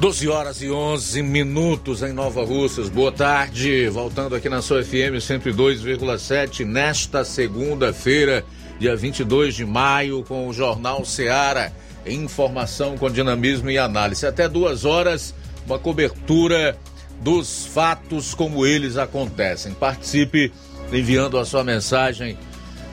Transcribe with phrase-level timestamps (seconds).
[0.00, 2.88] 12 horas e 11 minutos em Nova Russas.
[2.88, 3.88] Boa tarde.
[3.88, 8.44] Voltando aqui na sua FM 102,7 nesta segunda-feira,
[8.78, 11.72] dia 22 de maio, com o Jornal Seara.
[12.06, 14.24] Informação com dinamismo e análise.
[14.24, 15.34] Até duas horas,
[15.66, 16.78] uma cobertura
[17.20, 19.72] dos fatos como eles acontecem.
[19.74, 20.52] Participe
[20.92, 22.38] enviando a sua mensagem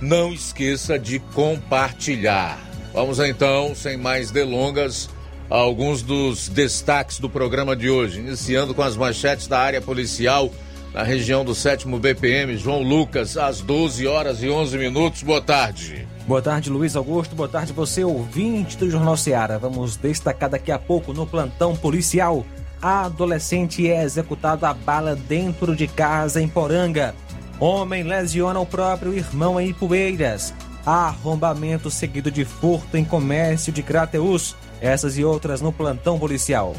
[0.00, 2.60] não esqueça de compartilhar.
[2.94, 5.10] Vamos então, sem mais delongas,
[5.50, 10.48] a alguns dos destaques do programa de hoje, iniciando com as manchetes da área policial
[10.92, 12.56] na região do 7 BPM.
[12.56, 15.22] João Lucas, às 12 horas e 11 minutos.
[15.22, 16.06] Boa tarde.
[16.26, 17.34] Boa tarde, Luiz Augusto.
[17.34, 19.58] Boa tarde, você ouvinte do Jornal Ceará.
[19.58, 22.44] Vamos destacar daqui a pouco no plantão policial.
[22.80, 27.14] A adolescente é executada a bala dentro de casa em Poranga.
[27.58, 30.54] Homem lesiona o próprio irmão em Ipueiras.
[30.86, 34.56] Arrombamento seguido de furto em comércio de Crateus.
[34.80, 36.74] Essas e outras no plantão policial.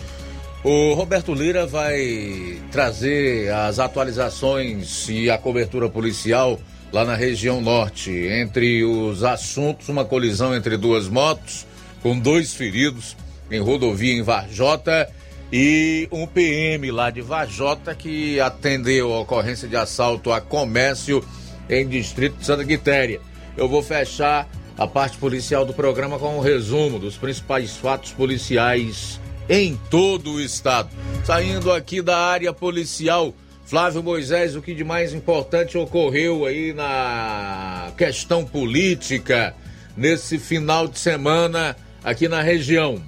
[0.64, 6.60] O Roberto Lira vai trazer as atualizações e a cobertura policial
[6.94, 8.12] lá na região norte.
[8.12, 11.66] Entre os assuntos, uma colisão entre duas motos,
[12.04, 13.18] com dois feridos
[13.50, 15.10] em rodovia em Varjota
[15.52, 21.24] e um PM lá de Varjota que atendeu a ocorrência de assalto a comércio
[21.68, 23.20] em Distrito de Santa Quitéria.
[23.58, 29.20] Eu vou fechar a parte policial do programa com um resumo dos principais fatos policiais
[29.52, 30.90] em todo o estado.
[31.26, 33.34] Saindo aqui da área policial,
[33.66, 39.54] Flávio Moisés, o que de mais importante ocorreu aí na questão política
[39.98, 43.02] nesse final de semana aqui na região?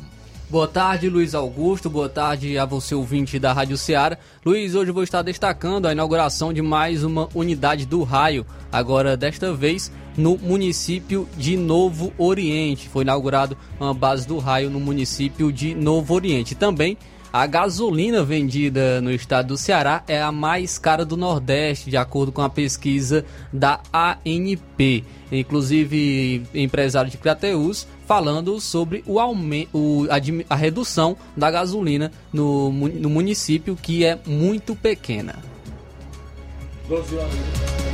[0.50, 1.90] Boa tarde, Luiz Augusto.
[1.90, 4.18] Boa tarde a você, ouvinte da Rádio Ceará.
[4.46, 9.53] Luiz, hoje vou estar destacando a inauguração de mais uma unidade do raio, agora desta
[9.53, 12.90] vez no município de Novo Oriente.
[12.90, 16.56] Foi inaugurado uma base do raio no município de Novo Oriente.
[16.56, 16.97] Também
[17.34, 22.31] a gasolina vendida no estado do Ceará é a mais cara do Nordeste, de acordo
[22.31, 25.03] com a pesquisa da ANP.
[25.31, 33.09] Inclusive, empresário de Crateus falando sobre o aumento, a, a redução da gasolina no, no
[33.09, 35.53] município, que é muito pequena.
[36.88, 37.34] 12 horas.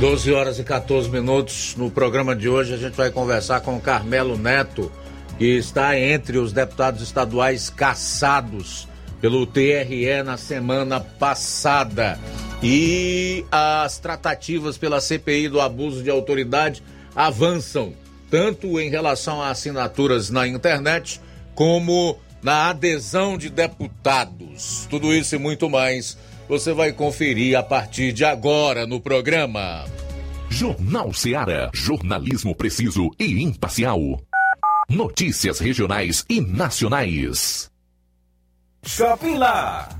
[0.00, 1.76] 12 horas e 14 minutos.
[1.76, 4.90] No programa de hoje a gente vai conversar com o Carmelo Neto,
[5.38, 8.88] que está entre os deputados estaduais caçados
[9.20, 12.18] pelo TRE na semana passada.
[12.62, 16.82] E as tratativas pela CPI do abuso de autoridade
[17.14, 17.92] avançam,
[18.30, 21.20] tanto em relação a assinaturas na internet,
[21.54, 24.86] como na adesão de deputados.
[24.90, 26.16] Tudo isso e muito mais
[26.50, 29.84] você vai conferir a partir de agora no programa.
[30.48, 31.70] Jornal Seara.
[31.72, 34.00] Jornalismo preciso e imparcial.
[34.88, 37.70] Notícias regionais e nacionais.
[38.84, 39.99] Shopping Lá.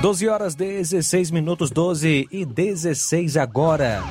[0.00, 4.02] Doze horas 16 minutos, 12 e 16 agora.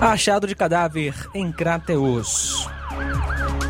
[0.00, 2.68] Achado de cadáver em Crateus.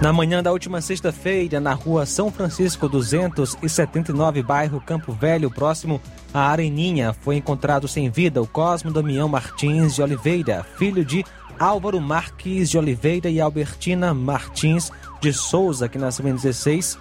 [0.03, 6.01] Na manhã da última sexta-feira, na rua São Francisco 279, bairro Campo Velho, próximo
[6.35, 11.25] à Areninha, foi encontrado sem vida o Cosmo Damião Martins de Oliveira, filho de
[11.59, 16.99] Álvaro Marques de Oliveira e Albertina Martins de Souza, que nasceu em 16,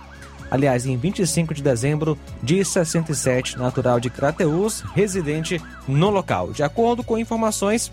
[0.49, 6.51] aliás, em 25 de dezembro de 67, natural de Crateus, residente no local.
[6.51, 7.91] De acordo com informações,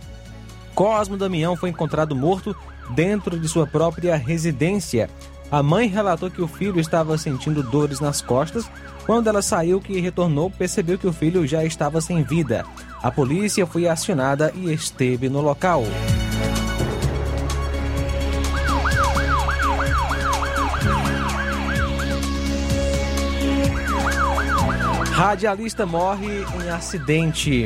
[0.74, 2.56] Cosmo Damião foi encontrado morto
[2.90, 5.08] dentro de sua própria residência.
[5.50, 8.68] A mãe relatou que o filho estava sentindo dores nas costas.
[9.06, 12.64] Quando ela saiu que retornou, percebeu que o filho já estava sem vida.
[13.02, 15.84] A polícia foi acionada e esteve no local.
[25.24, 27.64] Radialista morre em acidente.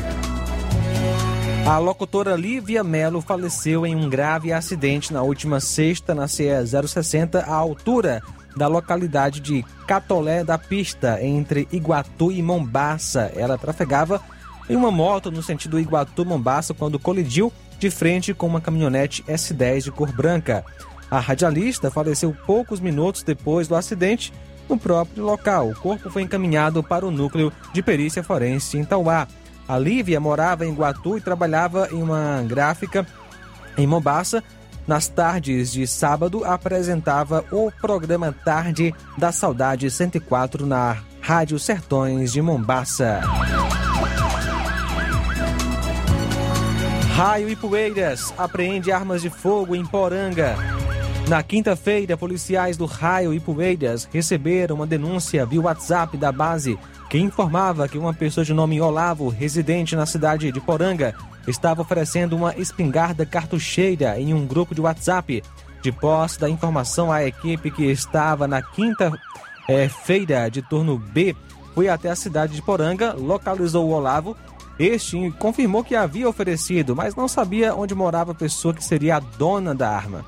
[1.67, 7.41] A locutora Lívia Melo faleceu em um grave acidente na última sexta na CE 060,
[7.41, 8.23] à altura
[8.57, 13.33] da localidade de Catolé da Pista, entre Iguatu e Mombaça.
[13.35, 14.23] Ela trafegava
[14.71, 19.91] em uma moto no sentido Iguatu-Mombaça quando colidiu de frente com uma caminhonete S10 de
[19.91, 20.65] cor branca.
[21.11, 24.33] A radialista faleceu poucos minutos depois do acidente
[24.69, 25.71] no próprio local.
[25.71, 29.27] O corpo foi encaminhado para o núcleo de perícia forense em Tauá.
[29.67, 33.07] A Lívia morava em Guatu e trabalhava em uma gráfica
[33.77, 34.43] em Mombaça.
[34.87, 42.41] Nas tardes de sábado, apresentava o programa Tarde da Saudade 104 na Rádio Sertões de
[42.41, 43.21] Mombaça.
[47.15, 50.57] Raio e Poeiras apreende armas de fogo em Poranga.
[51.29, 56.79] Na quinta-feira, policiais do Raio e Poeiras receberam uma denúncia via WhatsApp da base
[57.11, 61.15] que informava que uma pessoa de nome Olavo, residente na cidade de Poranga,
[61.47, 65.45] estava oferecendo uma espingarda cartucheira em um grupo de WhatsApp.
[65.83, 71.37] De posse da informação, a equipe que estava na quinta-feira de turno B
[71.75, 74.35] foi até a cidade de Poranga, localizou o Olavo.
[74.79, 79.21] Este confirmou que havia oferecido, mas não sabia onde morava a pessoa que seria a
[79.21, 80.25] dona da arma.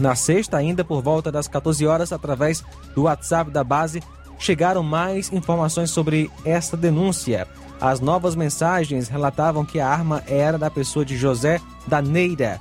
[0.00, 2.64] Na sexta, ainda por volta das 14 horas, através
[2.94, 4.02] do WhatsApp da base,
[4.38, 7.46] chegaram mais informações sobre esta denúncia.
[7.78, 12.58] As novas mensagens relatavam que a arma era da pessoa de José Daneira,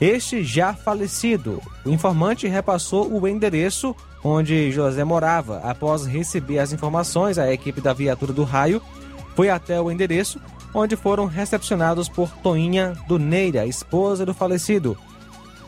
[0.00, 1.62] este já falecido.
[1.84, 5.58] O informante repassou o endereço onde José morava.
[5.58, 8.82] Após receber as informações, a equipe da viatura do raio
[9.36, 10.40] foi até o endereço,
[10.74, 14.98] onde foram recepcionados por Toinha do Neira, esposa do falecido.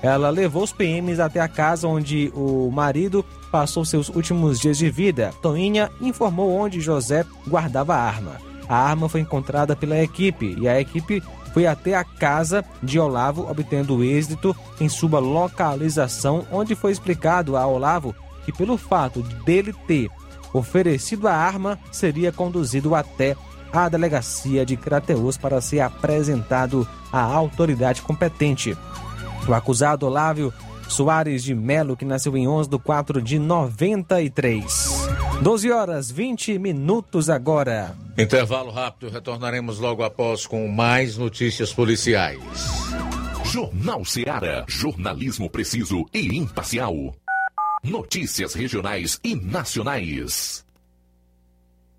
[0.03, 4.91] Ela levou os PMs até a casa onde o marido passou seus últimos dias de
[4.91, 5.33] vida.
[5.41, 8.37] Toinha informou onde José guardava a arma.
[8.69, 11.23] A arma foi encontrada pela equipe e a equipe
[11.53, 17.67] foi até a casa de Olavo, obtendo êxito em sua localização, onde foi explicado a
[17.67, 20.11] Olavo que, pelo fato dele ter
[20.53, 23.37] oferecido a arma, seria conduzido até
[23.73, 28.77] a delegacia de Crateus para ser apresentado à autoridade competente.
[29.49, 30.53] O acusado Olávio
[30.89, 35.09] Soares de Melo, que nasceu em 11 de 4 de 93.
[35.43, 37.95] 12 horas 20 minutos agora.
[38.17, 42.41] Intervalo rápido, retornaremos logo após com mais notícias policiais.
[43.45, 44.65] Jornal Seara.
[44.67, 47.15] Jornalismo preciso e imparcial.
[47.85, 50.66] Notícias regionais e nacionais.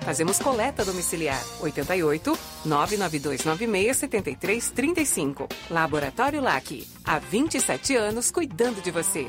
[0.00, 5.48] Fazemos coleta domiciliar 88 99296 7335.
[5.70, 6.86] Laboratório LAC.
[7.04, 9.28] Há 27 anos cuidando de você.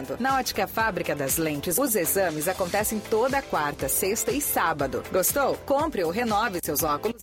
[0.19, 5.03] Na Ótica Fábrica das Lentes, os exames acontecem toda quarta, sexta e sábado.
[5.11, 5.55] Gostou?
[5.65, 7.21] Compre ou renove seus óculos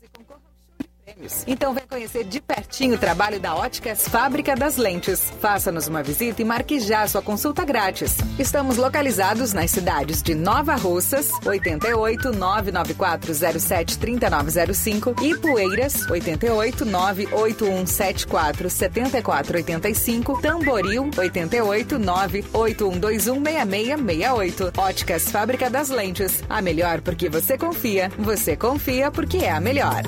[1.46, 5.32] Então vem conhecer de pertinho o trabalho da Óticas Fábrica das Lentes.
[5.40, 8.16] Faça-nos uma visita e marque já sua consulta grátis.
[8.38, 20.40] Estamos localizados nas cidades de Nova Russas, 88 99407 3905 e Poeiras, 88 98174 7485,
[20.40, 24.72] Tamboril, 88 98121 6668.
[24.76, 26.42] Óticas Fábrica das Lentes.
[26.48, 28.10] A melhor porque você confia.
[28.18, 30.02] Você confia porque é a melhor.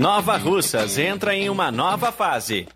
[0.00, 2.66] Nova Russas entra em uma nova fase.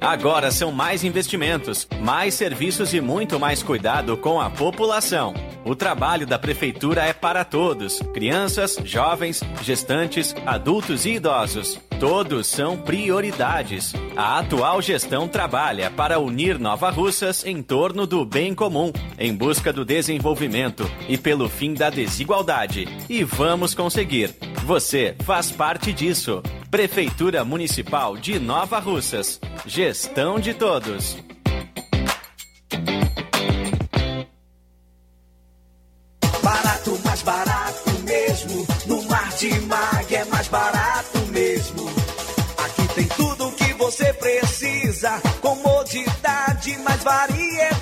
[0.00, 5.34] Agora são mais investimentos, mais serviços e muito mais cuidado com a população.
[5.64, 11.78] O trabalho da Prefeitura é para todos: crianças, jovens, gestantes, adultos e idosos.
[12.00, 13.92] Todos são prioridades.
[14.16, 19.72] A atual gestão trabalha para unir Nova Russas em torno do bem comum, em busca
[19.72, 22.88] do desenvolvimento e pelo fim da desigualdade.
[23.08, 24.34] E vamos conseguir.
[24.64, 26.42] Você faz parte disso.
[26.70, 29.40] Prefeitura Municipal de Nova Russas.
[29.64, 31.16] Gestão de todos.
[42.94, 45.20] Tem tudo o que você precisa.
[45.40, 47.81] Comodidade, mais variedade.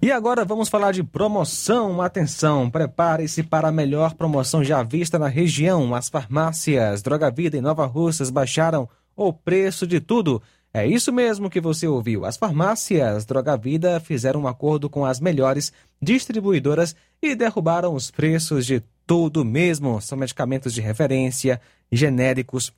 [0.00, 2.02] E agora vamos falar de promoção.
[2.02, 5.94] Atenção, prepare-se para a melhor promoção já vista na região.
[5.94, 10.42] As farmácias Droga Vida em Nova Russas baixaram o preço de tudo.
[10.74, 12.24] É isso mesmo que você ouviu.
[12.24, 18.66] As farmácias Droga Vida fizeram um acordo com as melhores distribuidoras e derrubaram os preços
[18.66, 20.00] de tudo mesmo.
[20.00, 21.60] São medicamentos de referência,
[21.92, 22.72] genéricos,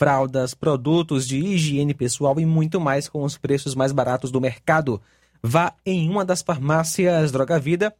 [0.00, 4.98] fraldas, produtos de higiene pessoal e muito mais com os preços mais baratos do mercado.
[5.42, 7.94] Vá em uma das farmácias Droga Vida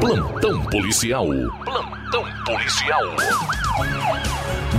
[0.00, 1.26] Plantão policial.
[1.64, 3.02] Plantão policial.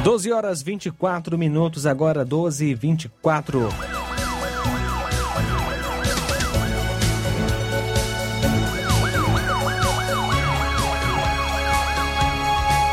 [0.04, 3.70] 12 horas 24 minutos, agora 12 e 24.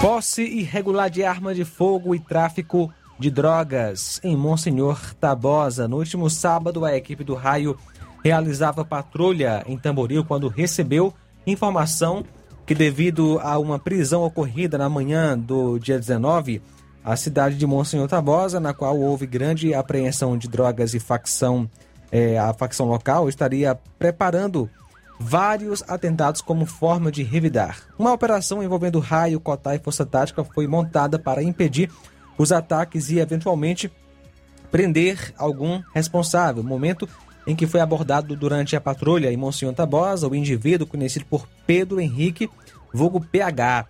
[0.01, 5.89] Posse irregular de arma de fogo e tráfico de drogas em Monsenhor Tabosa.
[5.89, 7.77] No último sábado, a equipe do Raio
[8.23, 11.15] realizava patrulha em Tamboril quando recebeu
[11.47, 12.25] informação
[12.67, 16.61] que, devido a uma prisão ocorrida na manhã do dia 19,
[17.03, 21.71] a cidade de Monsenhor Tabosa, na qual houve grande apreensão de drogas e facção,
[22.13, 24.69] é, a facção local estaria preparando
[25.19, 27.79] vários atentados como forma de revidar.
[27.99, 31.91] Uma operação envolvendo raio, cotá e força tática foi montada para impedir
[32.39, 33.91] os ataques e, eventualmente,
[34.71, 36.63] prender algum responsável.
[36.63, 37.09] Momento
[37.47, 42.01] em que foi abordado durante a patrulha em Monsenhor Tabosa o indivíduo conhecido por Pedro
[42.01, 42.51] Henrique,
[42.93, 43.87] vulgo PH.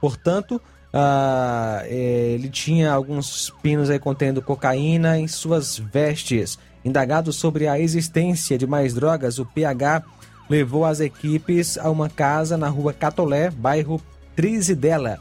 [0.00, 0.60] Portanto,
[0.92, 6.58] ah, ele tinha alguns pinos aí contendo cocaína em suas vestes.
[6.84, 10.02] Indagado sobre a existência de mais drogas, o PH
[10.50, 14.02] levou as equipes a uma casa na rua Catolé, bairro
[14.34, 15.18] Trizidela.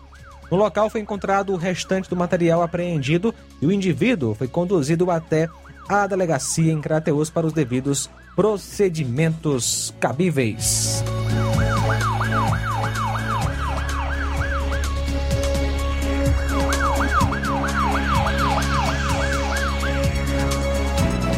[0.49, 5.47] No local foi encontrado o restante do material apreendido e o indivíduo foi conduzido até
[5.87, 11.03] a delegacia em Crateus para os devidos procedimentos cabíveis.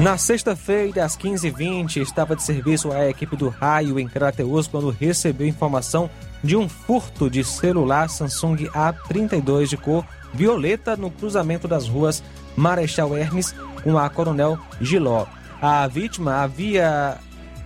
[0.02, 5.48] Na sexta-feira, às 15h20, estava de serviço a equipe do Raio em Crateus quando recebeu
[5.48, 6.10] informação
[6.44, 10.04] de um furto de celular Samsung A32 de cor
[10.34, 12.24] violeta no cruzamento das ruas
[12.58, 13.54] Marechal Hermes
[13.84, 15.28] com a Coronel Giló.
[15.62, 17.20] A vítima havia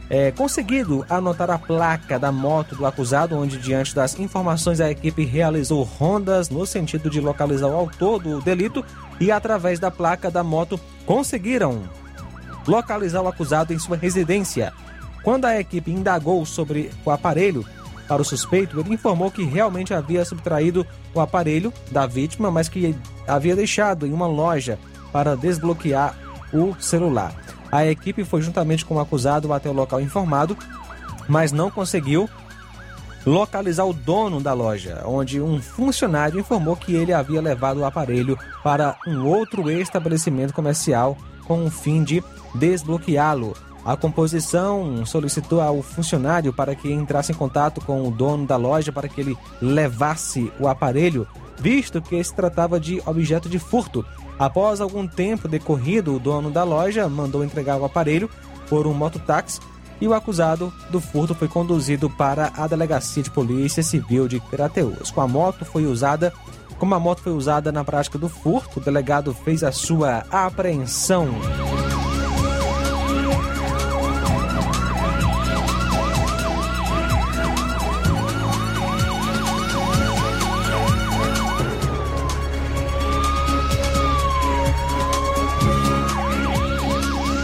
[0.10, 5.24] é, conseguido anotar a placa da moto do acusado, onde, diante das informações, a equipe
[5.24, 8.84] realizou rondas no sentido de localizar o autor do delito
[9.22, 11.84] e, através da placa da moto, conseguiram
[12.68, 14.74] localizar o acusado em sua residência.
[15.24, 17.66] Quando a equipe indagou sobre o aparelho
[18.08, 22.96] para o suspeito, ele informou que realmente havia subtraído o aparelho da vítima, mas que
[23.28, 24.78] havia deixado em uma loja
[25.12, 26.16] para desbloquear
[26.54, 27.34] o celular.
[27.72, 30.56] A equipe foi juntamente com o acusado até o local informado,
[31.28, 32.30] mas não conseguiu
[33.26, 38.38] localizar o dono da loja, onde um funcionário informou que ele havia levado o aparelho
[38.64, 43.56] para um outro estabelecimento comercial com o fim de desbloqueá-lo.
[43.86, 48.92] A composição solicitou ao funcionário para que entrasse em contato com o dono da loja
[48.92, 51.28] para que ele levasse o aparelho,
[51.60, 54.04] visto que se tratava de objeto de furto.
[54.40, 58.30] Após algum tempo decorrido, o dono da loja mandou entregar o aparelho
[58.68, 59.60] por um mototáxi
[60.02, 65.12] e o acusado do furto foi conduzido para a delegacia de polícia civil de Crateus.
[65.12, 66.34] Com a moto foi usada,
[66.78, 71.30] como a moto foi usada na prática do furto, o delegado fez a sua apreensão.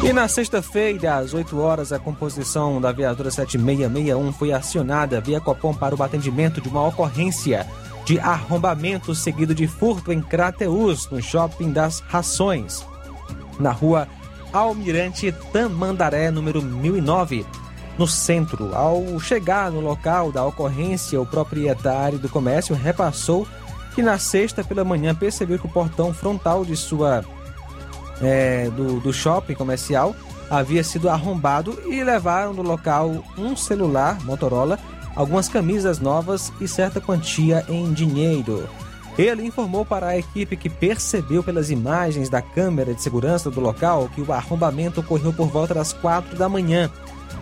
[0.04, 5.74] E na sexta-feira, às 8 horas, a composição da viatura 7661 foi acionada via Copom
[5.74, 7.66] para o atendimento de uma ocorrência
[8.12, 12.86] de arrombamento seguido de furto em Crateus, no shopping das Rações,
[13.58, 14.06] na rua
[14.52, 17.46] Almirante Tamandaré, número 1009,
[17.98, 18.76] no centro.
[18.76, 23.48] Ao chegar no local da ocorrência, o proprietário do comércio repassou
[23.96, 27.24] que na sexta pela manhã percebeu que o portão frontal de sua
[28.22, 30.14] é, do, do shopping comercial
[30.50, 34.78] havia sido arrombado e levaram do local um celular Motorola,
[35.16, 38.68] algumas camisas novas e certa quantia em dinheiro.
[39.18, 44.10] Ele informou para a equipe que percebeu pelas imagens da câmera de segurança do local
[44.16, 46.90] que o arrombamento ocorreu por volta das quatro da manhã.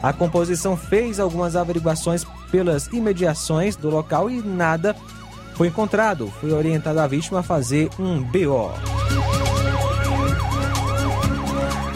[0.01, 4.95] A composição fez algumas averiguações pelas imediações do local e nada
[5.53, 6.31] foi encontrado.
[6.39, 8.71] Foi orientada a vítima a fazer um BO.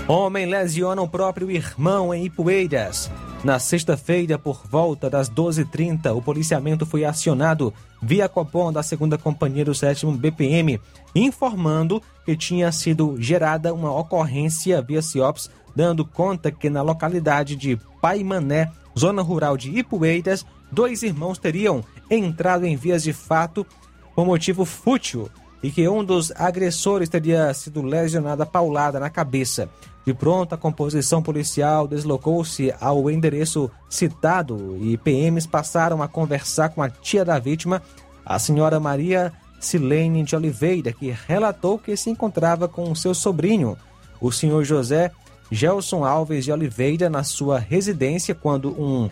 [0.08, 3.10] Homem lesiona o próprio irmão em Ipueiras.
[3.44, 9.66] Na sexta-feira, por volta das 12h30, o policiamento foi acionado via Copom da 2 Companhia
[9.66, 10.80] do 7 BPM,
[11.14, 17.78] informando que tinha sido gerada uma ocorrência via CIOPS, dando conta que na localidade de
[18.02, 23.68] Paimané, zona rural de Ipueiras, dois irmãos teriam entrado em vias de fato
[24.16, 25.30] por motivo fútil
[25.62, 29.70] e que um dos agressores teria sido lesionado a paulada na cabeça.
[30.06, 36.82] De pronto, a composição policial deslocou-se ao endereço citado e PMs passaram a conversar com
[36.82, 37.82] a tia da vítima,
[38.26, 43.78] a senhora Maria Silene de Oliveira, que relatou que se encontrava com seu sobrinho,
[44.20, 45.12] o senhor José
[45.50, 49.10] Gelson Alves de Oliveira, na sua residência, quando um,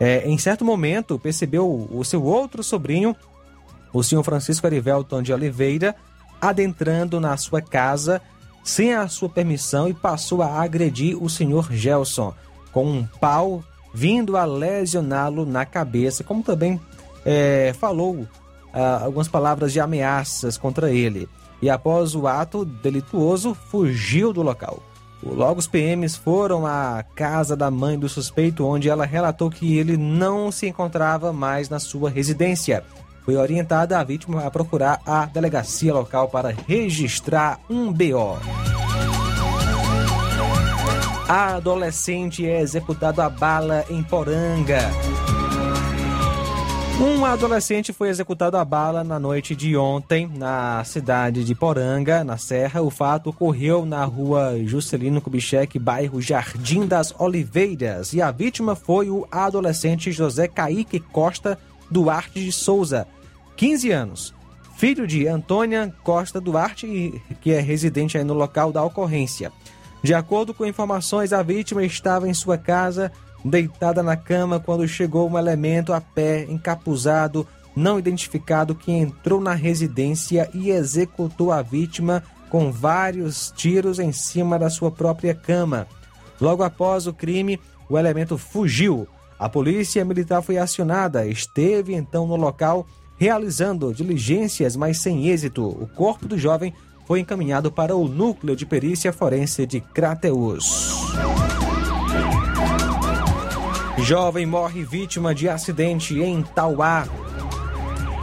[0.00, 3.14] é, em certo momento, percebeu o seu outro sobrinho
[3.94, 5.94] o senhor Francisco Arivelton de Oliveira,
[6.40, 8.20] adentrando na sua casa
[8.64, 12.34] sem a sua permissão e passou a agredir o senhor Gelson
[12.72, 13.62] com um pau,
[13.94, 16.80] vindo a lesioná-lo na cabeça, como também
[17.24, 18.26] é, falou
[18.72, 21.28] ah, algumas palavras de ameaças contra ele.
[21.62, 24.82] E após o ato delituoso, fugiu do local.
[25.22, 29.96] Logo, os PMs foram à casa da mãe do suspeito, onde ela relatou que ele
[29.96, 32.84] não se encontrava mais na sua residência.
[33.24, 38.38] Foi orientada a vítima a procurar a delegacia local para registrar um BO.
[41.26, 44.90] A adolescente é executado a bala em Poranga.
[47.00, 52.36] Um adolescente foi executado a bala na noite de ontem na cidade de Poranga, na
[52.36, 52.82] Serra.
[52.82, 58.12] O fato ocorreu na rua Juscelino Kubitschek, bairro Jardim das Oliveiras.
[58.12, 61.58] E a vítima foi o adolescente José Caíque Costa
[61.90, 63.06] Duarte de Souza,
[63.56, 64.34] 15 anos,
[64.76, 69.52] filho de Antônia Costa Duarte, que é residente no local da ocorrência.
[70.02, 73.10] De acordo com informações, a vítima estava em sua casa
[73.44, 79.54] deitada na cama quando chegou um elemento a pé, encapuzado, não identificado, que entrou na
[79.54, 85.86] residência e executou a vítima com vários tiros em cima da sua própria cama.
[86.40, 89.06] Logo após o crime, o elemento fugiu.
[89.38, 95.66] A polícia militar foi acionada, esteve então no local realizando diligências, mas sem êxito.
[95.66, 96.74] O corpo do jovem
[97.06, 100.94] foi encaminhado para o núcleo de perícia forense de Crateus.
[103.98, 107.06] Jovem morre vítima de acidente em Tauá.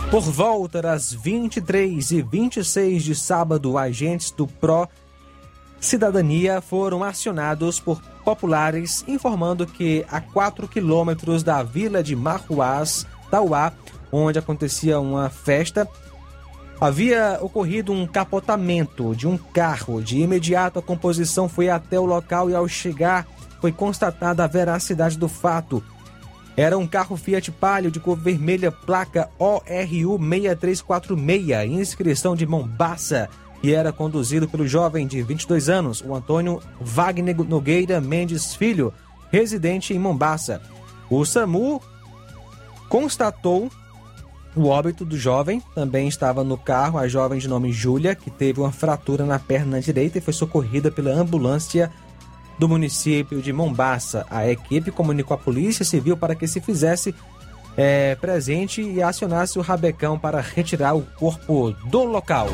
[0.09, 4.87] Por volta das 23 e 26 de sábado, agentes do PRO
[5.81, 13.73] Cidadania foram acionados por populares informando que a 4 quilômetros da vila de Marruás, Tauá,
[14.11, 15.87] onde acontecia uma festa,
[16.79, 20.01] havia ocorrido um capotamento de um carro.
[20.01, 23.27] De imediato, a composição foi até o local e, ao chegar,
[23.61, 25.83] foi constatada a veracidade do fato.
[26.57, 33.29] Era um carro Fiat Palio de cor vermelha, placa ORU 6346, inscrição de Mombaça,
[33.63, 38.91] e era conduzido pelo jovem de 22 anos, o Antônio Wagner Nogueira Mendes Filho,
[39.31, 40.61] residente em Mombaça.
[41.09, 41.81] O SAMU
[42.89, 43.69] constatou
[44.55, 48.59] o óbito do jovem também estava no carro a jovem de nome Júlia, que teve
[48.59, 51.91] uma fratura na perna direita e foi socorrida pela ambulância
[52.59, 54.25] do município de Mombaça.
[54.29, 57.15] A equipe comunicou à Polícia Civil para que se fizesse
[57.77, 62.47] é, presente e acionasse o rabecão para retirar o corpo do local.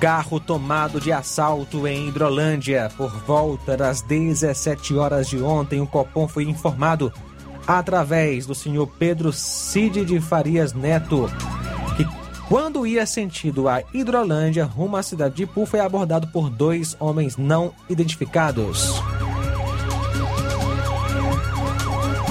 [0.00, 2.90] Carro tomado de assalto em Hidrolândia.
[2.96, 7.12] Por volta das 17 horas de ontem, o Copom foi informado
[7.66, 11.28] através do senhor Pedro Cid de Farias Neto
[11.96, 12.06] que
[12.48, 17.36] quando ia sentido a Hidrolândia rumo à cidade de Ipu foi abordado por dois homens
[17.36, 19.02] não identificados.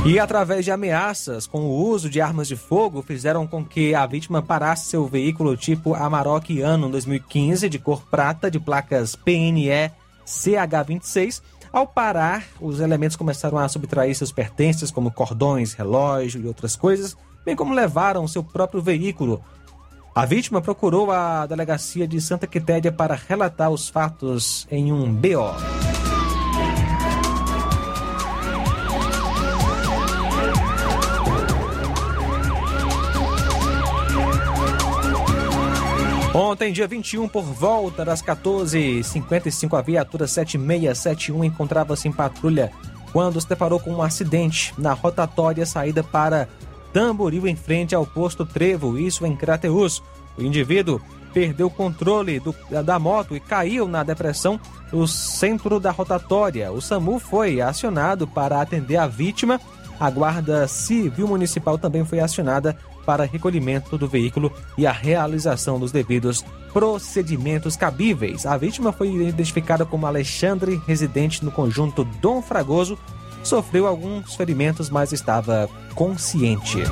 [0.05, 4.05] E através de ameaças com o uso de armas de fogo, fizeram com que a
[4.05, 9.91] vítima parasse seu veículo tipo Amarok Ano 2015, de cor prata, de placas PNE
[10.23, 11.41] CH26.
[11.73, 17.17] Ao parar, os elementos começaram a subtrair seus pertences, como cordões, relógio e outras coisas,
[17.43, 19.43] bem como levaram seu próprio veículo.
[20.13, 26.14] A vítima procurou a delegacia de Santa Quitéria para relatar os fatos em um BO.
[36.38, 42.74] Ontem, dia 21, por volta das 14h55, a viatura 7671 encontrava-se em patrulha
[43.13, 46.50] quando se deparou com um acidente na rotatória saída para
[46.91, 50.04] Tamboril, em frente ao posto Trevo, isso em Crateus.
[50.38, 51.00] O indivíduo
[51.34, 54.60] perdeu o controle do, da moto e caiu na depressão
[54.91, 56.69] no centro da rotatória.
[56.69, 59.58] O SAMU foi acionado para atender a vítima.
[59.98, 65.91] A Guarda Civil Municipal também foi acionada para recolhimento do veículo e a realização dos
[65.91, 68.45] devidos procedimentos cabíveis.
[68.45, 72.97] A vítima foi identificada como Alexandre, residente no conjunto Dom Fragoso,
[73.43, 76.83] sofreu alguns ferimentos, mas estava consciente.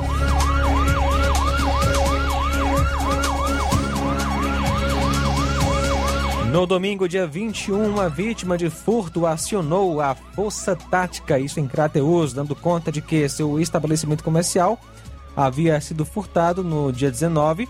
[6.54, 12.32] No domingo, dia 21, uma vítima de furto acionou a Força Tática, isso em Crateus,
[12.32, 14.80] dando conta de que seu estabelecimento comercial
[15.36, 17.68] havia sido furtado no dia 19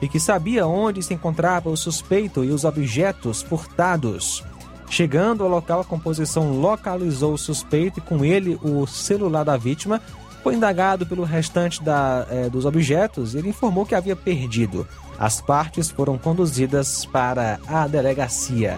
[0.00, 4.42] e que sabia onde se encontrava o suspeito e os objetos furtados.
[4.90, 10.02] Chegando ao local, a composição localizou o suspeito e com ele o celular da vítima.
[10.42, 14.86] Foi indagado pelo restante da, eh, dos objetos e ele informou que havia perdido.
[15.18, 18.76] As partes foram conduzidas para a delegacia.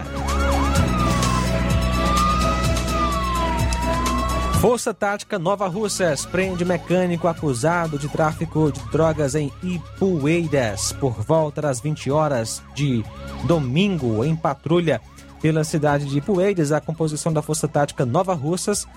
[4.59, 11.61] Força Tática Nova Russas prende mecânico acusado de tráfico de drogas em Ipueiras por volta
[11.61, 13.03] das 20 horas de
[13.45, 14.99] domingo em patrulha
[15.41, 16.71] pela cidade de Ipueiras.
[16.71, 18.87] A composição da Força Tática Nova Russas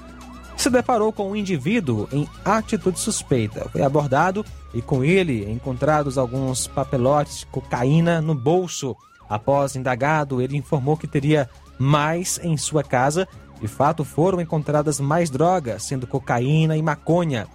[0.56, 3.68] se deparou com um indivíduo em atitude suspeita.
[3.70, 8.96] Foi abordado e com ele encontrados alguns papelotes de cocaína no bolso.
[9.28, 13.28] Após indagado, ele informou que teria mais em sua casa
[13.60, 17.46] de fato, foram encontradas mais drogas, sendo cocaína e maconha.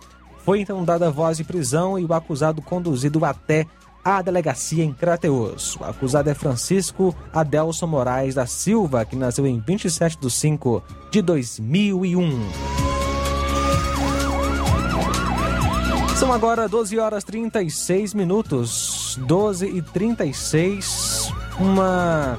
[0.44, 3.66] Foi então dada voz de prisão e o acusado conduzido até
[4.04, 5.78] a delegacia em Crateus.
[5.78, 11.22] O acusado é Francisco Adelson Moraes da Silva, que nasceu em 27 de 5 de
[11.22, 12.84] 2001.
[16.18, 19.20] São agora 12 horas 36 minutos.
[19.26, 21.34] 12 e 36.
[21.60, 22.38] Uma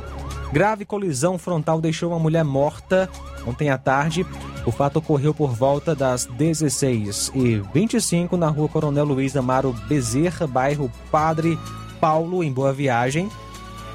[0.53, 3.11] grave colisão frontal deixou uma mulher morta
[3.47, 4.27] Ontem à tarde,
[4.65, 11.59] o fato ocorreu por volta das 16h25 na rua Coronel Luiz Amaro Bezerra, bairro Padre
[12.01, 13.29] Paulo, em Boa Viagem.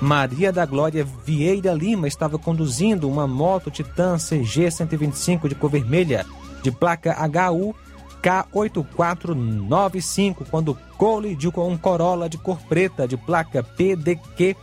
[0.01, 6.25] Maria da Glória Vieira Lima estava conduzindo uma moto Titan CG 125 de cor vermelha,
[6.63, 7.17] de placa
[7.51, 7.75] HU
[8.21, 14.55] K8495, quando colidiu com um Corolla de cor preta de placa PDQ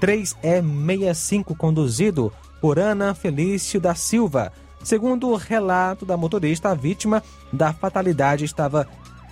[0.00, 4.52] 3E65 conduzido por Ana Felício da Silva.
[4.82, 8.88] Segundo o relato da motorista, a vítima da fatalidade estava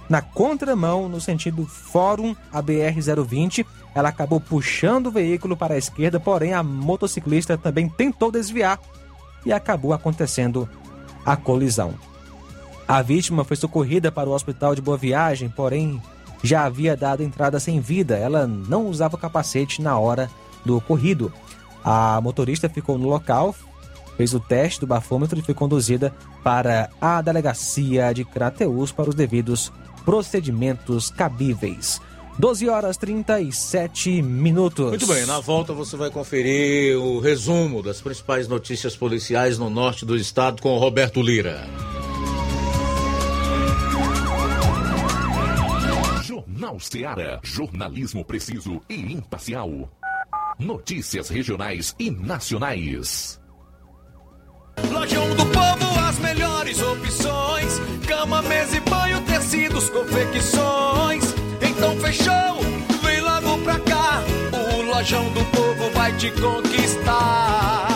[0.09, 3.65] na contramão no sentido Fórum ABR-020.
[3.95, 8.79] Ela acabou puxando o veículo para a esquerda, porém a motociclista também tentou desviar
[9.45, 10.69] e acabou acontecendo
[11.25, 11.95] a colisão.
[12.87, 16.01] A vítima foi socorrida para o hospital de Boa Viagem, porém
[16.43, 18.17] já havia dado entrada sem vida.
[18.17, 20.31] Ela não usava capacete na hora
[20.65, 21.33] do ocorrido.
[21.89, 23.55] A motorista ficou no local,
[24.17, 29.15] fez o teste do bafômetro e foi conduzida para a delegacia de Crateus para os
[29.15, 29.73] devidos
[30.05, 32.01] procedimentos cabíveis.
[32.41, 34.89] 12 horas 37 minutos.
[34.89, 40.05] Muito bem, na volta você vai conferir o resumo das principais notícias policiais no norte
[40.05, 41.65] do estado com o Roberto Lira.
[46.25, 49.89] Jornal Ceará, jornalismo preciso e imparcial.
[50.59, 53.39] Notícias regionais e nacionais.
[54.91, 61.25] Lojão do Povo, as melhores opções: cama, mesa e banho, tecidos, confecções.
[61.61, 62.61] Então fechou,
[63.03, 64.23] vem logo pra cá.
[64.79, 67.96] O Lojão do Povo vai te conquistar.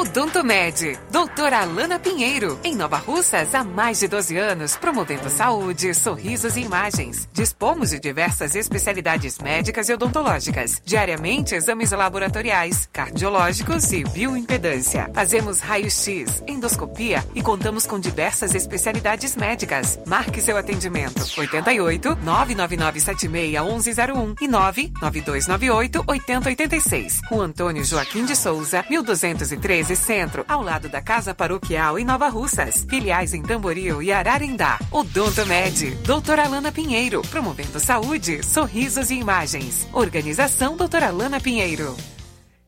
[0.00, 5.92] Odonto Med, doutora Alana Pinheiro, em Nova Russas há mais de 12 anos, promovendo saúde,
[5.92, 7.28] sorrisos e imagens.
[7.34, 10.80] Dispomos de diversas especialidades médicas e odontológicas.
[10.86, 15.10] Diariamente, exames laboratoriais, cardiológicos e bioimpedância.
[15.12, 19.98] Fazemos raio-x, endoscopia e contamos com diversas especialidades médicas.
[20.06, 21.22] Marque seu atendimento.
[21.36, 27.20] 88 999 76 1101 e 99298 8086.
[27.30, 32.86] O Antônio Joaquim de Souza, 1213 Centro, ao lado da Casa Paroquial em Nova Russas.
[32.88, 34.78] Filiais em Tamboril e Ararindá.
[34.90, 39.88] Odonto Med, doutora Alana Pinheiro, promovendo saúde, sorrisos e imagens.
[39.92, 41.96] Organização doutora Alana Pinheiro.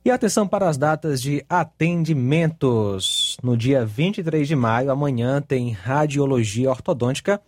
[0.05, 3.37] E atenção para as datas de atendimentos.
[3.41, 7.41] No dia 23 de maio, amanhã, tem radiologia ortodôntica.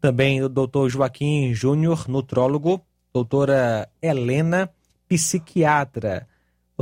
[0.00, 2.80] Também o doutor Joaquim Júnior, nutrólogo.
[3.14, 4.68] Doutora Helena,
[5.08, 6.26] psiquiatra.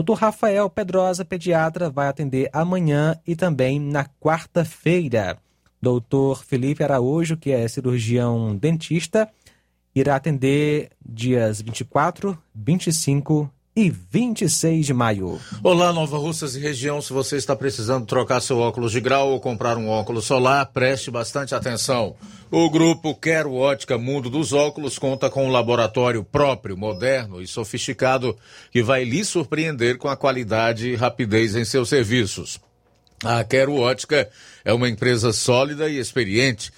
[0.01, 5.37] Doutor Rafael Pedrosa, pediatra, vai atender amanhã e também na quarta-feira.
[5.81, 9.29] Doutor Felipe Araújo, que é cirurgião dentista,
[9.95, 15.41] irá atender dias 24, 25 e 26 de maio.
[15.63, 17.01] Olá, Nova Russas e região.
[17.01, 21.11] Se você está precisando trocar seu óculos de grau ou comprar um óculos solar, preste
[21.11, 22.17] bastante atenção.
[22.51, 28.37] O grupo Quero Ótica Mundo dos Óculos conta com um laboratório próprio, moderno e sofisticado
[28.73, 32.61] que vai lhe surpreender com a qualidade e rapidez em seus serviços.
[33.23, 34.31] A Quero Ótica
[34.65, 36.73] é uma empresa sólida e experiente.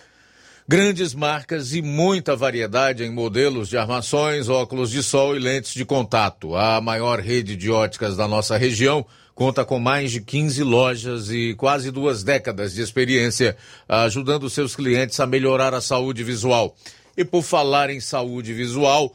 [0.72, 5.84] Grandes marcas e muita variedade em modelos de armações, óculos de sol e lentes de
[5.84, 6.56] contato.
[6.56, 9.04] A maior rede de óticas da nossa região
[9.34, 13.54] conta com mais de 15 lojas e quase duas décadas de experiência,
[13.86, 16.74] ajudando seus clientes a melhorar a saúde visual.
[17.18, 19.14] E por falar em saúde visual,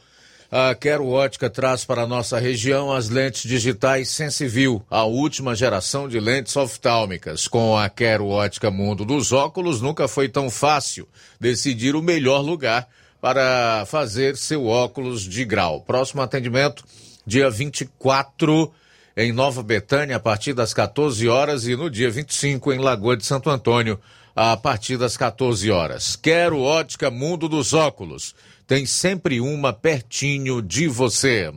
[0.50, 6.08] a Quero Ótica traz para a nossa região as lentes digitais Sensivil, a última geração
[6.08, 7.46] de lentes oftálmicas.
[7.46, 11.06] Com a Quero Ótica Mundo dos Óculos, nunca foi tão fácil
[11.38, 12.88] decidir o melhor lugar
[13.20, 15.82] para fazer seu óculos de grau.
[15.82, 16.82] Próximo atendimento,
[17.26, 18.72] dia 24
[19.14, 23.26] em Nova Betânia, a partir das 14 horas, e no dia 25 em Lagoa de
[23.26, 24.00] Santo Antônio,
[24.34, 26.16] a partir das 14 horas.
[26.16, 28.34] Quero Ótica Mundo dos Óculos
[28.68, 31.50] tem sempre uma pertinho de você.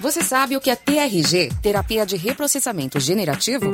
[0.00, 3.70] Você sabe o que é TRG, terapia de reprocessamento generativo?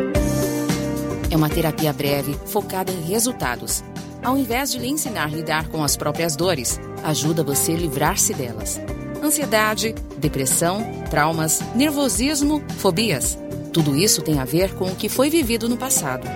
[1.31, 3.85] É uma terapia breve, focada em resultados.
[4.25, 8.35] Ao invés de lhe ensinar a lidar com as próprias dores, ajuda você a livrar-se
[8.35, 8.81] delas.
[9.23, 13.39] Ansiedade, depressão, traumas, nervosismo, fobias.
[13.73, 16.27] Tudo isso tem a ver com o que foi vivido no passado.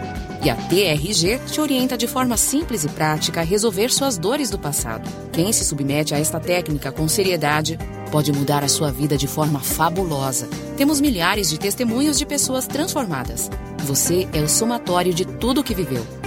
[0.44, 4.58] E a TRG te orienta de forma simples e prática a resolver suas dores do
[4.58, 5.08] passado.
[5.32, 7.78] Quem se submete a esta técnica com seriedade
[8.10, 10.48] pode mudar a sua vida de forma fabulosa.
[10.76, 13.50] Temos milhares de testemunhos de pessoas transformadas.
[13.84, 16.25] Você é o somatório de tudo o que viveu.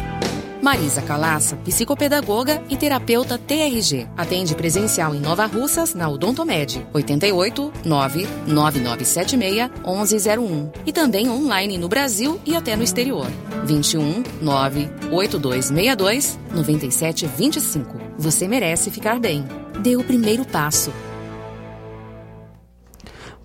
[0.62, 4.08] Marisa Calaça, psicopedagoga e terapeuta TRG.
[4.17, 10.72] Atende presencial em Nova Russas, na Odontomed, 88 99976 1101.
[10.86, 13.28] E também online no Brasil e até no exterior.
[13.63, 17.98] 21 98262 9725.
[18.17, 19.48] Você merece ficar bem.
[19.82, 20.91] Dê o primeiro passo.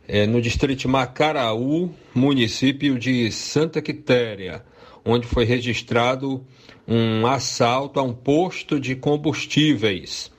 [0.06, 4.64] é, no distrito Macaraú, município de Santa Quitéria,
[5.04, 6.44] onde foi registrado
[6.86, 10.30] um assalto a um posto de combustíveis.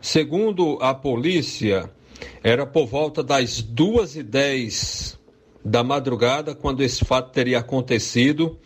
[0.00, 1.88] Segundo a polícia,
[2.42, 5.16] era por volta das duas e dez
[5.64, 8.58] da madrugada, quando esse fato teria acontecido,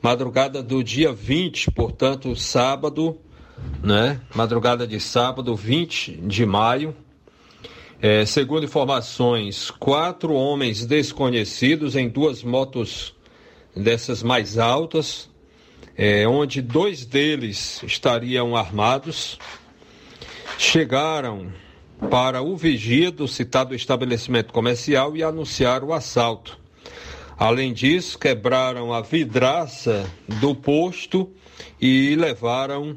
[0.00, 3.18] madrugada do dia 20, portanto, sábado,
[3.82, 4.20] né?
[4.34, 6.94] Madrugada de sábado, 20 de maio.
[8.00, 13.14] É, segundo informações, quatro homens desconhecidos em duas motos
[13.76, 15.30] dessas mais altas,
[15.96, 19.38] é, onde dois deles estariam armados,
[20.58, 21.52] chegaram
[22.10, 26.58] para o vigia do citado estabelecimento comercial e anunciaram o assalto.
[27.36, 30.08] Além disso, quebraram a vidraça
[30.40, 31.30] do posto
[31.80, 32.96] e levaram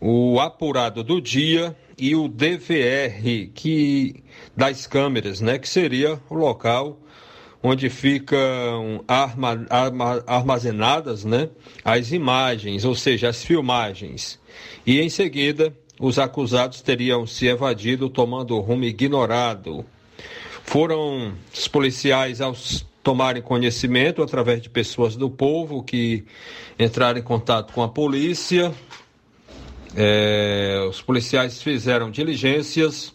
[0.00, 4.22] o apurado do dia e o DVR que
[4.56, 7.00] das câmeras, né, que seria o local
[7.62, 11.48] onde ficam arma, arma, armazenadas, né,
[11.84, 14.38] as imagens, ou seja, as filmagens.
[14.86, 19.84] E em seguida, os acusados teriam se evadido tomando rumo ignorado.
[20.64, 26.24] Foram os policiais aos tomarem conhecimento através de pessoas do povo que
[26.78, 28.72] entraram em contato com a polícia.
[29.96, 33.14] É, os policiais fizeram diligências,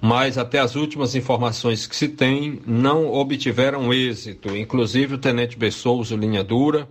[0.00, 4.56] mas até as últimas informações que se tem não obtiveram êxito.
[4.56, 6.88] Inclusive o tenente Bessouza, linha dura,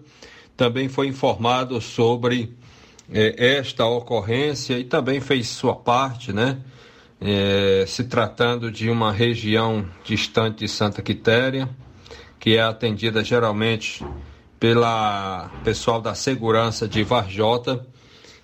[0.55, 2.55] também foi informado sobre
[3.11, 6.57] é, esta ocorrência e também fez sua parte, né?
[7.19, 11.69] é, se tratando de uma região distante de Santa Quitéria,
[12.39, 14.05] que é atendida geralmente
[14.59, 17.85] pela pessoal da segurança de Varjota,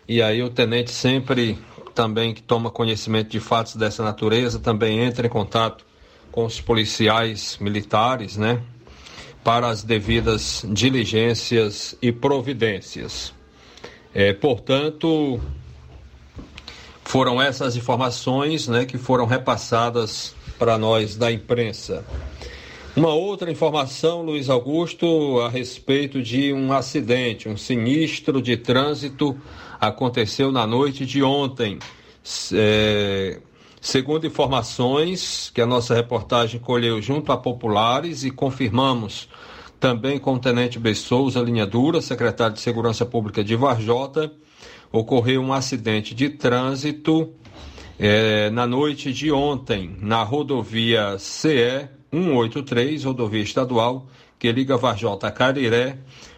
[0.07, 1.57] e aí o tenente sempre
[1.95, 5.85] também que toma conhecimento de fatos dessa natureza também entra em contato
[6.31, 8.61] com os policiais militares, né,
[9.43, 13.33] para as devidas diligências e providências.
[14.13, 15.39] É, portanto,
[17.03, 22.05] foram essas informações né, que foram repassadas para nós da imprensa.
[22.95, 29.35] Uma outra informação, Luiz Augusto, a respeito de um acidente, um sinistro de trânsito
[29.81, 31.79] aconteceu na noite de ontem.
[32.53, 33.39] É,
[33.81, 39.27] segundo informações que a nossa reportagem colheu junto a populares e confirmamos
[39.83, 44.31] também com o Tenente Bessouza, linha dura, secretário de Segurança Pública de Varjota,
[44.93, 47.33] ocorreu um acidente de trânsito
[47.99, 54.07] é, na noite de ontem, na rodovia CE 183, rodovia estadual,
[54.39, 55.97] que liga Varjota a Cariré,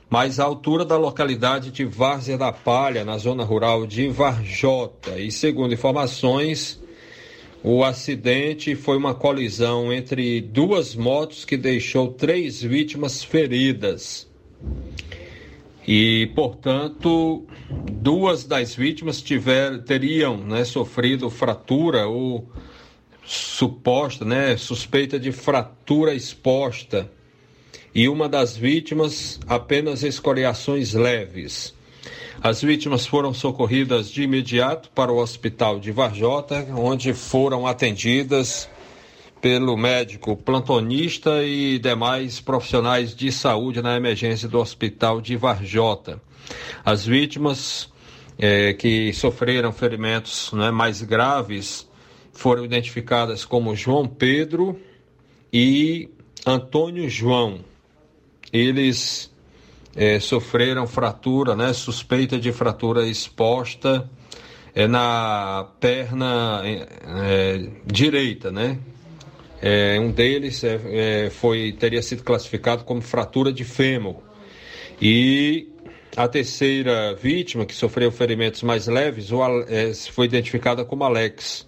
[0.10, 5.20] mais à altura da localidade de Várzea da Palha, na zona rural de Varjota.
[5.20, 6.84] E segundo informações,
[7.68, 14.30] o acidente foi uma colisão entre duas motos que deixou três vítimas feridas.
[15.88, 17.44] E, portanto,
[17.92, 22.48] duas das vítimas tiver, teriam né, sofrido fratura ou
[23.26, 27.12] suposta, né, suspeita de fratura exposta.
[27.96, 31.75] E uma das vítimas apenas escoriações leves.
[32.42, 38.70] As vítimas foram socorridas de imediato para o hospital de Varjota, onde foram atendidas
[39.42, 46.22] pelo médico plantonista e demais profissionais de saúde na emergência do hospital de Varjota.
[46.84, 47.90] As vítimas
[48.38, 51.88] é, que sofreram ferimentos né, mais graves
[52.34, 54.80] foram identificadas como João Pedro
[55.52, 56.10] e
[56.46, 57.60] Antônio João.
[58.52, 59.32] Eles
[59.96, 64.10] é, sofreram fratura, né, suspeita de fratura exposta
[64.74, 68.78] é, na perna é, é direita, né,
[69.62, 70.80] é, um deles é,
[71.26, 74.18] é, foi, teria sido classificado como fratura de fêmur.
[75.02, 75.70] E
[76.16, 79.30] a terceira vítima, que sofreu ferimentos mais leves,
[80.12, 81.68] foi identificada como Alex.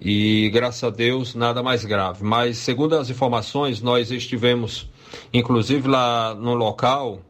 [0.00, 2.24] E graças a Deus, nada mais grave.
[2.24, 4.88] Mas, segundo as informações, nós estivemos,
[5.32, 7.20] inclusive, lá no local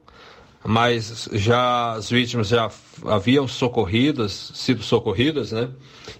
[0.64, 2.70] mas já as vítimas já
[3.06, 5.70] haviam socorridas, sido socorridas, né?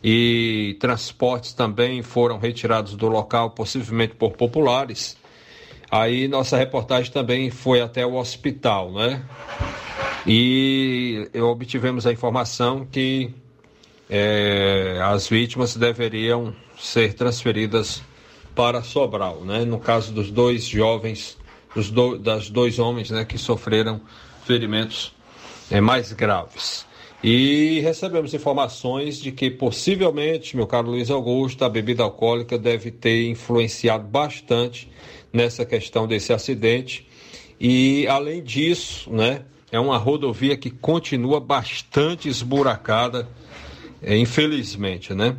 [0.03, 5.17] E transportes também foram retirados do local, possivelmente por populares.
[5.91, 9.23] Aí nossa reportagem também foi até o hospital, né?
[10.27, 13.35] E obtivemos a informação que
[14.09, 18.03] é, as vítimas deveriam ser transferidas
[18.55, 19.65] para Sobral, né?
[19.67, 21.37] No caso dos dois jovens,
[21.75, 24.01] dos do, das dois homens, né, que sofreram
[24.51, 25.13] ferimentos
[25.71, 26.85] é, mais graves.
[27.23, 33.29] E recebemos informações de que possivelmente, meu caro Luiz Augusto, a bebida alcoólica deve ter
[33.29, 34.91] influenciado bastante
[35.33, 37.07] nessa questão desse acidente.
[37.61, 43.29] E além disso, né, é uma rodovia que continua bastante esburacada,
[44.03, 45.37] é, infelizmente, né?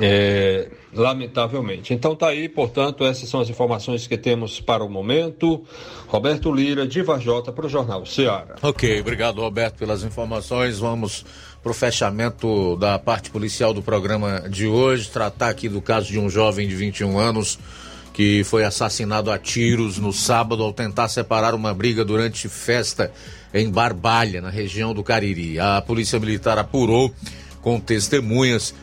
[0.00, 1.92] É, lamentavelmente.
[1.92, 5.62] Então tá aí, portanto, essas são as informações que temos para o momento.
[6.06, 8.56] Roberto Lira, de Vajota, para o Jornal Ceará.
[8.62, 10.78] Ok, obrigado, Roberto, pelas informações.
[10.78, 11.24] Vamos
[11.62, 16.18] para o fechamento da parte policial do programa de hoje, tratar aqui do caso de
[16.18, 17.58] um jovem de 21 anos
[18.18, 23.12] que foi assassinado a tiros no sábado ao tentar separar uma briga durante festa
[23.54, 25.60] em Barbalha, na região do Cariri.
[25.60, 27.14] A polícia militar apurou
[27.62, 28.74] com testemunhas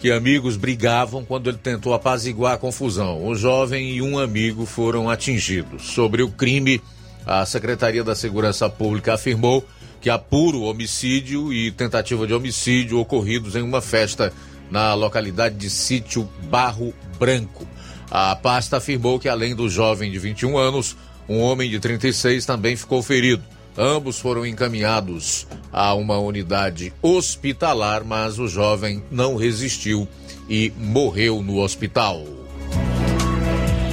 [0.00, 3.26] que amigos brigavam quando ele tentou apaziguar a confusão.
[3.26, 5.90] O jovem e um amigo foram atingidos.
[5.92, 6.80] Sobre o crime,
[7.26, 9.62] a Secretaria da Segurança Pública afirmou
[10.00, 14.32] que apura o homicídio e tentativa de homicídio ocorridos em uma festa
[14.70, 17.68] na localidade de Sítio Barro Branco.
[18.10, 20.96] A pasta afirmou que, além do jovem de 21 anos,
[21.28, 23.42] um homem de 36 também ficou ferido.
[23.82, 30.06] Ambos foram encaminhados a uma unidade hospitalar, mas o jovem não resistiu
[30.50, 32.26] e morreu no hospital.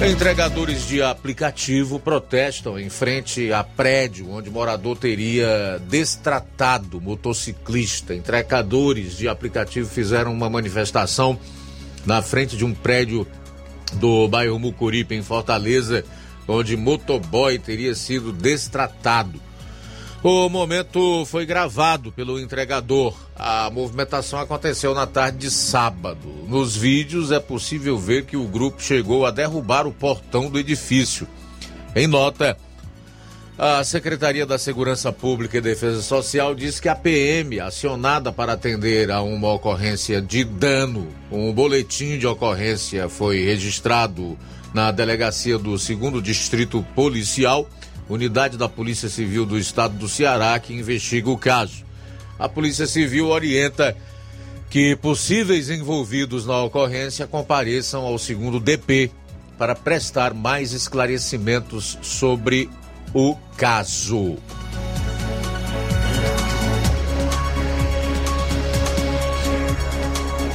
[0.06, 8.14] Entregadores de aplicativo protestam em frente a prédio onde morador teria destratado motociclista.
[8.14, 11.40] Entregadores de aplicativo fizeram uma manifestação
[12.04, 13.26] na frente de um prédio
[13.94, 16.04] do bairro Mucuripe, em Fortaleza,
[16.46, 19.47] onde motoboy teria sido destratado.
[20.30, 23.16] O momento foi gravado pelo entregador.
[23.34, 26.28] A movimentação aconteceu na tarde de sábado.
[26.46, 31.26] Nos vídeos é possível ver que o grupo chegou a derrubar o portão do edifício.
[31.96, 32.58] Em nota,
[33.56, 39.10] a Secretaria da Segurança Pública e Defesa Social diz que a PM, acionada para atender
[39.10, 44.38] a uma ocorrência de dano, um boletim de ocorrência foi registrado
[44.74, 47.66] na delegacia do 2 Distrito Policial,
[48.08, 51.84] unidade da Polícia Civil do Estado do Ceará, que investiga o caso.
[52.38, 53.96] A Polícia Civil orienta
[54.70, 59.10] que possíveis envolvidos na ocorrência compareçam ao segundo DP
[59.56, 62.70] para prestar mais esclarecimentos sobre
[63.12, 64.36] o caso.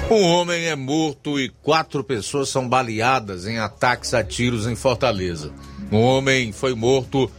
[0.10, 5.52] Um homem é morto e quatro pessoas são baleadas em ataques a tiros em Fortaleza.
[5.92, 7.32] Um homem foi morto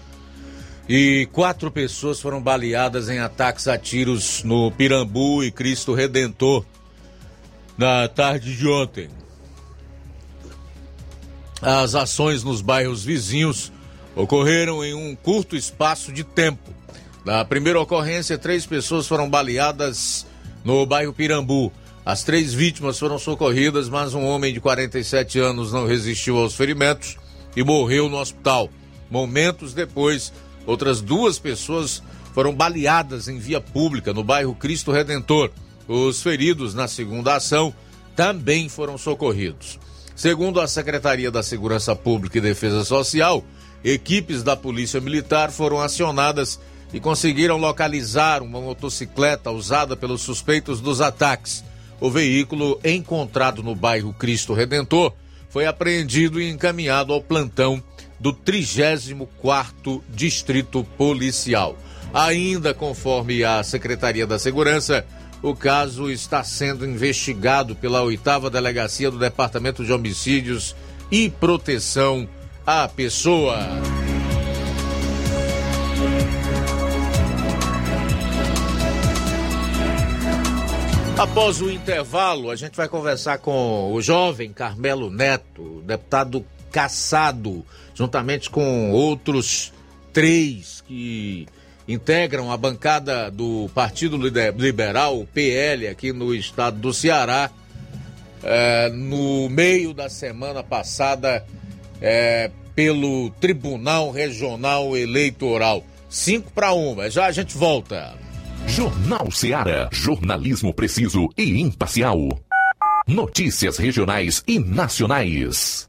[0.88, 6.64] e quatro pessoas foram baleadas em ataques a tiros no Pirambu e Cristo Redentor
[7.76, 9.08] na tarde de ontem.
[11.60, 13.72] As ações nos bairros vizinhos
[14.14, 16.70] ocorreram em um curto espaço de tempo.
[17.24, 20.26] Na primeira ocorrência, três pessoas foram baleadas
[20.62, 21.72] no bairro Pirambu.
[22.04, 27.16] As três vítimas foram socorridas, mas um homem de 47 anos não resistiu aos ferimentos
[27.56, 28.68] e morreu no hospital.
[29.10, 30.32] Momentos depois,
[30.66, 32.02] outras duas pessoas
[32.32, 35.50] foram baleadas em via pública no bairro Cristo Redentor.
[35.86, 37.74] Os feridos na segunda ação
[38.16, 39.78] também foram socorridos.
[40.16, 43.44] Segundo a Secretaria da Segurança Pública e Defesa Social,
[43.82, 46.58] equipes da Polícia Militar foram acionadas
[46.92, 51.64] e conseguiram localizar uma motocicleta usada pelos suspeitos dos ataques.
[52.00, 55.12] O veículo, encontrado no bairro Cristo Redentor,
[55.48, 57.82] foi apreendido e encaminhado ao plantão
[58.24, 61.76] do 34º Distrito Policial.
[62.14, 65.04] Ainda conforme a Secretaria da Segurança,
[65.42, 70.74] o caso está sendo investigado pela oitava Delegacia do Departamento de Homicídios
[71.10, 72.26] e Proteção
[72.66, 73.58] a pessoa.
[81.18, 86.42] Após o intervalo, a gente vai conversar com o jovem Carmelo Neto, deputado
[86.74, 87.64] caçado,
[87.94, 89.72] juntamente com outros
[90.12, 91.46] três que
[91.86, 97.48] integram a bancada do Partido Liberal, PL, aqui no estado do Ceará.
[98.42, 101.46] É, no meio da semana passada,
[102.00, 105.84] é, pelo Tribunal Regional Eleitoral.
[106.10, 107.08] Cinco para uma.
[107.08, 108.14] Já a gente volta.
[108.66, 109.88] Jornal Seara.
[109.92, 112.18] Jornalismo preciso e imparcial.
[113.06, 115.88] Notícias regionais e nacionais.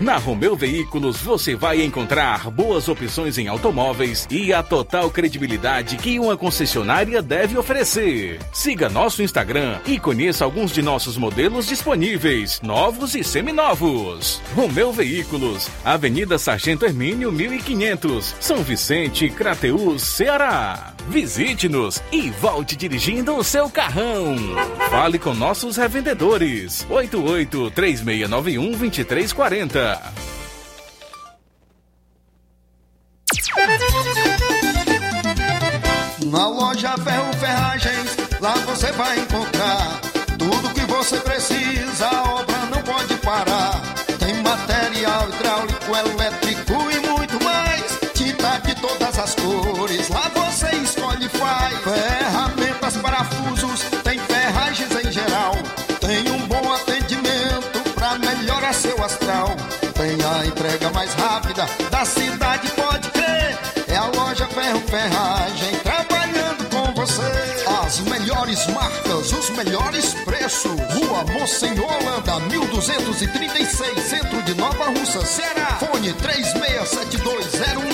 [0.00, 6.18] na Romeu Veículos você vai encontrar boas opções em automóveis e a total credibilidade que
[6.18, 8.40] uma concessionária deve oferecer.
[8.52, 14.40] Siga nosso Instagram e conheça alguns de nossos modelos disponíveis, novos e seminovos.
[14.54, 20.93] Romeu Veículos, Avenida Sargento Hermínio 1500, São Vicente, Crateús, Ceará.
[21.08, 24.36] Visite-nos e volte dirigindo o seu carrão.
[24.90, 26.86] Fale com nossos revendedores.
[26.88, 30.12] 88 3691 2340.
[36.26, 40.00] Na loja Ferro Ferragens, lá você vai encontrar
[40.38, 42.10] tudo que você precisa,
[62.04, 63.58] da cidade, pode crer.
[63.88, 67.22] É a loja Ferro Ferragem trabalhando com você.
[67.82, 70.72] As melhores marcas, os melhores preços.
[70.92, 75.78] Rua Monsenhor Holanda, 1236, centro de Nova Russa, Ceará.
[75.80, 77.93] Fone 36720179.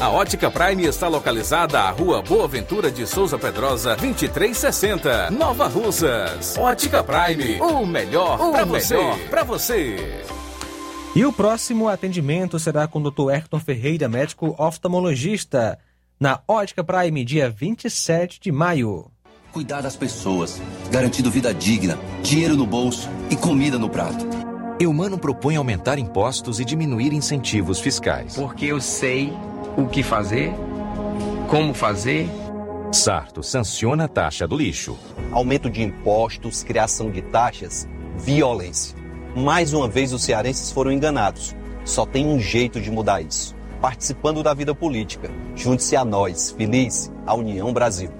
[0.00, 6.56] A Ótica Prime está localizada à Rua Boa Ventura de Souza Pedrosa, 2360, Nova Russas.
[6.58, 8.96] Ótica Prime, o melhor para você.
[9.30, 10.24] Pra você.
[11.14, 13.30] E o próximo atendimento será com o Dr.
[13.30, 15.78] Hector Ferreira, médico oftalmologista,
[16.18, 19.10] na Ótica Prime, dia 27 de maio.
[19.52, 20.60] Cuidar das pessoas,
[20.90, 24.26] garantindo vida digna, dinheiro no bolso e comida no prato.
[24.80, 28.34] Eumano propõe aumentar impostos e diminuir incentivos fiscais.
[28.34, 29.32] Porque eu sei
[29.76, 30.52] o que fazer,
[31.48, 32.28] como fazer.
[32.92, 34.98] Sarto sanciona a taxa do lixo.
[35.30, 38.96] Aumento de impostos, criação de taxas, violência.
[39.34, 41.56] Mais uma vez os cearenses foram enganados.
[41.84, 43.56] Só tem um jeito de mudar isso.
[43.80, 45.30] Participando da vida política.
[45.56, 46.54] Junte-se a nós.
[46.56, 48.10] Feliz, a União Brasil.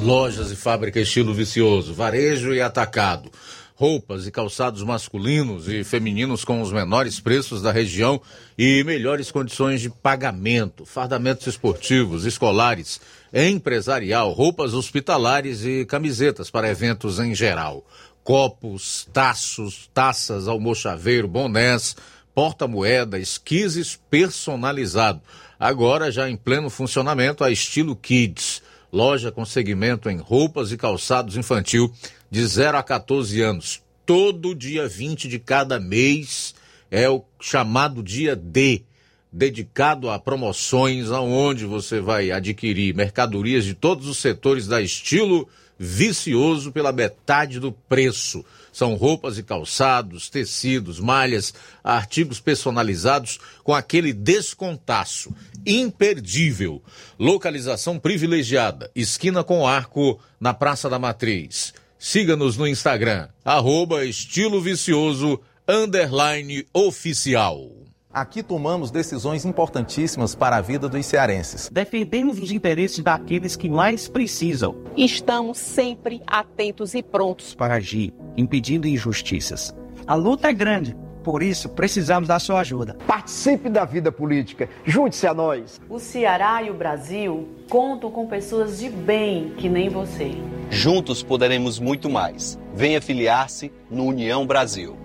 [0.00, 3.30] Lojas e fábrica estilo vicioso, varejo e atacado.
[3.78, 8.18] Roupas e calçados masculinos e femininos com os menores preços da região
[8.56, 12.98] e melhores condições de pagamento, fardamentos esportivos, escolares,
[13.34, 17.84] empresarial, roupas hospitalares e camisetas para eventos em geral.
[18.24, 21.94] Copos, taços, taças, almochaveiro, bonés,
[22.34, 25.20] porta-moeda, esquises personalizado.
[25.60, 28.62] Agora já em pleno funcionamento a estilo Kids.
[28.96, 31.92] Loja com segmento em roupas e calçados infantil
[32.30, 33.82] de 0 a 14 anos.
[34.06, 36.54] Todo dia 20 de cada mês
[36.90, 38.84] é o chamado dia D,
[39.30, 45.46] dedicado a promoções, aonde você vai adquirir mercadorias de todos os setores da estilo
[45.78, 48.42] vicioso pela metade do preço.
[48.76, 56.82] São roupas e calçados, tecidos, malhas, artigos personalizados com aquele descontaço imperdível.
[57.18, 61.72] Localização privilegiada, esquina com arco na Praça da Matriz.
[61.98, 67.75] Siga-nos no Instagram, arroba estilo vicioso, underline oficial.
[68.16, 71.68] Aqui tomamos decisões importantíssimas para a vida dos cearenses.
[71.70, 74.74] Defendemos os interesses daqueles que mais precisam.
[74.96, 79.76] Estamos sempre atentos e prontos para agir, impedindo injustiças.
[80.06, 82.96] A luta é grande, por isso precisamos da sua ajuda.
[83.06, 85.78] Participe da vida política, junte-se a nós.
[85.86, 90.30] O Ceará e o Brasil contam com pessoas de bem que nem você.
[90.70, 92.58] Juntos poderemos muito mais.
[92.74, 94.96] Venha filiar-se no União Brasil.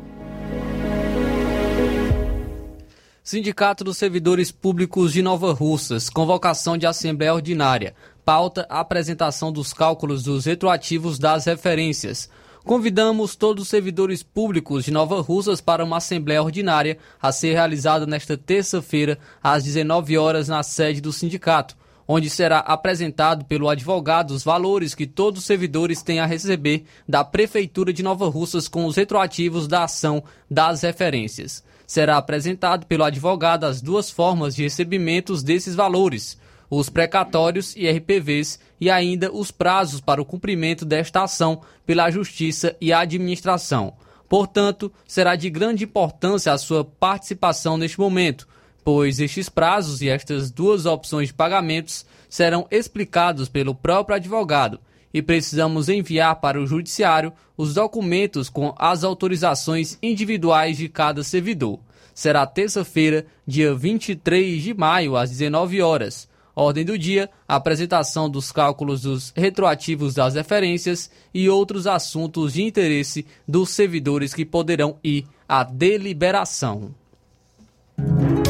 [3.24, 7.94] Sindicato dos Servidores Públicos de Nova Russas, convocação de Assembleia Ordinária.
[8.26, 12.28] Pauta: apresentação dos cálculos dos retroativos das referências.
[12.64, 18.08] Convidamos todos os servidores públicos de Nova Russas para uma assembleia ordinária a ser realizada
[18.08, 24.44] nesta terça-feira às 19 horas na sede do sindicato, onde será apresentado pelo advogado os
[24.44, 28.96] valores que todos os servidores têm a receber da prefeitura de Nova Russas com os
[28.96, 31.64] retroativos da ação das referências.
[31.92, 36.40] Será apresentado pelo advogado as duas formas de recebimentos desses valores
[36.70, 42.78] os precatórios e RPVs e ainda os prazos para o cumprimento desta ação pela Justiça
[42.80, 43.94] e Administração.
[44.30, 48.48] Portanto, será de grande importância a sua participação neste momento,
[48.86, 54.80] pois estes prazos e estas duas opções de pagamentos serão explicados pelo próprio advogado
[55.14, 61.80] e precisamos enviar para o Judiciário os documentos com as autorizações individuais de cada servidor.
[62.14, 66.30] Será terça-feira, dia 23 de maio, às 19 horas.
[66.56, 73.26] Ordem do dia: apresentação dos cálculos dos retroativos das referências e outros assuntos de interesse
[73.48, 76.94] dos servidores que poderão ir à deliberação.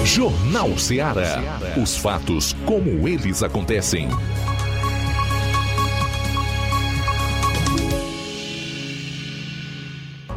[0.04, 1.60] Jornal Ceará.
[1.82, 4.08] Os fatos como eles acontecem.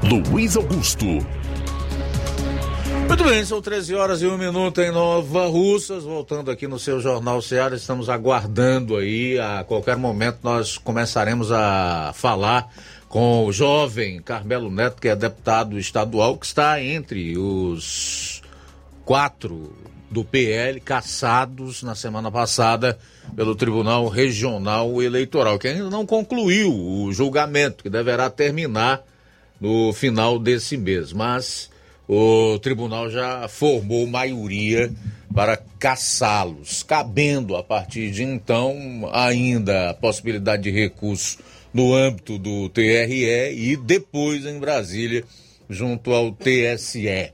[0.04, 1.06] Luiz Augusto.
[3.06, 6.04] Muito bem, são 13 horas e um minuto em Nova Russas.
[6.04, 9.38] Voltando aqui no seu Jornal Ceará, estamos aguardando aí.
[9.38, 12.70] A qualquer momento nós começaremos a falar
[13.08, 18.42] com o jovem Carmelo Neto, que é deputado estadual, que está entre os
[19.06, 19.72] quatro
[20.10, 22.98] do PL caçados na semana passada
[23.34, 29.02] pelo Tribunal Regional Eleitoral, que ainda não concluiu o julgamento, que deverá terminar
[29.60, 31.12] no final desse mês.
[31.12, 31.70] Mas
[32.08, 34.92] o tribunal já formou maioria
[35.34, 41.38] para caçá-los, cabendo a partir de então ainda a possibilidade de recurso
[41.72, 45.24] no âmbito do TRE e depois em Brasília,
[45.68, 47.32] junto ao TSE.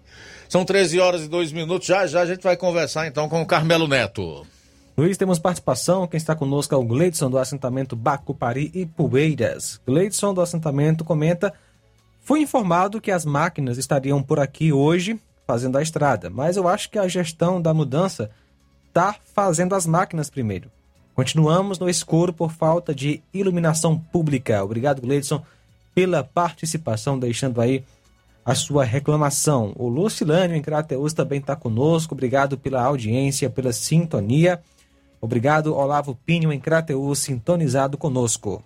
[0.48, 1.86] São 13 horas e 2 minutos.
[1.86, 4.46] Já já a gente vai conversar então com o Carmelo Neto.
[4.96, 6.06] Luiz, temos participação.
[6.06, 9.80] Quem está conosco é o Gleidson do assentamento Bacupari e Poeiras.
[9.86, 11.54] Gleidson do assentamento comenta
[12.30, 15.18] Fui informado que as máquinas estariam por aqui hoje
[15.48, 18.30] fazendo a estrada, mas eu acho que a gestão da mudança
[18.86, 20.70] está fazendo as máquinas primeiro.
[21.12, 24.62] Continuamos no escuro por falta de iluminação pública.
[24.62, 25.42] Obrigado, Gleidson,
[25.92, 27.82] pela participação, deixando aí
[28.44, 29.72] a sua reclamação.
[29.74, 32.14] O Lucilânio em Crateus também está conosco.
[32.14, 34.62] Obrigado pela audiência, pela sintonia.
[35.20, 38.62] Obrigado, Olavo Pinho, em Crateus, sintonizado conosco.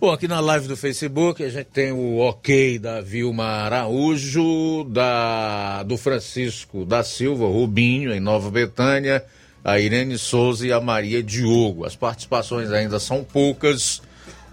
[0.00, 5.82] Bom, aqui na live do Facebook a gente tem o ok da Vilma Araújo, da,
[5.82, 9.24] do Francisco da Silva Rubinho, em Nova Betânia,
[9.64, 11.84] a Irene Souza e a Maria Diogo.
[11.84, 14.00] As participações ainda são poucas.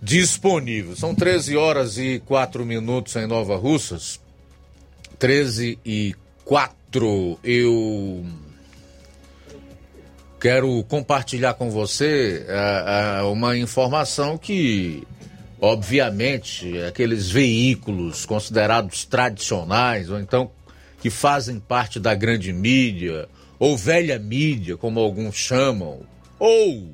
[0.00, 0.96] disponível.
[0.96, 4.20] São 13 horas e 4 minutos em Nova Russas.
[5.18, 7.38] 13 e 4.
[7.42, 8.24] Eu
[10.40, 15.02] quero compartilhar com você uh, uh, uma informação que,
[15.60, 20.50] obviamente, aqueles veículos considerados tradicionais, ou então
[21.00, 23.28] que fazem parte da grande mídia,
[23.58, 26.00] ou velha mídia, como alguns chamam,
[26.38, 26.88] ou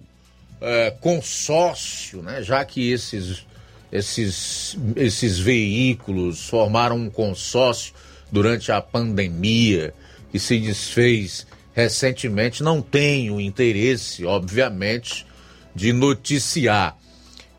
[0.64, 3.44] uh, consórcio, né, já que esses,
[3.92, 7.94] esses, esses veículos formaram um consórcio
[8.32, 9.92] durante a pandemia
[10.32, 15.26] que se desfez recentemente não tenho interesse, obviamente,
[15.74, 16.96] de noticiar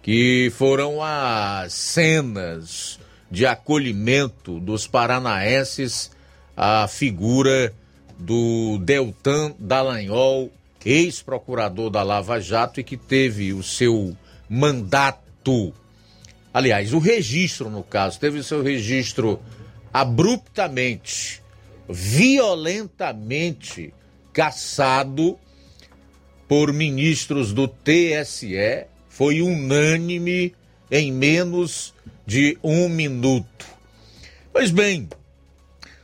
[0.02, 3.00] que foram as cenas
[3.30, 6.12] de acolhimento dos paranaenses
[6.56, 7.74] à figura
[8.18, 10.52] do Deltan Dallagnol,
[10.86, 14.16] ex-procurador da Lava Jato e que teve o seu
[14.48, 15.74] mandato,
[16.54, 19.40] aliás, o registro no caso, teve o seu registro
[19.92, 21.42] abruptamente,
[21.90, 23.94] violentamente
[24.32, 25.40] cassado
[26.48, 30.54] por ministros do TSE, foi unânime
[30.92, 33.66] em menos de um minuto.
[34.52, 35.10] Pois bem,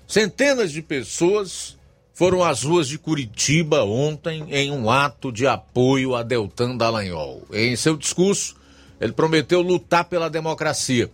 [0.07, 1.77] centenas de pessoas
[2.22, 7.41] foram às ruas de Curitiba ontem em um ato de apoio a Deltan Dallagnol.
[7.51, 8.55] Em seu discurso,
[8.99, 11.09] ele prometeu lutar pela democracia.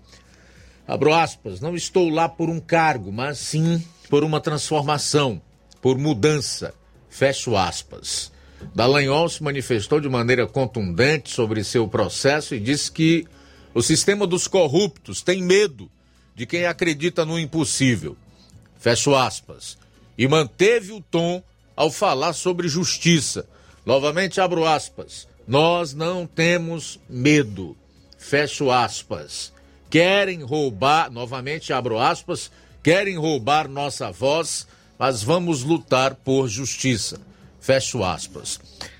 [0.85, 5.41] Abro aspas, não estou lá por um cargo, mas sim por uma transformação,
[5.81, 6.73] por mudança.
[7.09, 8.29] Fecho aspas.
[8.75, 13.25] Dallagnol se manifestou de maneira contundente sobre seu processo e disse que
[13.73, 15.89] o sistema dos corruptos tem medo
[16.35, 18.17] de quem acredita no impossível.
[18.77, 19.77] Fecho aspas.
[20.17, 21.43] E manteve o tom
[21.75, 23.47] ao falar sobre justiça.
[23.85, 25.27] Novamente abro aspas.
[25.47, 27.77] Nós não temos medo.
[28.17, 29.53] Fecho aspas.
[29.89, 32.51] Querem roubar, novamente abro aspas,
[32.83, 34.67] querem roubar nossa voz,
[34.99, 37.21] mas vamos lutar por justiça.
[37.61, 38.59] Fecho aspas.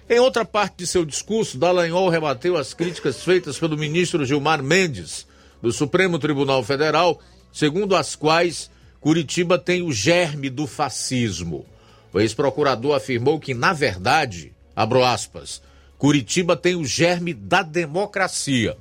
[0.09, 5.27] Em outra parte de seu discurso, Dallagnol rebateu as críticas feitas pelo ministro Gilmar Mendes,
[5.61, 7.19] do Supremo Tribunal Federal,
[7.51, 8.69] segundo as quais
[9.07, 11.65] Curitiba tem o germe do fascismo.
[12.11, 15.61] O ex-procurador afirmou que, na verdade, abro aspas,
[15.97, 18.75] Curitiba tem o germe da democracia.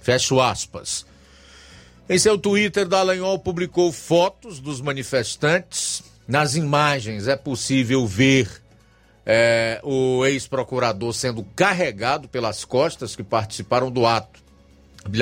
[0.00, 1.04] Fecho aspas.
[2.08, 6.02] Em seu Twitter, Dallagnol publicou fotos dos manifestantes.
[6.26, 8.48] Nas imagens é possível ver
[9.26, 14.40] é, o ex-procurador sendo carregado pelas costas que participaram do ato.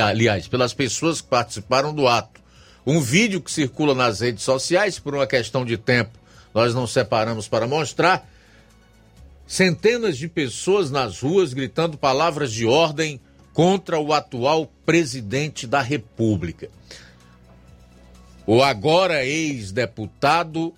[0.01, 2.45] Aliás, pelas pessoas que participaram do ato.
[2.87, 6.16] Um vídeo que circula nas redes sociais, por uma questão de tempo,
[6.55, 8.30] nós não separamos para mostrar.
[9.45, 13.20] Centenas de pessoas nas ruas gritando palavras de ordem
[13.53, 16.68] contra o atual presidente da República.
[18.47, 20.72] O agora ex-deputado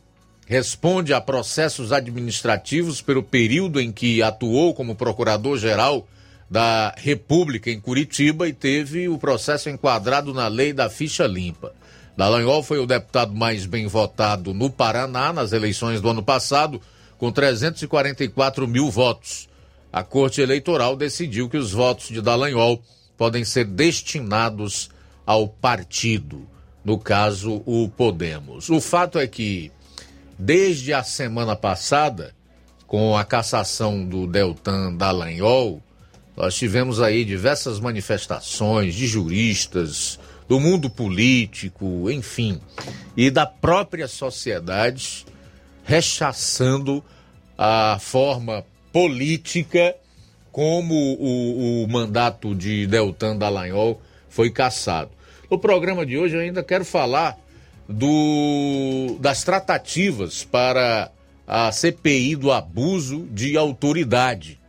[0.47, 6.09] responde a processos administrativos pelo período em que atuou como procurador-geral
[6.49, 11.75] da República em Curitiba e teve o processo enquadrado na lei da ficha limpa.
[12.19, 16.83] Dallagnol foi o deputado mais bem votado no Paraná nas eleições do ano passado,
[17.17, 19.49] com 344 mil votos.
[19.91, 22.83] A Corte Eleitoral decidiu que os votos de Dallagnol
[23.17, 24.91] podem ser destinados
[25.25, 26.47] ao partido,
[26.85, 28.69] no caso, o Podemos.
[28.69, 29.73] O fato é que
[30.39, 32.33] Desde a semana passada,
[32.87, 35.83] com a cassação do Deltan Dallagnol,
[36.37, 40.17] nós tivemos aí diversas manifestações de juristas,
[40.49, 42.61] do mundo político, enfim,
[43.17, 45.27] e da própria sociedade
[45.85, 47.05] rechaçando
[47.57, 49.95] a forma política
[50.51, 55.11] como o, o mandato de Deltan Dallagnol foi cassado.
[55.51, 57.39] No programa de hoje eu ainda quero falar
[57.89, 61.11] do, das tratativas para
[61.47, 64.61] a CPI do abuso de autoridade.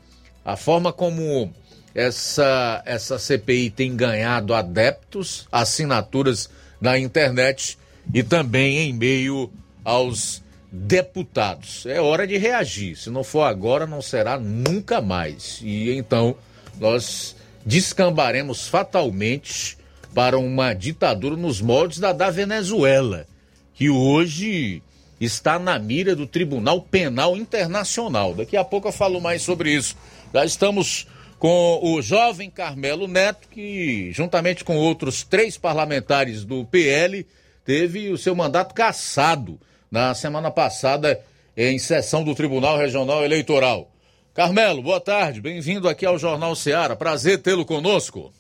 [0.44, 1.54] A forma como
[1.94, 7.78] essa, essa CPI tem ganhado adeptos, assinaturas na internet
[8.14, 9.50] e também em meio
[9.84, 11.86] aos deputados.
[11.86, 12.96] É hora de reagir.
[12.96, 15.60] Se não for agora, não será nunca mais.
[15.64, 16.36] E então
[16.80, 17.36] nós
[17.66, 19.78] descambaremos fatalmente
[20.14, 23.26] para uma ditadura nos moldes da da Venezuela,
[23.74, 24.82] que hoje
[25.20, 28.34] está na mira do Tribunal Penal Internacional.
[28.34, 29.96] Daqui a pouco eu falo mais sobre isso.
[30.34, 31.08] Já estamos
[31.40, 37.26] com o jovem Carmelo Neto, que, juntamente com outros três parlamentares do PL,
[37.64, 39.58] teve o seu mandato cassado
[39.90, 41.20] na semana passada
[41.56, 43.90] em sessão do Tribunal Regional Eleitoral.
[44.34, 46.96] Carmelo, boa tarde, bem-vindo aqui ao Jornal Ceará.
[46.96, 48.34] Prazer tê-lo conosco.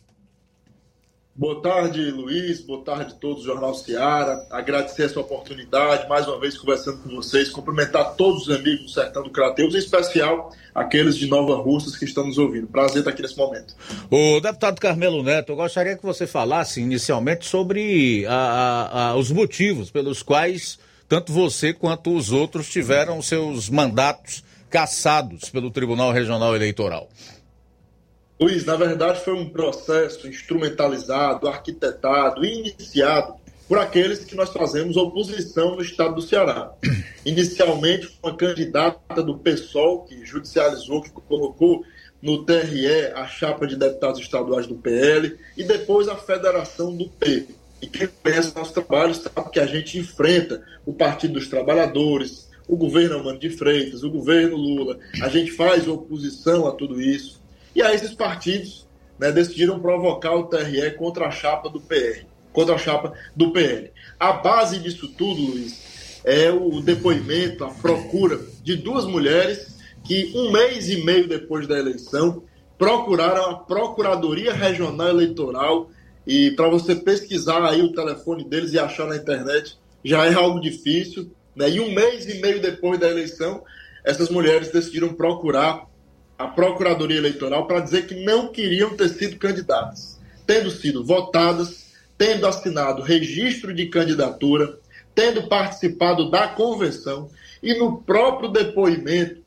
[1.39, 2.59] Boa tarde, Luiz.
[2.59, 4.45] Boa tarde a todos do Jornal Seara.
[4.51, 7.49] Agradecer essa oportunidade, mais uma vez conversando com vocês.
[7.49, 12.03] Cumprimentar todos os amigos do Sertão do Crateus, em especial aqueles de Nova Russas que
[12.03, 12.67] estão nos ouvindo.
[12.67, 13.73] Prazer estar aqui nesse momento.
[14.11, 19.89] O deputado Carmelo Neto, eu gostaria que você falasse inicialmente sobre a, a, os motivos
[19.89, 20.77] pelos quais
[21.07, 27.07] tanto você quanto os outros tiveram seus mandatos cassados pelo Tribunal Regional Eleitoral.
[28.39, 33.33] Luiz, na verdade foi um processo instrumentalizado, arquitetado iniciado
[33.67, 36.71] por aqueles que nós fazemos oposição no estado do Ceará.
[37.25, 41.83] Inicialmente, uma candidata do PSOL, que judicializou, que colocou
[42.21, 47.45] no TRE a chapa de deputados estaduais do PL, e depois a federação do P.
[47.81, 52.77] E quem conhece nosso trabalho sabe que a gente enfrenta o Partido dos Trabalhadores, o
[52.77, 57.38] governo Almano de Freitas, o governo Lula, a gente faz oposição a tudo isso.
[57.75, 58.87] E aí esses partidos
[59.19, 63.91] né, decidiram provocar o TRE contra a chapa do PR, contra a chapa do PL.
[64.19, 70.51] A base disso tudo, Luiz, é o depoimento, a procura de duas mulheres que um
[70.51, 72.43] mês e meio depois da eleição
[72.77, 75.89] procuraram a Procuradoria Regional Eleitoral
[76.25, 80.61] e para você pesquisar aí o telefone deles e achar na internet já é algo
[80.61, 81.29] difícil.
[81.55, 81.71] Né?
[81.71, 83.63] E um mês e meio depois da eleição,
[84.03, 85.88] essas mulheres decidiram procurar
[86.39, 90.17] a Procuradoria Eleitoral para dizer que não queriam ter sido candidatas,
[90.47, 94.79] tendo sido votadas, tendo assinado registro de candidatura,
[95.13, 97.29] tendo participado da convenção
[97.61, 99.41] e no próprio depoimento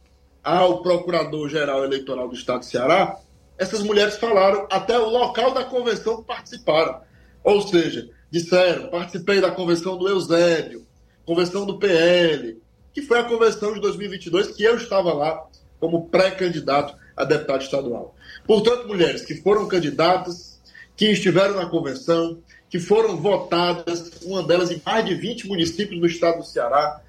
[0.44, 3.18] ao Procurador-Geral Eleitoral do Estado de Ceará,
[3.56, 7.00] essas mulheres falaram até o local da convenção que participaram.
[7.42, 10.86] Ou seja, disseram: participei da convenção do Eusébio,
[11.24, 12.60] convenção do PL,
[12.92, 15.42] que foi a convenção de 2022 que eu estava lá
[15.82, 18.14] como pré-candidato a deputado estadual.
[18.46, 20.62] Portanto, mulheres que foram candidatas,
[20.96, 22.38] que estiveram na convenção,
[22.70, 27.00] que foram votadas, uma delas em mais de 20 municípios do estado do Ceará,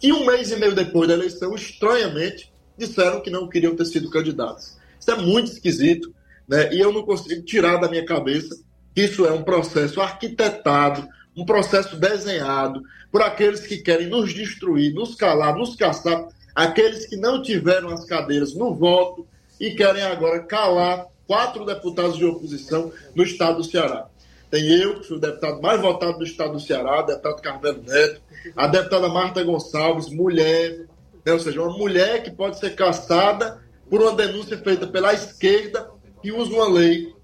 [0.00, 4.08] que um mês e meio depois da eleição, estranhamente, disseram que não queriam ter sido
[4.08, 4.78] candidatas.
[4.98, 6.14] Isso é muito esquisito,
[6.48, 6.72] né?
[6.72, 8.58] E eu não consigo tirar da minha cabeça
[8.94, 11.06] que isso é um processo arquitetado,
[11.36, 12.80] um processo desenhado
[13.10, 18.04] por aqueles que querem nos destruir, nos calar, nos caçar, aqueles que não tiveram as
[18.04, 19.26] cadeiras no voto
[19.60, 24.08] e querem agora calar quatro deputados de oposição no estado do Ceará.
[24.50, 28.20] Tem eu, que fui o deputado mais votado do estado do Ceará, deputado Carmelo Neto,
[28.54, 30.86] a deputada Marta Gonçalves, mulher,
[31.24, 31.32] né?
[31.32, 35.90] ou seja, uma mulher que pode ser caçada por uma denúncia feita pela esquerda
[36.22, 37.14] que usa uma lei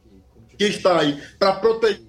[0.56, 2.08] que está aí para proteger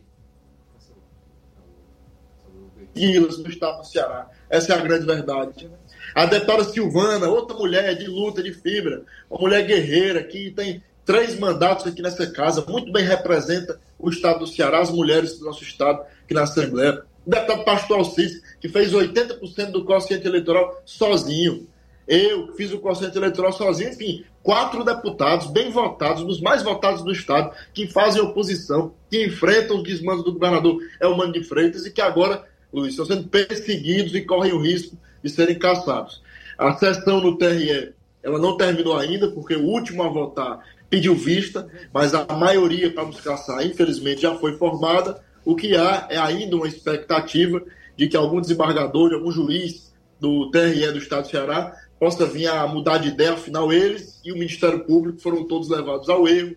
[2.96, 4.30] no estado do Ceará.
[4.50, 5.70] Essa é a grande verdade.
[6.16, 11.40] A deputada Silvana, outra mulher de luta, de fibra, uma mulher guerreira que tem três
[11.40, 15.64] mandatos aqui nessa casa, muito bem representa o estado do Ceará, as mulheres do nosso
[15.64, 17.04] estado aqui na Assembleia.
[17.26, 21.68] O deputado Pastor Alcides, que fez 80% do quociente eleitoral sozinho.
[22.08, 27.12] Eu fiz o quociente eleitoral sozinho, enfim, quatro deputados bem votados, dos mais votados do
[27.12, 32.02] Estado, que fazem oposição, que enfrentam os desmandos do governador Elmano de Freitas e que
[32.02, 32.44] agora,
[32.74, 36.22] Luiz, estão sendo perseguidos e correm o risco de serem caçados.
[36.58, 40.60] A sessão no TRE ela não terminou ainda, porque o último a votar
[40.90, 45.22] pediu vista, mas a maioria para nos caçar, infelizmente, já foi formada.
[45.46, 47.62] O que há é ainda uma expectativa
[47.96, 52.66] de que algum desembargador, algum juiz do TRE do Estado do Ceará possa vir a
[52.68, 56.56] mudar de ideia, afinal eles e o Ministério Público foram todos levados ao erro,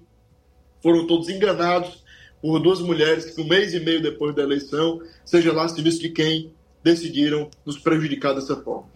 [0.82, 2.02] foram todos enganados
[2.40, 6.10] por duas mulheres que um mês e meio depois da eleição, seja lá serviço de
[6.10, 6.52] quem,
[6.82, 8.86] decidiram nos prejudicar dessa forma.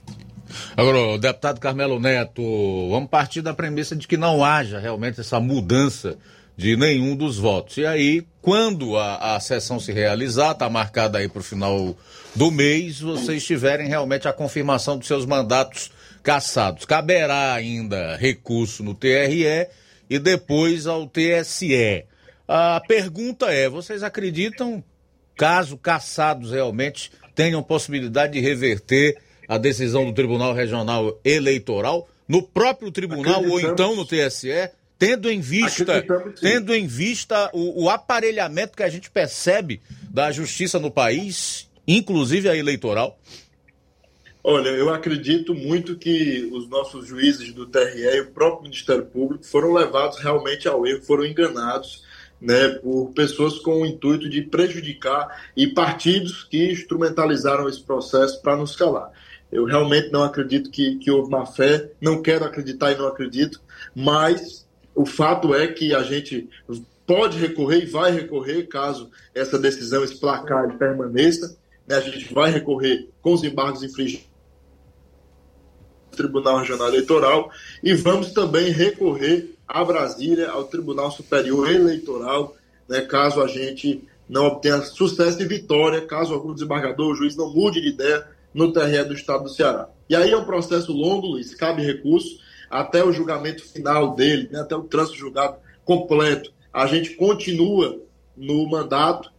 [0.76, 2.43] Agora, deputado Carmelo Neto,
[2.91, 6.16] vamos partir da premissa de que não haja realmente essa mudança
[6.57, 7.76] de nenhum dos votos.
[7.76, 11.97] E aí, quando a, a sessão se realizar, está marcada aí para o final
[12.34, 15.91] do mês, vocês tiverem realmente a confirmação dos seus mandatos
[16.22, 16.84] caçados.
[16.84, 19.68] Caberá ainda recurso no TRE
[20.09, 22.05] e depois ao TSE.
[22.49, 24.82] A pergunta é: vocês acreditam,
[25.37, 32.91] caso caçados realmente tenham possibilidade de reverter a decisão do Tribunal Regional Eleitoral no próprio
[32.91, 34.70] tribunal ou então no TSE?
[34.99, 36.03] Tendo em vista,
[36.41, 42.49] tendo em vista o, o aparelhamento que a gente percebe da justiça no país, inclusive
[42.49, 43.18] a eleitoral?
[44.43, 49.45] Olha, eu acredito muito que os nossos juízes do TRE e o próprio Ministério Público
[49.45, 52.06] foram levados realmente ao erro, foram enganados
[52.41, 58.57] né, por pessoas com o intuito de prejudicar e partidos que instrumentalizaram esse processo para
[58.57, 59.11] nos calar.
[59.51, 63.61] Eu realmente não acredito que, que houve má fé, não quero acreditar e não acredito,
[63.95, 66.49] mas o fato é que a gente
[67.07, 71.57] pode recorrer e vai recorrer caso essa decisão, esse placar permaneça.
[71.87, 74.26] Né, a gente vai recorrer com os embargos infringidos
[76.16, 77.51] Tribunal Regional Eleitoral
[77.82, 82.55] e vamos também recorrer a Brasília, ao Tribunal Superior Eleitoral,
[82.89, 87.53] né, caso a gente não obtenha sucesso e vitória, caso algum desembargador, o juiz não
[87.53, 89.89] mude de ideia no TRE do Estado do Ceará.
[90.09, 92.39] E aí é um processo longo, Luiz, cabe recurso,
[92.71, 96.53] até o julgamento final dele, né, até o trânsito julgado completo.
[96.73, 98.01] A gente continua
[98.37, 99.31] no mandato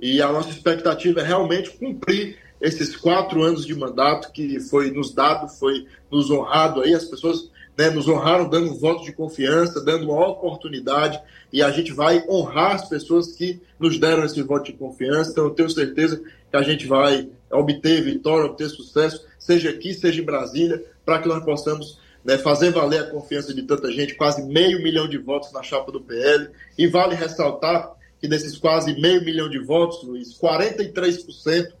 [0.00, 5.12] e a nossa expectativa é realmente cumprir esses quatro anos de mandato que foi nos
[5.12, 9.84] dado, foi nos honrado aí, as pessoas né, nos honraram dando um voto de confiança,
[9.84, 11.20] dando uma oportunidade,
[11.52, 15.30] e a gente vai honrar as pessoas que nos deram esse voto de confiança.
[15.30, 16.18] Então, eu tenho certeza
[16.50, 21.28] que a gente vai obter vitória, obter sucesso, seja aqui, seja em Brasília, para que
[21.28, 25.52] nós possamos né, fazer valer a confiança de tanta gente, quase meio milhão de votos
[25.52, 26.48] na chapa do PL.
[26.78, 31.72] E vale ressaltar que desses quase meio milhão de votos, Luiz, 43%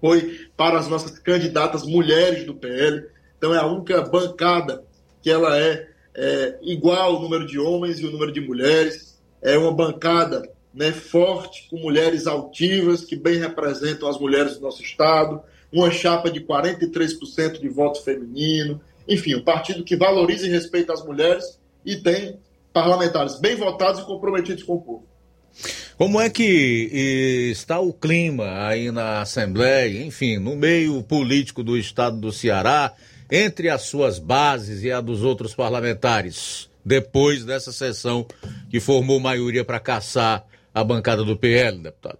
[0.00, 3.06] foi para as nossas candidatas mulheres do PL.
[3.38, 4.84] Então é a única bancada
[5.24, 9.18] que ela é, é igual o número de homens e o número de mulheres.
[9.40, 14.82] É uma bancada né, forte, com mulheres altivas, que bem representam as mulheres do nosso
[14.82, 15.40] Estado,
[15.72, 21.02] uma chapa de 43% de voto feminino, enfim, um partido que valoriza e respeita as
[21.02, 22.38] mulheres e tem
[22.70, 25.06] parlamentares bem votados e comprometidos com o povo.
[25.96, 32.18] Como é que está o clima aí na Assembleia, enfim, no meio político do estado
[32.18, 32.92] do Ceará,
[33.30, 38.26] entre as suas bases e a dos outros parlamentares, depois dessa sessão
[38.70, 42.18] que formou maioria para caçar a bancada do PL, deputado?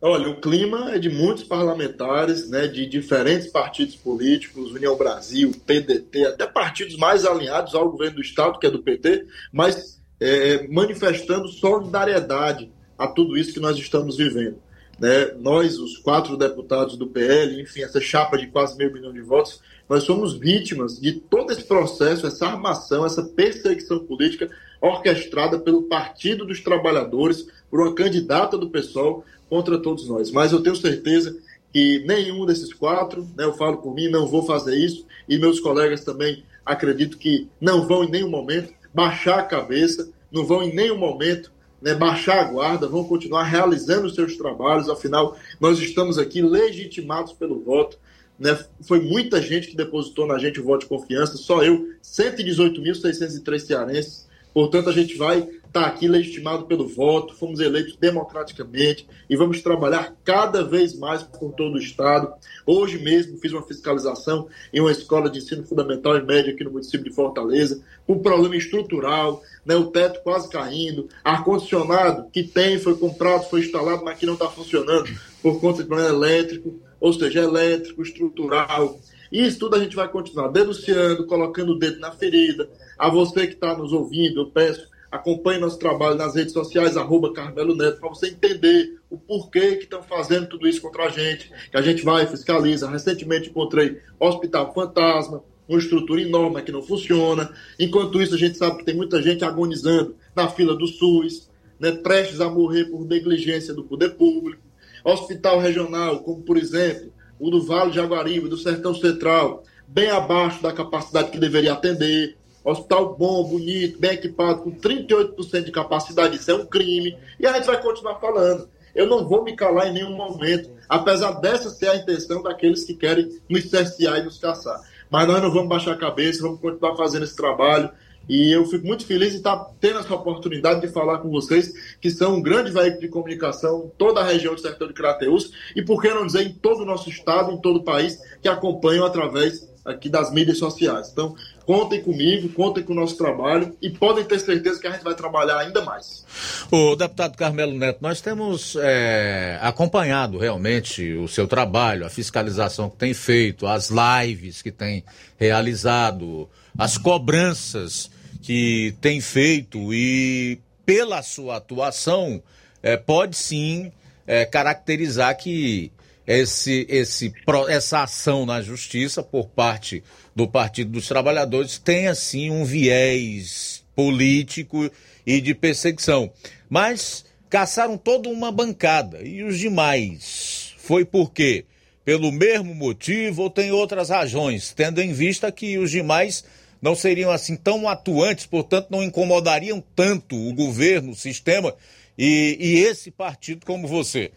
[0.00, 6.26] Olha, o clima é de muitos parlamentares, né, de diferentes partidos políticos, União Brasil, PDT,
[6.26, 11.48] até partidos mais alinhados ao governo do Estado, que é do PT, mas é, manifestando
[11.48, 14.58] solidariedade a tudo isso que nós estamos vivendo.
[14.98, 15.32] Né?
[15.38, 19.60] Nós, os quatro deputados do PL, enfim, essa chapa de quase meio milhão de votos,
[19.88, 26.44] nós somos vítimas de todo esse processo, essa armação, essa perseguição política orquestrada pelo Partido
[26.44, 30.30] dos Trabalhadores, por uma candidata do PSOL contra todos nós.
[30.30, 31.36] Mas eu tenho certeza
[31.72, 35.60] que nenhum desses quatro, né, eu falo por mim, não vou fazer isso, e meus
[35.60, 40.74] colegas também acredito que não vão em nenhum momento baixar a cabeça, não vão em
[40.74, 41.52] nenhum momento
[41.86, 47.32] né, baixar a guarda, vão continuar realizando os seus trabalhos, afinal, nós estamos aqui legitimados
[47.32, 47.96] pelo voto.
[48.36, 48.58] Né?
[48.80, 54.25] Foi muita gente que depositou na gente o voto de confiança, só eu, 118.603 cearenses.
[54.56, 59.60] Portanto, a gente vai estar tá aqui legitimado pelo voto, fomos eleitos democraticamente e vamos
[59.60, 62.32] trabalhar cada vez mais por todo o Estado.
[62.64, 66.70] Hoje mesmo fiz uma fiscalização em uma escola de ensino fundamental e médio aqui no
[66.70, 72.96] município de Fortaleza, com problema estrutural, né, o teto quase caindo, ar-condicionado que tem, foi
[72.96, 75.06] comprado, foi instalado, mas que não está funcionando
[75.42, 78.98] por conta de problema elétrico, ou seja, elétrico, estrutural.
[79.30, 82.68] Isso tudo a gente vai continuar denunciando, colocando o dedo na ferida.
[82.98, 87.32] A você que está nos ouvindo, eu peço, acompanhe nosso trabalho nas redes sociais, arroba
[87.32, 91.50] Carmelo Neto, para você entender o porquê que estão fazendo tudo isso contra a gente,
[91.70, 92.88] que a gente vai e fiscaliza.
[92.88, 97.52] Recentemente encontrei Hospital Fantasma, uma estrutura enorme que não funciona.
[97.78, 101.92] Enquanto isso, a gente sabe que tem muita gente agonizando na fila do SUS, né,
[101.92, 104.62] prestes a morrer por negligência do poder público.
[105.04, 110.62] Hospital regional, como por exemplo o do Vale de Jaguaribe, do Sertão Central, bem abaixo
[110.62, 112.36] da capacidade que deveria atender.
[112.64, 117.16] Hospital bom, bonito, bem equipado, com 38% de capacidade, isso é um crime.
[117.38, 118.68] E a gente vai continuar falando.
[118.94, 122.94] Eu não vou me calar em nenhum momento, apesar dessa ser a intenção daqueles que
[122.94, 124.80] querem nos cercear e nos caçar.
[125.10, 127.90] Mas nós não vamos baixar a cabeça, vamos continuar fazendo esse trabalho.
[128.28, 132.10] E eu fico muito feliz de estar tendo essa oportunidade de falar com vocês, que
[132.10, 135.82] são um grande veículo de comunicação em toda a região do sertão de Crateus, e
[135.82, 139.04] por que não dizer em todo o nosso estado, em todo o país, que acompanham
[139.04, 141.10] através aqui das mídias sociais.
[141.12, 145.04] Então, contem comigo, contem com o nosso trabalho e podem ter certeza que a gente
[145.04, 146.24] vai trabalhar ainda mais.
[146.70, 152.96] O deputado Carmelo Neto, nós temos é, acompanhado realmente o seu trabalho, a fiscalização que
[152.96, 155.04] tem feito, as lives que tem
[155.38, 158.10] realizado, as cobranças
[158.46, 162.40] que tem feito e pela sua atuação
[162.80, 163.90] é, pode sim
[164.24, 165.90] é, caracterizar que
[166.24, 167.32] esse, esse,
[167.68, 170.00] essa ação na justiça por parte
[170.34, 174.88] do Partido dos Trabalhadores tem, assim, um viés político
[175.26, 176.30] e de perseguição.
[176.70, 179.22] Mas caçaram toda uma bancada.
[179.24, 180.72] E os demais?
[180.78, 181.64] Foi por quê?
[182.04, 186.44] Pelo mesmo motivo ou tem outras razões, tendo em vista que os demais
[186.80, 191.74] não seriam assim tão atuantes, portanto não incomodariam tanto o governo, o sistema
[192.18, 194.30] e, e esse partido como você?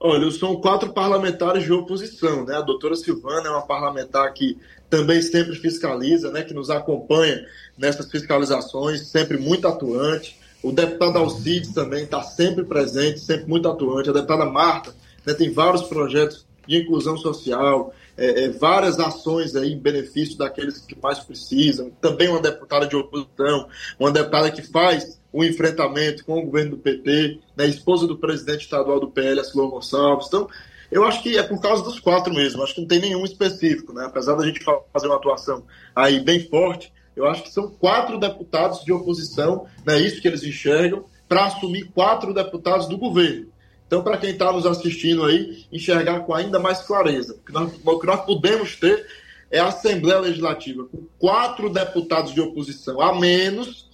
[0.00, 2.56] Olha, são quatro parlamentares de oposição, né?
[2.56, 4.56] A doutora Silvana é uma parlamentar que
[4.88, 6.42] também sempre fiscaliza, né?
[6.42, 7.44] Que nos acompanha
[7.76, 10.38] nessas fiscalizações, sempre muito atuante.
[10.62, 14.10] O deputado Alcides também está sempre presente, sempre muito atuante.
[14.10, 14.94] A deputada Marta
[15.26, 20.78] né, tem vários projetos de inclusão social, é, é, várias ações aí em benefício daqueles
[20.78, 21.90] que mais precisam.
[22.00, 23.68] Também uma deputada de oposição,
[23.98, 28.62] uma deputada que faz o enfrentamento com o governo do PT, né, esposa do presidente
[28.62, 30.26] estadual do PL, Silvio Gonçalves.
[30.26, 30.48] Então,
[30.90, 33.92] eu acho que é por causa dos quatro mesmo, acho que não tem nenhum específico,
[33.92, 34.06] né?
[34.06, 35.64] Apesar da gente fazer uma atuação
[35.94, 40.00] aí bem forte, eu acho que são quatro deputados de oposição, né?
[40.00, 43.48] Isso que eles enxergam, para assumir quatro deputados do governo.
[43.88, 47.34] Então, para quem está nos assistindo aí, enxergar com ainda mais clareza.
[47.34, 49.06] O que, nós, o que nós podemos ter
[49.50, 53.88] é a Assembleia Legislativa com quatro deputados de oposição a menos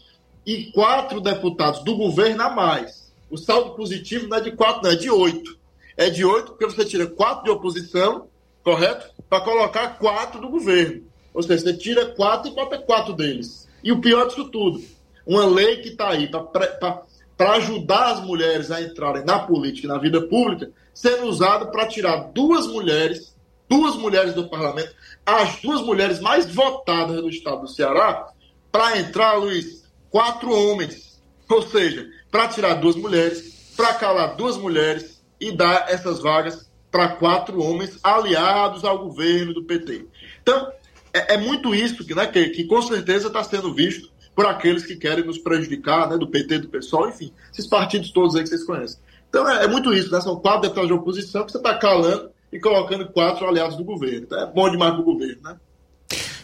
[0.45, 3.09] e quatro deputados do governo a mais.
[3.31, 5.57] O saldo positivo não é de quatro, não, é de oito.
[5.97, 8.27] É de oito porque você tira quatro de oposição,
[8.65, 9.09] correto?
[9.31, 11.05] Para colocar quatro do governo.
[11.33, 13.69] Ou seja, você tira quatro e bota quatro deles.
[13.83, 14.83] E o pior disso tudo,
[15.25, 17.03] uma lei que está aí para
[17.39, 22.31] ajudar as mulheres a entrarem na política e na vida pública, sendo usado para tirar
[22.33, 23.35] duas mulheres,
[23.69, 24.95] duas mulheres do parlamento,
[25.27, 28.29] as duas mulheres mais votadas do estado do Ceará,
[28.71, 31.21] para entrar, Luiz, quatro homens.
[31.49, 37.09] Ou seja, para tirar duas mulheres, para calar duas mulheres e dar essas vagas para
[37.09, 40.07] quatro homens aliados ao governo do PT.
[40.41, 40.73] Então,
[41.13, 44.85] é, é muito isso que, né, que, que com certeza está sendo visto por aqueles
[44.85, 48.49] que querem nos prejudicar, né, do PT, do PSOL, enfim, esses partidos todos aí que
[48.49, 48.99] vocês conhecem.
[49.29, 50.21] Então é, é muito isso, né?
[50.21, 54.23] São quatro deputados de oposição que você está calando e colocando quatro aliados do governo.
[54.27, 55.57] Então é bom demais para o governo, né?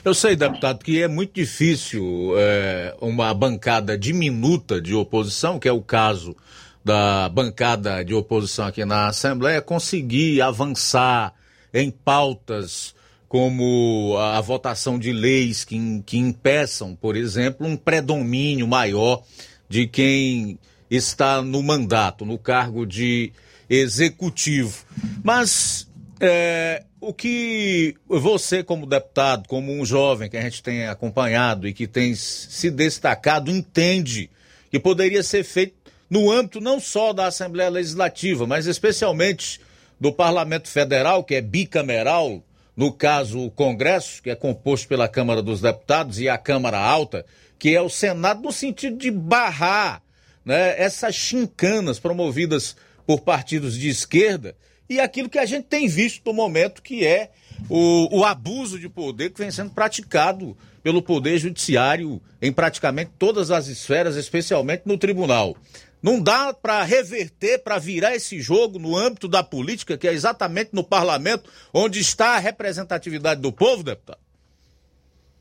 [0.03, 5.73] Eu sei, deputado, que é muito difícil é, uma bancada diminuta de oposição, que é
[5.73, 6.35] o caso
[6.83, 11.35] da bancada de oposição aqui na Assembleia, conseguir avançar
[11.73, 12.95] em pautas
[13.31, 19.23] como a, votação de leis que, que impeçam, por exemplo, um predomínio maior
[19.69, 20.59] de quem
[20.91, 23.33] está no mandato, no cargo de
[23.69, 24.85] executivo.
[25.23, 25.89] Mas
[26.19, 31.73] é, o que você, como deputado, como um jovem que a gente tem acompanhado e
[31.73, 34.29] que tem se destacado, entende
[34.73, 35.75] que poderia ser feito
[36.11, 39.61] no âmbito não só da Assembleia Legislativa, mas especialmente
[40.01, 42.43] do Parlamento Federal, que é bicameral,
[42.77, 47.25] no caso o Congresso, que é composto pela Câmara dos Deputados e a Câmara Alta,
[47.59, 50.03] que é o Senado, no sentido de barrar
[50.45, 52.77] né, essas chincanas promovidas
[53.07, 54.57] por partidos de esquerda
[54.89, 57.31] e aquilo que a gente tem visto no momento, que é
[57.69, 63.51] o, o abuso de poder que vem sendo praticado pelo Poder Judiciário em praticamente todas
[63.51, 65.57] as esferas, especialmente no tribunal.
[66.03, 70.71] Não dá para reverter, para virar esse jogo no âmbito da política, que é exatamente
[70.73, 74.21] no parlamento, onde está a representatividade do povo, deputado?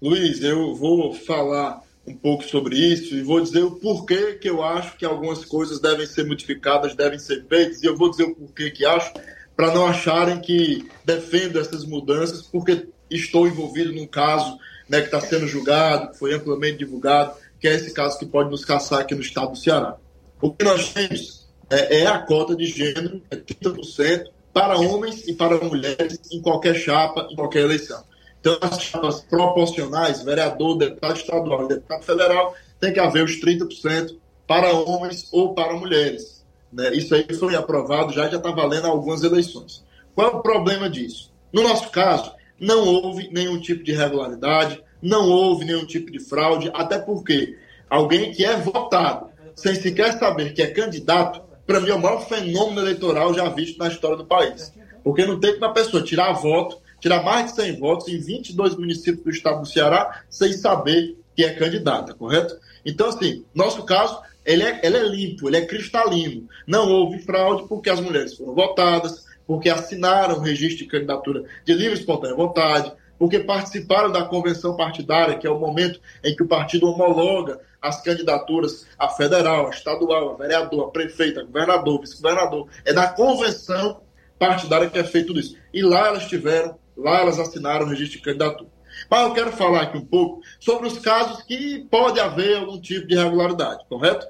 [0.01, 4.63] Luiz, eu vou falar um pouco sobre isso e vou dizer o porquê que eu
[4.63, 8.35] acho que algumas coisas devem ser modificadas, devem ser feitas, e eu vou dizer o
[8.35, 9.13] porquê que acho,
[9.55, 14.57] para não acharem que defendo essas mudanças, porque estou envolvido num caso
[14.87, 18.49] né, que está sendo julgado, que foi amplamente divulgado, que é esse caso que pode
[18.49, 19.97] nos caçar aqui no estado do Ceará.
[20.41, 25.33] O que nós temos é, é a cota de gênero, é 30% para homens e
[25.33, 28.03] para mulheres em qualquer chapa, em qualquer eleição.
[28.39, 34.15] Então, as chapas proporcionais, vereador, deputado estadual deputado federal, tem que haver os 30%
[34.47, 36.45] para homens ou para mulheres.
[36.71, 36.93] Né?
[36.95, 39.83] Isso aí foi aprovado, já já está valendo algumas eleições.
[40.15, 41.31] Qual é o problema disso?
[41.51, 46.71] No nosso caso, não houve nenhum tipo de irregularidade, não houve nenhum tipo de fraude,
[46.73, 47.57] até porque
[47.89, 49.28] alguém que é votado
[49.59, 53.77] sem sequer saber que é candidato, para mim é o maior fenômeno eleitoral já visto
[53.77, 54.73] na história do país.
[55.03, 59.23] Porque não tem uma pessoa tirar voto, tirar mais de 100 votos em 22 municípios
[59.23, 62.57] do estado do Ceará sem saber que é candidata, correto?
[62.85, 66.47] Então, assim, nosso caso, ele é, ele é limpo, ele é cristalino.
[66.65, 71.73] Não houve fraude porque as mulheres foram votadas, porque assinaram o registro de candidatura de
[71.73, 76.41] livre e espontânea vontade, porque participaram da convenção partidária, que é o momento em que
[76.41, 81.99] o partido homologa as candidaturas a federal, a estadual, a vereador, a prefeito, a governador,
[81.99, 82.67] vice-governador.
[82.85, 84.01] É na convenção
[84.39, 85.57] partidária que é feito tudo isso.
[85.73, 88.69] E lá elas tiveram, lá elas assinaram o registro de candidatura.
[89.09, 93.05] Mas eu quero falar aqui um pouco sobre os casos que pode haver algum tipo
[93.05, 94.25] de irregularidade, correto?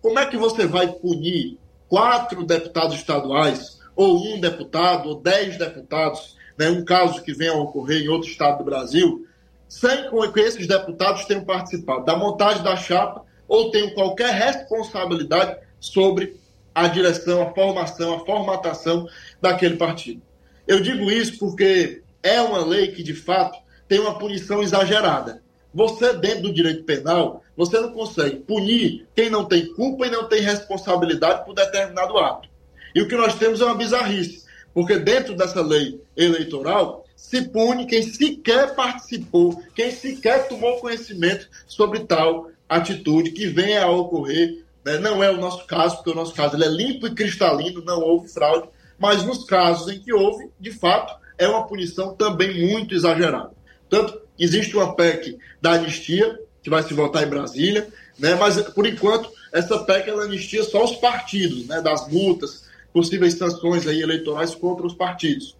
[0.00, 1.58] Como é que você vai punir
[1.88, 7.56] quatro deputados estaduais, ou um deputado, ou dez deputados né, um caso que venha a
[7.56, 9.26] ocorrer em outro estado do Brasil,
[9.68, 16.36] sem que esses deputados tenham participado da montagem da chapa ou tenham qualquer responsabilidade sobre
[16.74, 19.06] a direção, a formação, a formatação
[19.40, 20.22] daquele partido.
[20.66, 25.42] Eu digo isso porque é uma lei que, de fato, tem uma punição exagerada.
[25.72, 30.28] Você, dentro do direito penal, você não consegue punir quem não tem culpa e não
[30.28, 32.48] tem responsabilidade por determinado ato.
[32.94, 34.43] E o que nós temos é uma bizarrice.
[34.74, 42.00] Porque dentro dessa lei eleitoral se pune quem sequer participou, quem sequer tomou conhecimento sobre
[42.00, 44.62] tal atitude que venha a ocorrer.
[44.84, 44.98] Né?
[44.98, 48.28] Não é o nosso caso, porque o nosso caso é limpo e cristalino, não houve
[48.28, 48.68] fraude,
[48.98, 53.52] mas nos casos em que houve, de fato, é uma punição também muito exagerada.
[53.88, 57.88] Tanto existe uma PEC da anistia, que vai se votar em Brasília,
[58.18, 58.34] né?
[58.34, 61.80] mas por enquanto essa PEC ela anistia só os partidos, né?
[61.80, 62.63] das multas,
[62.94, 65.56] possíveis sanções aí eleitorais contra os partidos.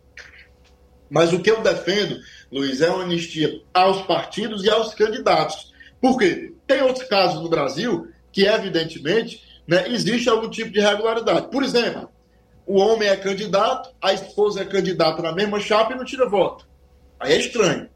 [1.10, 2.16] Mas o que eu defendo,
[2.50, 5.72] Luiz, é uma anistia aos partidos e aos candidatos.
[6.00, 6.54] Por quê?
[6.66, 11.50] Tem outros casos no Brasil que, evidentemente, né, existe algum tipo de irregularidade.
[11.50, 12.08] Por exemplo,
[12.66, 16.66] o homem é candidato, a esposa é candidata na mesma chapa e não tira voto.
[17.18, 17.88] Aí é estranho.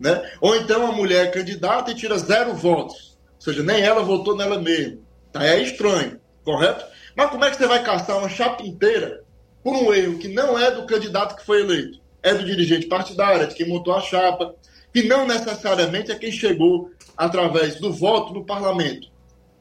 [0.00, 0.30] Né?
[0.40, 3.18] Ou então a mulher é candidata e tira zero votos.
[3.34, 4.98] Ou seja, nem ela votou nela mesma.
[5.34, 6.84] Aí é estranho, correto?
[7.16, 9.24] Mas como é que você vai caçar uma chapa inteira
[9.64, 11.98] por um erro que não é do candidato que foi eleito?
[12.22, 14.54] É do dirigente partidário, é de quem montou a chapa,
[14.92, 19.08] que não necessariamente é quem chegou através do voto no parlamento.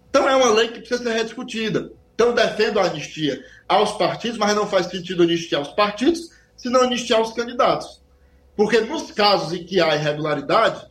[0.10, 1.92] Então é uma lei que precisa ser rediscutida.
[2.14, 7.22] Então defendo a anistia aos partidos, mas não faz sentido anistiar os partidos, senão anistiar
[7.22, 8.02] os candidatos.
[8.56, 10.86] Porque nos casos em que há irregularidade,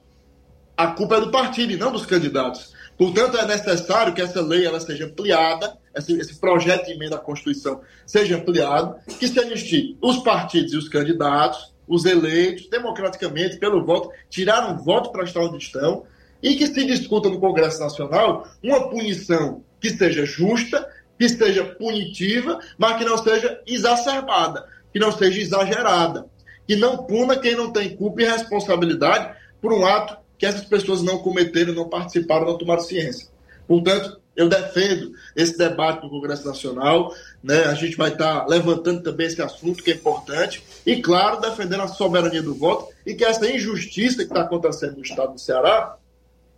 [0.76, 2.73] a culpa é do partido e não dos candidatos.
[2.96, 7.18] Portanto, é necessário que essa lei ela seja ampliada, esse, esse projeto de emenda à
[7.18, 13.84] Constituição seja ampliado, que se anistie os partidos e os candidatos, os eleitos, democraticamente, pelo
[13.84, 16.04] voto, tiraram voto para estar onde estão,
[16.42, 20.86] e que se discuta no Congresso Nacional uma punição que seja justa,
[21.18, 26.26] que seja punitiva, mas que não seja exacerbada, que não seja exagerada,
[26.66, 31.02] que não puna quem não tem culpa e responsabilidade por um ato que essas pessoas
[31.02, 33.28] não cometeram, não participaram, não tomaram ciência.
[33.66, 37.64] Portanto, eu defendo esse debate no Congresso Nacional, né?
[37.64, 41.88] a gente vai estar levantando também esse assunto que é importante, e, claro, defendendo a
[41.88, 45.96] soberania do voto e que essa injustiça que está acontecendo no estado do Ceará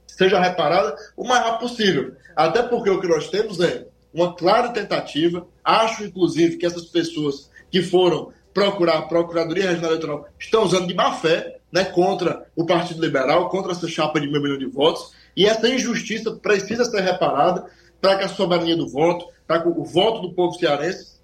[0.06, 2.14] seja reparada o mais rápido possível.
[2.34, 7.50] Até porque o que nós temos é uma clara tentativa, acho, inclusive, que essas pessoas
[7.70, 12.64] que foram procurar a Procuradoria Regional Eleitoral estão usando de má fé né, contra o
[12.64, 17.02] Partido Liberal, contra essa chapa de meio milhão de votos, e essa injustiça precisa ser
[17.02, 17.66] reparada
[18.00, 21.18] para que a soberania do voto, para que o voto do povo cearense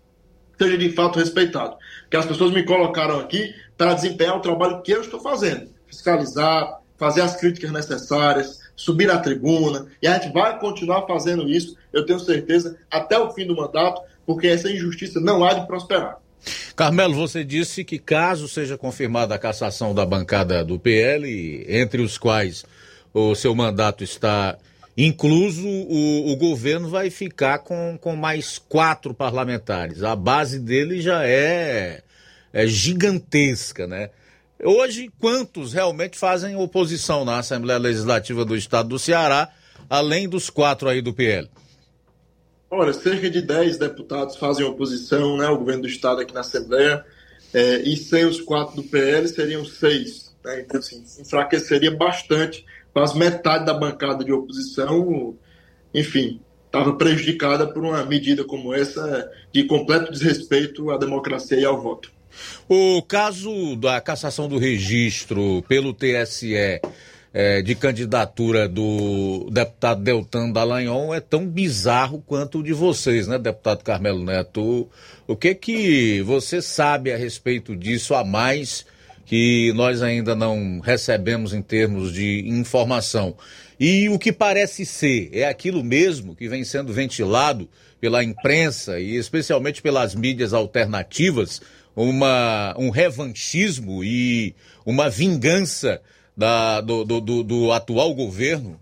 [0.58, 1.74] seja de fato respeitado.
[2.10, 6.82] Que as pessoas me colocaram aqui para desempenhar o trabalho que eu estou fazendo, fiscalizar,
[6.98, 12.04] fazer as críticas necessárias, subir à tribuna, e a gente vai continuar fazendo isso, eu
[12.04, 16.20] tenho certeza, até o fim do mandato, porque essa injustiça não há de prosperar.
[16.74, 22.18] Carmelo, você disse que caso seja confirmada a cassação da bancada do PL, entre os
[22.18, 22.64] quais
[23.12, 24.56] o seu mandato está
[24.96, 30.02] incluso, o, o governo vai ficar com, com mais quatro parlamentares.
[30.02, 32.02] A base dele já é,
[32.52, 34.10] é gigantesca, né?
[34.62, 39.48] Hoje, quantos realmente fazem oposição na Assembleia Legislativa do Estado do Ceará,
[39.90, 41.48] além dos quatro aí do PL?
[42.74, 47.04] Olha, cerca de 10 deputados fazem oposição né, ao governo do Estado aqui na Assembleia,
[47.52, 50.34] é, e sem os quatro do PL seriam seis.
[50.42, 50.62] Né?
[50.62, 55.36] Então, assim, enfraqueceria bastante, quase metade da bancada de oposição,
[55.92, 61.78] enfim, estava prejudicada por uma medida como essa de completo desrespeito à democracia e ao
[61.78, 62.10] voto.
[62.66, 66.80] O caso da cassação do registro pelo TSE
[67.34, 73.38] é, de candidatura do deputado Deltan Dallagnol é tão bizarro quanto o de vocês, né,
[73.38, 74.88] deputado Carmelo Neto?
[75.26, 78.84] O que que você sabe a respeito disso a mais
[79.24, 83.34] que nós ainda não recebemos em termos de informação?
[83.80, 87.68] E o que parece ser é aquilo mesmo que vem sendo ventilado
[88.00, 91.62] pela imprensa e especialmente pelas mídias alternativas
[91.96, 94.54] uma, um revanchismo e
[94.84, 96.00] uma vingança
[96.36, 98.80] da, do, do, do, atual governo?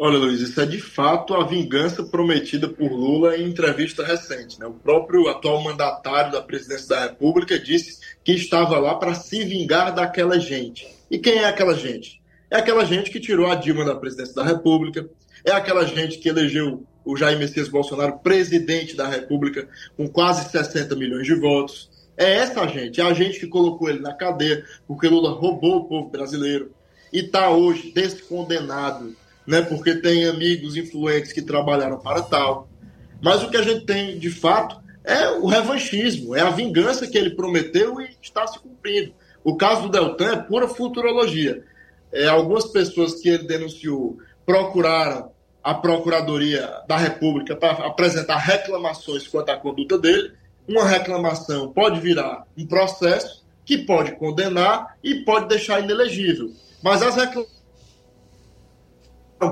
[0.00, 4.58] Olha, Luiz, isso é de fato a vingança prometida por Lula em entrevista recente.
[4.60, 4.66] Né?
[4.66, 9.92] O próprio atual mandatário da presidência da República disse que estava lá para se vingar
[9.92, 10.86] daquela gente.
[11.10, 12.22] E quem é aquela gente?
[12.50, 15.08] É aquela gente que tirou a Dilma da presidência da República,
[15.44, 20.94] é aquela gente que elegeu o Jair Messias Bolsonaro presidente da República com quase 60
[20.94, 21.90] milhões de votos.
[22.18, 25.84] É essa gente, é a gente que colocou ele na cadeia, porque Lula roubou o
[25.84, 26.72] povo brasileiro
[27.12, 29.16] e está hoje descondenado,
[29.46, 32.68] né, porque tem amigos influentes que trabalharam para tal.
[33.22, 37.16] Mas o que a gente tem, de fato, é o revanchismo, é a vingança que
[37.16, 39.14] ele prometeu e está se cumprindo.
[39.44, 41.64] O caso do Deltan é pura futurologia.
[42.12, 45.30] É, algumas pessoas que ele denunciou procuraram
[45.62, 50.32] a Procuradoria da República para apresentar reclamações quanto à conduta dele.
[50.68, 56.52] Uma reclamação pode virar um processo que pode condenar e pode deixar inelegível.
[56.82, 57.58] Mas as reclamações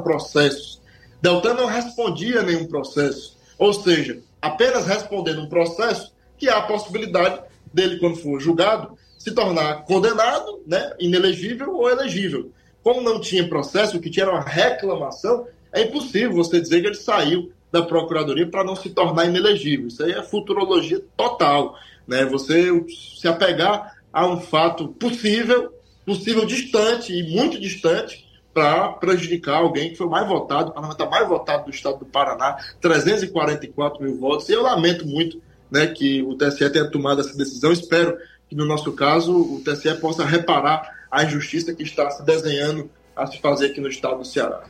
[0.02, 0.80] processos.
[1.22, 3.36] Deltan não respondia a nenhum processo.
[3.58, 7.40] Ou seja, apenas respondendo um processo que há a possibilidade
[7.72, 12.50] dele, quando for julgado, se tornar condenado, né, inelegível ou elegível.
[12.82, 16.86] Como não tinha processo, o que tinha era uma reclamação, é impossível você dizer que
[16.88, 19.88] ele saiu da Procuradoria para não se tornar inelegível.
[19.88, 21.78] Isso aí é futurologia total.
[22.06, 22.24] Né?
[22.26, 22.70] Você
[23.18, 25.72] se apegar a um fato possível,
[26.04, 28.26] possível distante e muito distante,
[28.56, 32.56] para prejudicar alguém que foi mais votado, o parlamentar mais votado do estado do Paraná,
[32.80, 34.48] 344 mil votos.
[34.48, 37.70] E eu lamento muito né, que o TSE tenha tomado essa decisão.
[37.70, 38.16] Espero
[38.48, 43.26] que, no nosso caso, o TSE possa reparar a injustiça que está se desenhando a
[43.26, 44.62] se fazer aqui no estado do Ceará.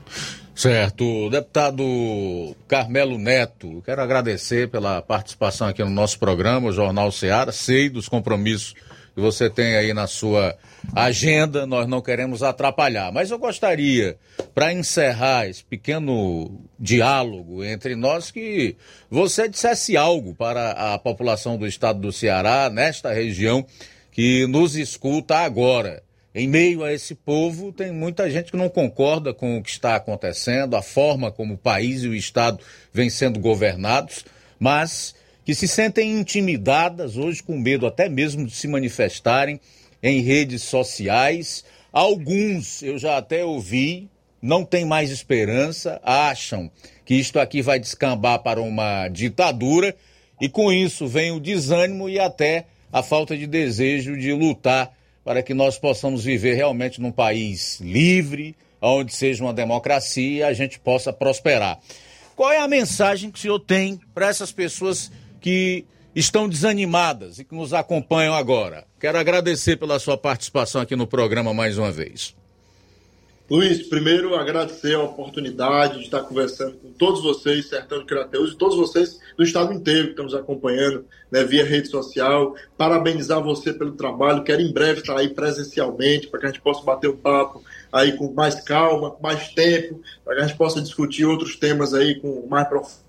[0.57, 1.28] Certo.
[1.28, 7.53] Deputado Carmelo Neto, quero agradecer pela participação aqui no nosso programa, o Jornal Ceará.
[7.53, 8.73] Sei dos compromissos
[9.15, 10.57] que você tem aí na sua
[10.95, 13.12] agenda, nós não queremos atrapalhar.
[13.12, 14.16] Mas eu gostaria,
[14.55, 18.77] para encerrar esse pequeno diálogo entre nós, que
[19.11, 23.66] você dissesse algo para a população do estado do Ceará, nesta região,
[24.11, 26.03] que nos escuta agora
[26.37, 29.97] em meio a esse povo, tem muita gente que não concorda com o que está
[29.97, 34.23] acontecendo, a forma como o país e o Estado vêm sendo governados,
[34.59, 35.15] mas
[35.47, 39.59] que se sentem intimidadas hoje, com medo até mesmo de se manifestarem
[40.03, 41.65] em redes sociais.
[41.91, 44.07] Alguns, eu já até ouvi,
[44.43, 46.71] não têm mais esperança, acham
[47.07, 49.97] que isto aqui vai descambar para uma ditadura,
[50.39, 54.95] e com isso vem o desânimo e até a falta de desejo de lutar
[55.27, 60.53] para que nós possamos viver realmente num país livre, onde seja uma democracia e a
[60.53, 61.81] gente possa prosperar.
[62.36, 65.85] Qual é a mensagem que o senhor tem para essas pessoas que
[66.15, 68.85] estão desanimadas e que nos acompanham agora?
[69.01, 72.32] Quero agradecer pela sua participação aqui no programa mais uma vez.
[73.48, 78.56] Luiz, primeiro agradecer a oportunidade de estar conversando com todos vocês, Sertão de Crateus, e
[78.56, 82.56] todos vocês do estado inteiro que estão nos acompanhando né, via rede social.
[82.77, 84.43] Parabenizar você pelo trabalho.
[84.43, 87.62] Quero em breve estar aí presencialmente para que a gente possa bater um papo
[87.93, 91.94] aí com mais calma, com mais tempo, para que a gente possa discutir outros temas
[91.94, 93.06] aí com mais profundidade.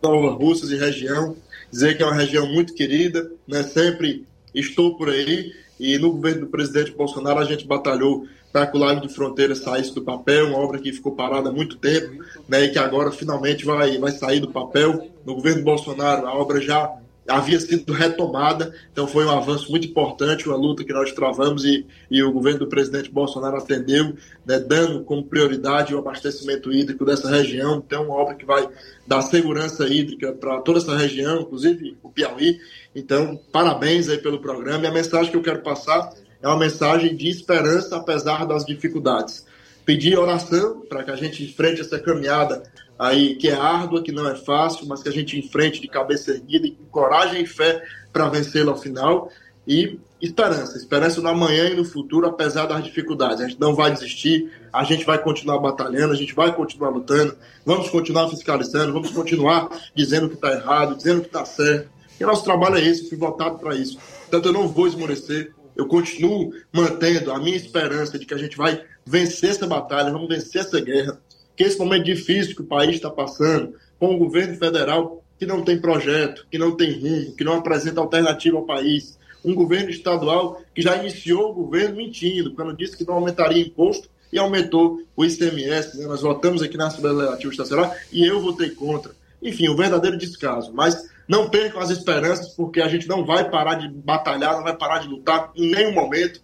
[0.00, 1.36] Nova Russas e região.
[1.72, 3.64] Dizer que é uma região muito querida, né?
[3.64, 4.24] sempre
[4.54, 5.52] estou por aí.
[5.78, 9.54] E no governo do presidente Bolsonaro a gente batalhou para que o Lago de Fronteira
[9.56, 13.10] saísse do papel, uma obra que ficou parada há muito tempo, né, e que agora
[13.10, 15.10] finalmente vai, vai sair do papel.
[15.26, 16.96] No governo Bolsonaro, a obra já
[17.26, 21.86] havia sido retomada, então foi um avanço muito importante, uma luta que nós travamos e,
[22.10, 24.14] e o governo do presidente Bolsonaro atendeu,
[24.44, 27.82] né, dando como prioridade o abastecimento hídrico dessa região.
[27.84, 28.68] Então, uma obra que vai
[29.06, 32.58] dar segurança hídrica para toda essa região, inclusive o Piauí.
[32.94, 34.84] Então, parabéns aí pelo programa.
[34.84, 39.46] E a mensagem que eu quero passar é uma mensagem de esperança apesar das dificuldades.
[39.84, 42.62] Pedir oração para que a gente enfrente essa caminhada
[42.98, 46.32] aí que é árdua, que não é fácil, mas que a gente enfrente de cabeça
[46.32, 49.30] erguida com coragem e fé para vencê-la ao final.
[49.66, 53.40] E esperança, esperança no amanhã e no futuro, apesar das dificuldades.
[53.40, 57.36] A gente não vai desistir, a gente vai continuar batalhando, a gente vai continuar lutando,
[57.64, 61.88] vamos continuar fiscalizando, vamos continuar dizendo que está errado, dizendo que está certo.
[62.20, 63.98] E nosso trabalho é esse, fui votado para isso.
[64.20, 68.56] Portanto, eu não vou esmorecer, eu continuo mantendo a minha esperança de que a gente
[68.56, 71.20] vai vencer essa batalha, vamos vencer essa guerra,
[71.56, 75.62] que esse momento difícil que o país está passando, com o governo federal que não
[75.62, 80.62] tem projeto, que não tem rumo, que não apresenta alternativa ao país, um governo estadual
[80.74, 85.24] que já iniciou o governo mentindo, quando disse que não aumentaria imposto e aumentou o
[85.24, 85.98] ICMS.
[85.98, 86.06] Né?
[86.06, 89.12] Nós votamos aqui na Assembleia Legislativa Estadual e eu votei contra.
[89.42, 90.72] Enfim, um verdadeiro descaso.
[90.72, 94.76] Mas não percam as esperanças, porque a gente não vai parar de batalhar, não vai
[94.76, 96.40] parar de lutar em nenhum momento.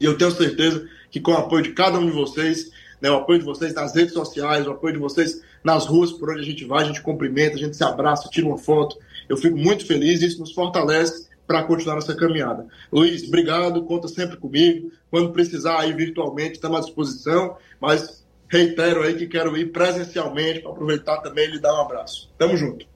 [0.00, 3.16] E eu tenho certeza que com o apoio de cada um de vocês, né, o
[3.16, 6.44] apoio de vocês nas redes sociais, o apoio de vocês nas ruas por onde a
[6.44, 8.96] gente vai, a gente cumprimenta, a gente se abraça, tira uma foto.
[9.28, 12.66] Eu fico muito feliz, isso nos fortalece para continuar essa caminhada.
[12.92, 14.90] Luiz, obrigado, conta sempre comigo.
[15.10, 20.70] Quando precisar aí virtualmente, estamos à disposição, mas reitero aí que quero ir presencialmente para
[20.70, 22.30] aproveitar também e lhe dar um abraço.
[22.38, 22.86] Tamo junto.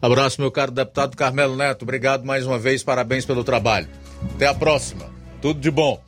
[0.00, 1.82] Abraço, meu caro deputado Carmelo Neto.
[1.82, 3.88] Obrigado mais uma vez, parabéns pelo trabalho.
[4.34, 5.06] Até a próxima.
[5.40, 6.02] Tudo de bom.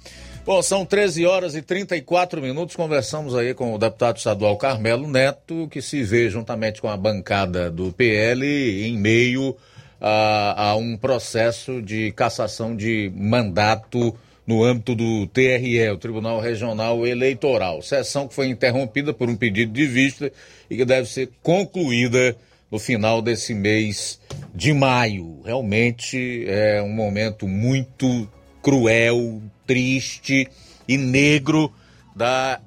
[0.50, 2.74] Bom, são 13 horas e 34 minutos.
[2.74, 7.70] Conversamos aí com o deputado estadual Carmelo Neto, que se vê juntamente com a bancada
[7.70, 8.44] do PL
[8.84, 9.56] em meio
[10.00, 14.12] a, a um processo de cassação de mandato
[14.44, 17.80] no âmbito do TRE, o Tribunal Regional Eleitoral.
[17.80, 20.32] Sessão que foi interrompida por um pedido de vista
[20.68, 22.36] e que deve ser concluída
[22.68, 24.18] no final desse mês
[24.52, 25.42] de maio.
[25.44, 28.28] Realmente é um momento muito
[28.60, 29.40] cruel,
[29.70, 30.48] triste
[30.88, 31.72] e negro
[32.16, 32.60] da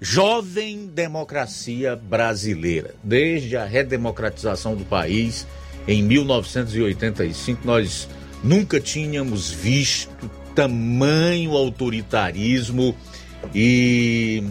[0.00, 2.96] jovem democracia brasileira.
[3.00, 5.46] Desde a redemocratização do país
[5.86, 8.08] em 1985, nós
[8.42, 12.92] nunca tínhamos visto tamanho autoritarismo
[13.54, 14.42] e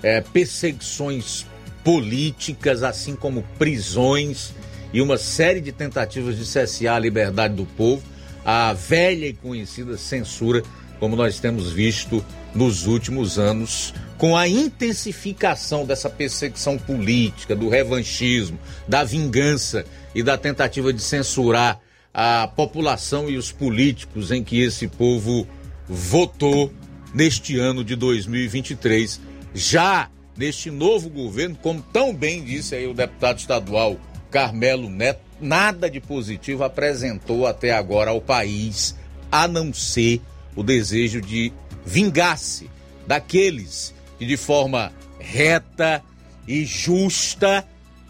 [0.00, 1.44] é, perseguições
[1.82, 4.54] políticas, assim como prisões
[4.92, 8.00] e uma série de tentativas de cessear a liberdade do povo,
[8.44, 10.62] a velha e conhecida censura,
[10.98, 18.58] como nós temos visto nos últimos anos, com a intensificação dessa perseguição política, do revanchismo,
[18.86, 19.84] da vingança
[20.14, 21.80] e da tentativa de censurar
[22.12, 25.46] a população e os políticos em que esse povo
[25.88, 26.72] votou
[27.12, 29.20] neste ano de 2023,
[29.52, 33.98] já neste novo governo, como tão bem disse aí o deputado estadual
[34.30, 38.96] Carmelo Neto, nada de positivo apresentou até agora ao país,
[39.30, 40.20] a não ser
[40.56, 41.52] o desejo de
[41.84, 42.70] vingar-se
[43.06, 46.02] daqueles que de forma reta
[46.46, 47.66] e justa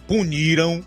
[0.06, 0.84] puniram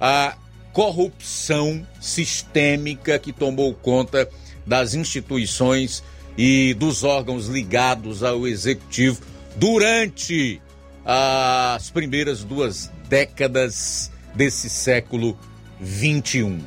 [0.00, 0.36] a
[0.72, 4.28] corrupção sistêmica que tomou conta
[4.66, 6.02] das instituições
[6.38, 9.20] e dos órgãos ligados ao executivo
[9.56, 10.60] durante
[11.04, 15.36] as primeiras duas décadas desse século
[15.80, 16.60] 21.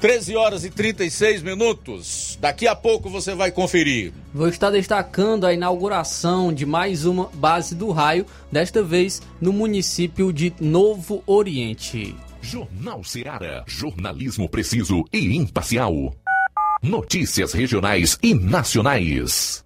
[0.00, 2.38] 13 horas e 36 minutos.
[2.40, 4.12] Daqui a pouco você vai conferir.
[4.32, 10.32] Vou estar destacando a inauguração de mais uma base do raio, desta vez no município
[10.32, 12.14] de Novo Oriente.
[12.42, 13.64] Jornal Seara.
[13.66, 16.14] Jornalismo preciso e imparcial.
[16.82, 19.65] Notícias regionais e nacionais.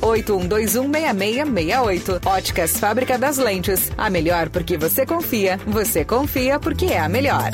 [0.00, 2.26] 981216668.
[2.26, 3.90] Óticas Fábrica das Lentes.
[3.96, 5.60] A melhor porque você confia.
[5.66, 7.52] Você confia porque é a melhor.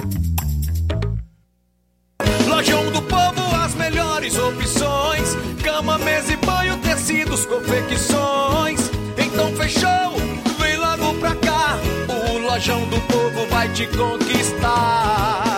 [2.47, 8.91] Lojão do Povo, as melhores opções: cama, mesa e banho, tecidos, confecções.
[9.17, 10.17] Então fechou,
[10.59, 11.79] vem logo pra cá.
[12.09, 15.58] O Lojão do Povo vai te conquistar.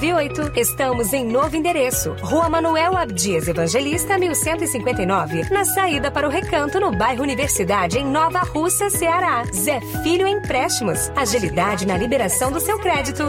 [0.00, 0.56] 981330698.
[0.56, 2.16] Estamos em novo endereço.
[2.22, 5.50] Rua Manuel Abdias Evangelista, 1159.
[5.50, 9.44] Na saída para o Recanto, no bairro Universidade, em Nova Russa, Ceará.
[9.52, 11.10] Zé Filho Empréstimos.
[11.14, 13.24] Agilidade na liberação do seu crédito.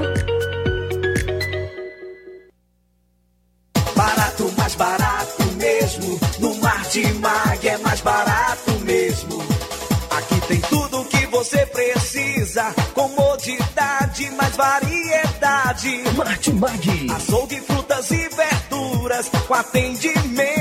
[3.96, 6.20] Barato, mais barato mesmo.
[6.40, 9.42] No Martimag é mais barato mesmo.
[10.10, 12.74] Aqui tem tudo o que você precisa.
[12.94, 15.01] Comodidade, mais variedade.
[16.18, 17.12] Martimag.
[17.16, 19.30] Açougue, frutas e verduras.
[19.48, 20.61] Com atendimento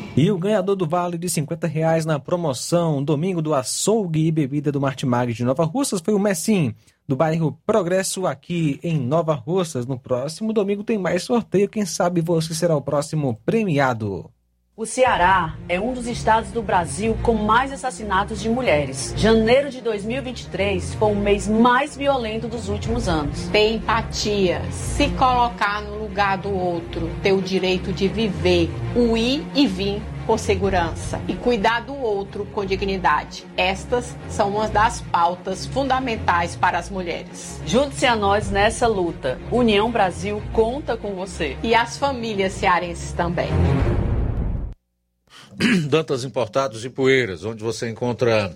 [0.15, 4.69] E o ganhador do vale de 50 reais na promoção Domingo do Açougue e Bebida
[4.69, 6.75] do Martimag de Nova Russas foi o Messim,
[7.07, 9.85] do bairro Progresso, aqui em Nova Russas.
[9.85, 14.29] No próximo domingo tem mais sorteio, quem sabe você será o próximo premiado.
[14.81, 19.13] O Ceará é um dos estados do Brasil com mais assassinatos de mulheres.
[19.15, 23.47] Janeiro de 2023 foi o mês mais violento dos últimos anos.
[23.49, 29.45] Ter empatia, se colocar no lugar do outro, ter o direito de viver, o ir
[29.53, 33.45] e vir por segurança e cuidar do outro com dignidade.
[33.55, 37.61] Estas são uma das pautas fundamentais para as mulheres.
[37.67, 39.37] Junte-se a nós nessa luta.
[39.51, 41.55] União Brasil conta com você.
[41.61, 43.49] E as famílias cearenses também.
[45.89, 48.55] Dantas Importados e Poeiras, onde você encontra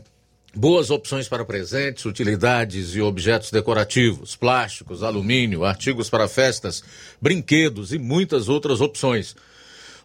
[0.55, 6.83] boas opções para presentes, utilidades e objetos decorativos, plásticos, alumínio, artigos para festas,
[7.21, 9.35] brinquedos e muitas outras opções.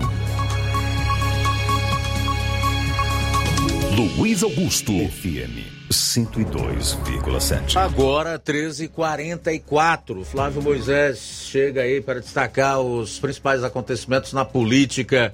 [4.16, 4.94] Luiz Augusto.
[4.94, 5.58] FM
[5.92, 7.78] 102,7.
[7.78, 10.24] Agora 13h44.
[10.24, 15.34] Flávio Moisés chega aí para destacar os principais acontecimentos na política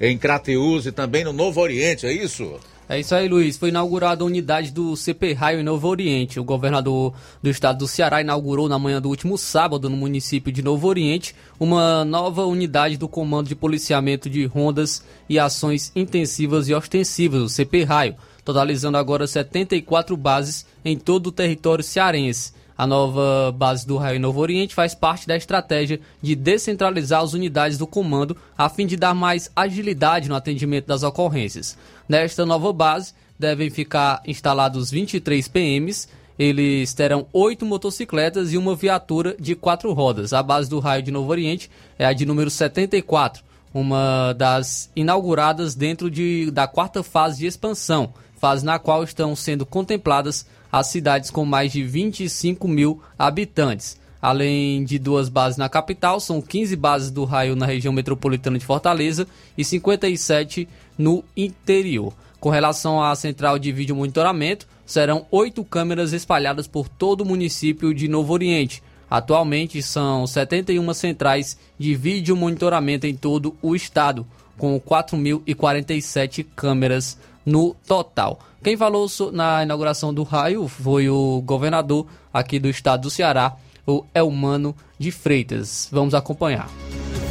[0.00, 2.60] em Crateús e também no Novo Oriente, é isso?
[2.86, 3.56] É isso aí, Luiz.
[3.56, 6.38] Foi inaugurada a unidade do CP Raio em Novo Oriente.
[6.38, 10.62] O governador do estado do Ceará inaugurou na manhã do último sábado, no município de
[10.62, 16.74] Novo Oriente, uma nova unidade do Comando de Policiamento de Rondas e Ações Intensivas e
[16.74, 22.52] Ostensivas, o CP Raio, totalizando agora 74 bases em todo o território cearense.
[22.76, 27.78] A nova base do Raio Novo Oriente faz parte da estratégia de descentralizar as unidades
[27.78, 31.78] do comando a fim de dar mais agilidade no atendimento das ocorrências.
[32.08, 36.08] Nesta nova base devem ficar instalados 23 PMs.
[36.38, 40.32] Eles terão oito motocicletas e uma viatura de quatro rodas.
[40.32, 45.74] A base do Raio de Novo Oriente é a de número 74, uma das inauguradas
[45.74, 51.30] dentro de, da quarta fase de expansão, fase na qual estão sendo contempladas as cidades
[51.30, 53.96] com mais de 25 mil habitantes.
[54.20, 58.64] Além de duas bases na capital, são 15 bases do raio na região metropolitana de
[58.64, 62.12] Fortaleza e 57 no interior.
[62.40, 67.94] Com relação à central de vídeo monitoramento, serão oito câmeras espalhadas por todo o município
[67.94, 68.82] de Novo Oriente.
[69.10, 74.26] Atualmente são 71 centrais de vídeo monitoramento em todo o estado,
[74.58, 78.40] com 4.047 câmeras no total.
[78.62, 83.56] Quem falou na inauguração do raio foi o governador aqui do estado do Ceará,
[83.86, 85.88] o Elmano de Freitas.
[85.92, 86.68] Vamos acompanhar.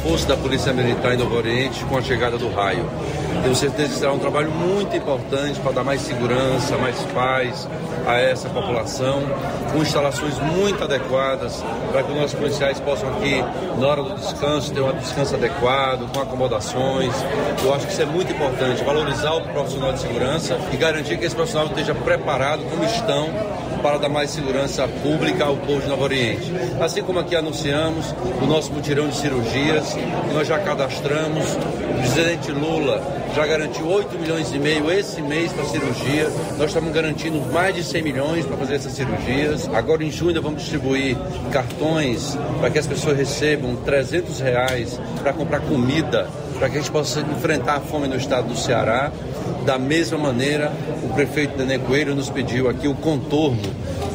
[0.02, 2.84] Força da Polícia Militar em Novo Oriente com a chegada do raio.
[3.42, 7.68] Tenho certeza que será um trabalho muito importante para dar mais segurança, mais paz
[8.06, 9.22] a essa população,
[9.72, 11.62] com instalações muito adequadas
[11.92, 13.42] para que os nossos policiais possam aqui,
[13.78, 17.14] na hora do descanso, ter um descanso adequado, com acomodações.
[17.62, 21.24] Eu acho que isso é muito importante, valorizar o profissional de segurança e garantir que
[21.24, 23.28] esse profissional esteja preparado, como estão,
[23.84, 26.50] para dar mais segurança pública ao povo de Novo Oriente.
[26.80, 29.94] Assim como aqui anunciamos o nosso mutirão de cirurgias,
[30.32, 33.02] nós já cadastramos, o presidente Lula
[33.34, 36.30] já garantiu 8 milhões e meio esse mês para cirurgia.
[36.56, 39.68] Nós estamos garantindo mais de 100 milhões para fazer essas cirurgias.
[39.74, 41.18] Agora em junho vamos distribuir
[41.52, 46.26] cartões para que as pessoas recebam 300 reais para comprar comida,
[46.58, 49.12] para que a gente possa enfrentar a fome no estado do Ceará.
[49.64, 50.72] Da mesma maneira,
[51.02, 53.62] o prefeito Nenê Coelho nos pediu aqui o contorno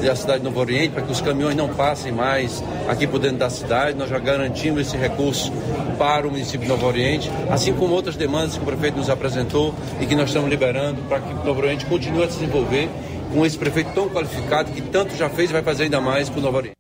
[0.02, 3.38] da cidade de Novo Oriente para que os caminhões não passem mais aqui por dentro
[3.38, 3.98] da cidade.
[3.98, 5.52] Nós já garantimos esse recurso
[5.98, 9.74] para o município de Novo Oriente, assim como outras demandas que o prefeito nos apresentou
[10.00, 12.90] e que nós estamos liberando para que Novo Oriente continue a se desenvolver
[13.34, 16.40] com esse prefeito tão qualificado que tanto já fez e vai fazer ainda mais para
[16.40, 16.79] o Novo Oriente.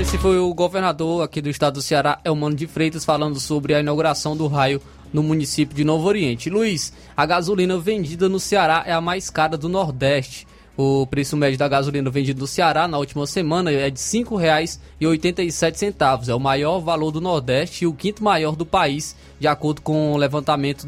[0.00, 3.80] Esse foi o governador aqui do estado do Ceará, Elmano de Freitas, falando sobre a
[3.80, 4.82] inauguração do raio
[5.12, 6.50] no município de Novo Oriente.
[6.50, 10.46] Luiz, a gasolina vendida no Ceará é a mais cara do Nordeste.
[10.76, 16.28] O preço médio da gasolina vendida no Ceará na última semana é de R$ 5,87.
[16.28, 20.12] É o maior valor do Nordeste e o quinto maior do país, de acordo com
[20.12, 20.86] o levantamento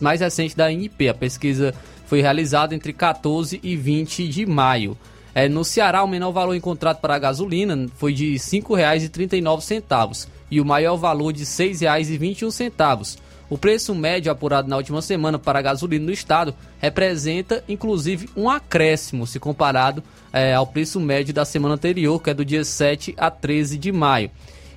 [0.00, 1.08] mais recente da INP.
[1.08, 1.72] A pesquisa
[2.06, 4.98] foi realizada entre 14 e 20 de maio.
[5.34, 10.60] É, no Ceará, o menor valor encontrado para a gasolina foi de R$ 5,39 e
[10.60, 13.18] o maior valor de R$ 6,21.
[13.48, 18.48] O preço médio apurado na última semana para a gasolina no estado representa, inclusive, um
[18.48, 20.02] acréscimo se comparado
[20.32, 23.92] é, ao preço médio da semana anterior, que é do dia 7 a 13 de
[23.92, 24.30] maio.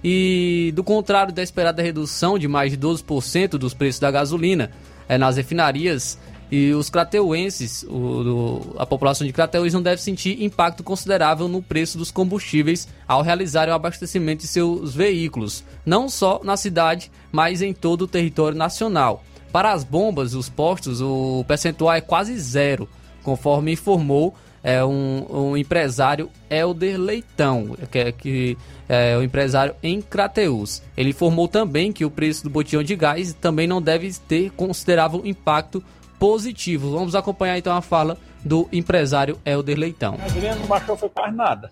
[0.04, 4.72] E do contrário da esperada redução de mais de 12% dos preços da gasolina
[5.08, 6.20] é, nas refinarias,
[6.52, 11.98] e os crateuenses, o, a população de Crateús não deve sentir impacto considerável no preço
[11.98, 17.74] dos combustíveis ao realizarem o abastecimento de seus veículos, não só na cidade, mas em
[17.74, 19.24] todo o território nacional.
[19.52, 22.88] Para as bombas, os postos, o percentual é quase zero,
[23.24, 24.36] conforme informou
[24.66, 28.58] é, um, um empresário Helder Leitão, que é, que
[28.90, 30.82] é o empresário em Crateús.
[30.98, 35.22] Ele informou também que o preço do botijão de gás também não deve ter considerável
[35.24, 35.84] impacto
[36.20, 36.92] positivo.
[36.92, 40.16] Vamos acompanhar então a fala do empresário Helder Leitão.
[40.16, 41.70] A gasolina não baixou foi quase nada.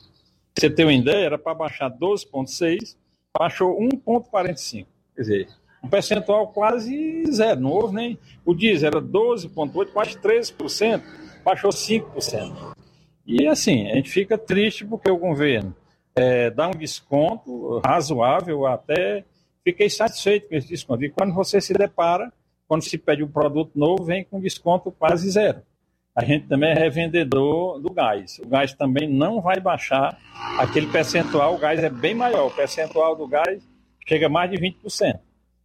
[0.58, 2.96] Você tem uma ideia, era para baixar 12,6,
[3.38, 4.86] baixou 1,45.
[5.16, 5.48] Quer dizer,
[5.84, 8.20] um percentual quase zero, não houve nem.
[8.46, 11.02] O diesel era 12,8, quase 13%,
[11.44, 12.74] baixou 5%.
[13.26, 15.76] E assim, a gente fica triste porque o governo
[16.16, 19.24] é, dá um desconto razoável, até
[19.64, 21.04] fiquei satisfeito com esse desconto.
[21.04, 22.32] E quando você se depara
[22.74, 25.62] quando se pede um produto novo, vem com desconto quase zero.
[26.16, 28.40] A gente também é revendedor do gás.
[28.40, 30.18] O gás também não vai baixar
[30.58, 32.48] aquele percentual, o gás é bem maior.
[32.48, 33.62] O percentual do gás
[34.08, 35.20] chega a mais de 20%.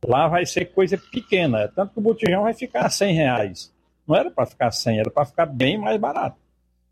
[0.06, 3.72] Lá vai ser coisa pequena, tanto que o botijão vai ficar a 100 reais.
[4.06, 6.36] Não era para ficar 100, era para ficar bem mais barato.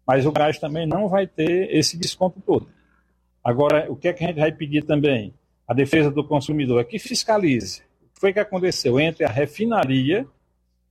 [0.07, 2.71] Mas o gás também não vai ter esse desconto todo.
[3.45, 5.35] Agora, o que, é que a gente vai pedir também?
[5.69, 7.86] A defesa do consumidor é que fiscalize
[8.19, 10.27] foi que aconteceu entre a refinaria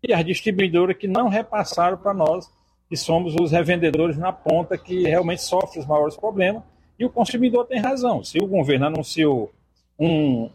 [0.02, 2.50] e as distribuidoras que não repassaram para nós,
[2.88, 6.64] que somos os revendedores na ponta que realmente sofrem os maiores problemas.
[6.98, 8.24] E o consumidor tem razão.
[8.24, 9.52] Se o governo anunciou
[10.00, 10.50] um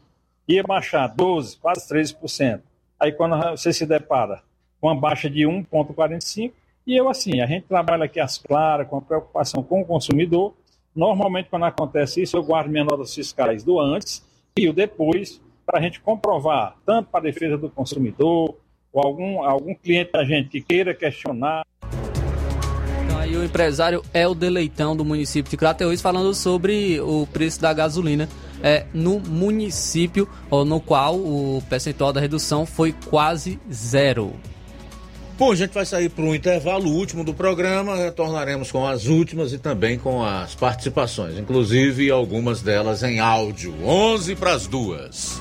[0.48, 2.60] ia baixar 12, quase 13%,
[2.98, 4.42] aí quando você se depara
[4.80, 6.52] com uma baixa de 1,45%,
[6.86, 10.54] e eu assim, a gente trabalha aqui às claras, com a preocupação com o consumidor.
[10.96, 14.24] Normalmente, quando acontece isso, eu guardo minhas notas fiscais do antes
[14.56, 15.40] e o depois,
[15.70, 18.56] para a gente comprovar, tanto para a defesa do consumidor,
[18.92, 21.64] ou algum, algum cliente da gente que queira questionar.
[23.04, 27.72] Então, aí o empresário Helder Leitão, do município de Crateús, falando sobre o preço da
[27.72, 28.28] gasolina
[28.60, 34.32] é, no município, no qual o percentual da redução foi quase zero.
[35.38, 39.54] Bom, a gente vai sair para um intervalo último do programa, retornaremos com as últimas
[39.54, 43.72] e também com as participações, inclusive algumas delas em áudio.
[43.82, 45.40] 11 para as duas.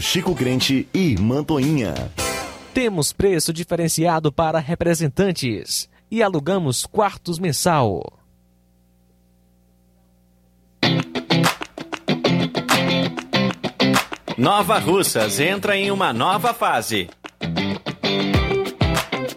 [0.00, 1.94] Chico Crente e Mantoinha.
[2.72, 8.02] Temos preço diferenciado para representantes e alugamos quartos mensal.
[14.36, 17.08] Nova Russas entra em uma nova fase.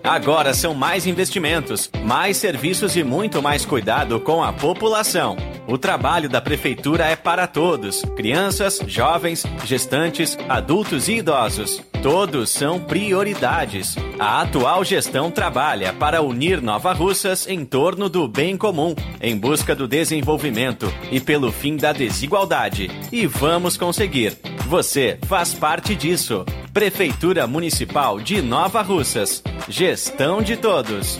[0.03, 5.35] Agora são mais investimentos, mais serviços e muito mais cuidado com a população.
[5.68, 11.81] O trabalho da Prefeitura é para todos: crianças, jovens, gestantes, adultos e idosos.
[12.02, 13.95] Todos são prioridades.
[14.18, 19.76] A atual gestão trabalha para unir Nova Russas em torno do bem comum, em busca
[19.76, 22.89] do desenvolvimento e pelo fim da desigualdade.
[23.11, 24.38] E vamos conseguir.
[24.68, 26.45] Você faz parte disso.
[26.72, 29.44] Prefeitura Municipal de Nova Russas.
[29.68, 31.19] Gestão de todos.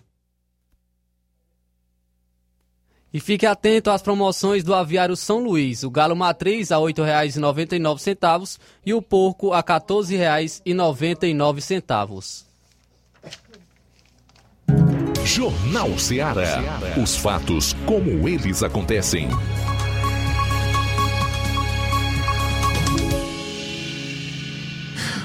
[3.11, 5.84] E fique atento às promoções do Aviário São Luís.
[5.84, 12.48] O galo matriz a R$ 8,99 e o porco a R$ 14,99.
[15.25, 16.79] Jornal Ceará.
[17.01, 19.29] Os fatos como eles acontecem.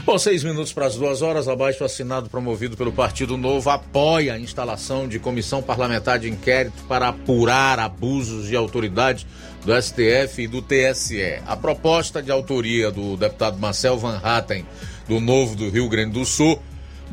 [0.04, 4.38] Bom, seis minutos para as duas horas, abaixo assinado promovido pelo Partido Novo apoia a
[4.38, 9.26] instalação de comissão parlamentar de inquérito para apurar abusos de autoridade
[9.64, 11.40] do STF e do TSE.
[11.46, 14.66] A proposta de autoria do deputado Marcel Van Hatten,
[15.08, 16.60] do Novo do Rio Grande do Sul,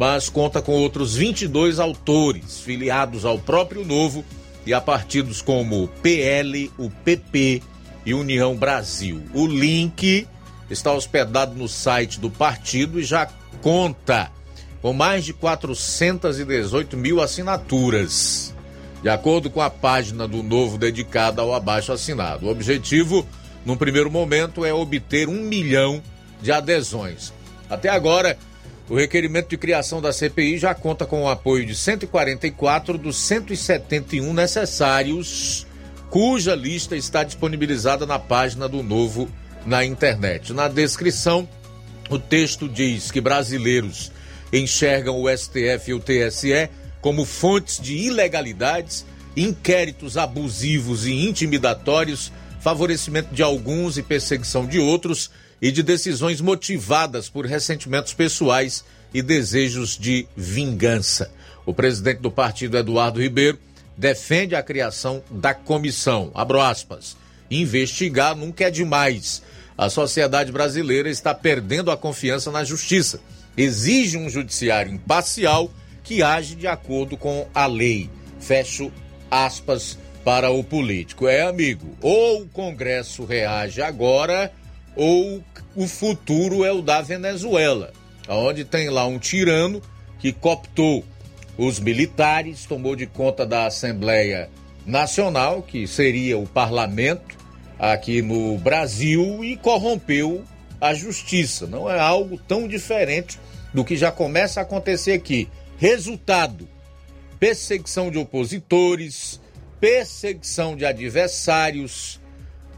[0.02, 4.26] mas conta com outros 22 autores filiados ao próprio Novo
[4.66, 7.62] e a partidos como o PL, o PP
[8.04, 9.22] e União Brasil.
[9.32, 10.28] O link
[10.72, 13.30] está hospedado no site do partido e já
[13.62, 14.32] conta
[14.82, 18.56] com mais de 418 mil assinaturas,
[19.04, 22.48] de acordo com a página do Novo dedicada ao abaixo assinado.
[22.48, 23.24] O objetivo,
[23.64, 26.02] num primeiro momento, é obter um milhão
[26.42, 27.32] de adesões.
[27.70, 28.36] Até agora,
[28.92, 34.34] o requerimento de criação da CPI já conta com o apoio de 144 dos 171
[34.34, 35.66] necessários,
[36.10, 39.30] cuja lista está disponibilizada na página do Novo
[39.66, 40.52] na internet.
[40.52, 41.48] Na descrição,
[42.10, 44.12] o texto diz que brasileiros
[44.52, 46.70] enxergam o STF e o TSE
[47.00, 49.06] como fontes de ilegalidades,
[49.38, 55.32] inquéritos abusivos e intimidatórios, favorecimento de alguns e perseguição de outros,
[55.62, 58.84] e de decisões motivadas por ressentimentos pessoais
[59.14, 61.32] e desejos de vingança.
[61.66, 63.60] O presidente do partido, Eduardo Ribeiro,
[63.96, 66.32] defende a criação da comissão.
[66.34, 67.16] Abro aspas.
[67.50, 69.44] Investigar nunca é demais.
[69.78, 73.20] A sociedade brasileira está perdendo a confiança na justiça.
[73.56, 75.72] Exige um judiciário imparcial
[76.04, 78.10] que age de acordo com a lei.
[78.40, 78.92] Fecho
[79.30, 81.28] aspas para o político.
[81.28, 84.52] É, amigo, ou o Congresso reage agora,
[84.96, 85.44] ou
[85.76, 87.92] o futuro é o da Venezuela,
[88.28, 89.82] onde tem lá um tirano
[90.20, 91.04] que cooptou
[91.58, 94.50] os militares, tomou de conta da Assembleia
[94.86, 97.38] Nacional, que seria o parlamento
[97.78, 100.44] aqui no Brasil, e corrompeu
[100.80, 101.68] a justiça.
[101.68, 103.40] Não é algo tão diferente
[103.74, 105.50] do que já começa a acontecer aqui.
[105.78, 106.68] Resultado:
[107.40, 109.42] perseguição de opositores,
[109.80, 112.21] perseguição de adversários,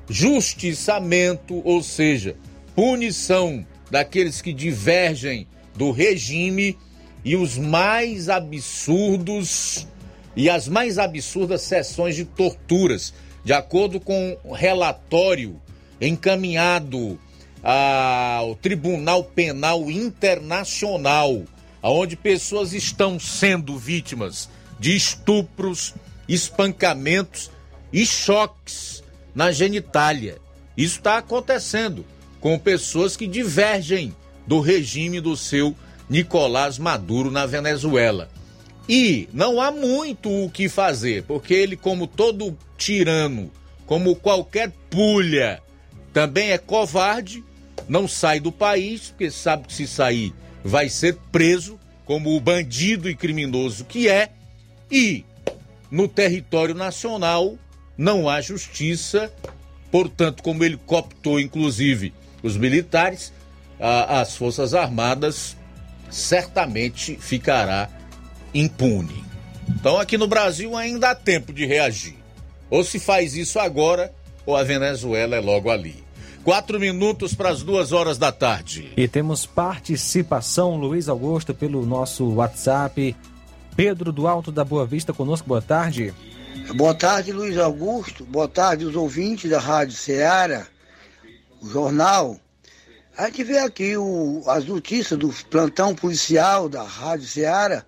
[0.09, 2.35] justiçamento, ou seja,
[2.75, 6.77] punição daqueles que divergem do regime
[7.23, 9.87] e os mais absurdos
[10.35, 13.13] e as mais absurdas sessões de torturas,
[13.43, 15.61] de acordo com o relatório
[16.01, 17.19] encaminhado
[17.61, 21.43] ao Tribunal Penal Internacional,
[21.81, 24.49] onde pessoas estão sendo vítimas
[24.79, 25.93] de estupros,
[26.27, 27.49] espancamentos
[27.91, 28.92] e choques
[29.33, 30.37] na genitália.
[30.75, 32.05] Isso está acontecendo
[32.39, 34.15] com pessoas que divergem
[34.45, 35.75] do regime do seu
[36.09, 38.29] Nicolás Maduro na Venezuela.
[38.87, 43.49] E não há muito o que fazer, porque ele, como todo tirano,
[43.85, 45.61] como qualquer pulha,
[46.11, 47.43] também é covarde,
[47.87, 50.33] não sai do país, porque sabe que se sair
[50.63, 54.29] vai ser preso, como o bandido e criminoso que é,
[54.91, 55.23] e
[55.89, 57.57] no território nacional
[57.97, 59.31] não há justiça,
[59.91, 63.31] portanto, como ele cooptou inclusive os militares,
[63.79, 65.55] a, as Forças Armadas
[66.09, 67.89] certamente ficará
[68.53, 69.23] impune.
[69.69, 72.15] Então aqui no Brasil ainda há tempo de reagir.
[72.69, 74.13] Ou se faz isso agora,
[74.45, 76.03] ou a Venezuela é logo ali.
[76.43, 78.91] Quatro minutos para as duas horas da tarde.
[78.97, 83.15] E temos participação, Luiz Augusto, pelo nosso WhatsApp
[83.75, 86.13] Pedro do Alto da Boa Vista conosco, boa tarde.
[86.75, 88.23] Boa tarde, Luiz Augusto.
[88.25, 90.67] Boa tarde, os ouvintes da Rádio Ceará,
[91.59, 92.39] o jornal.
[93.17, 97.83] A gente vê aqui o, as notícias do plantão policial da Rádio Ceará.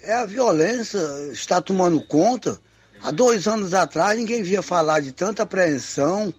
[0.00, 0.98] É a violência
[1.32, 2.60] está tomando conta.
[3.02, 6.32] Há dois anos atrás ninguém via falar de tanta apreensão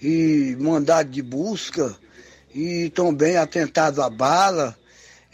[0.00, 1.94] e mandado de busca
[2.54, 4.74] e também atentado à bala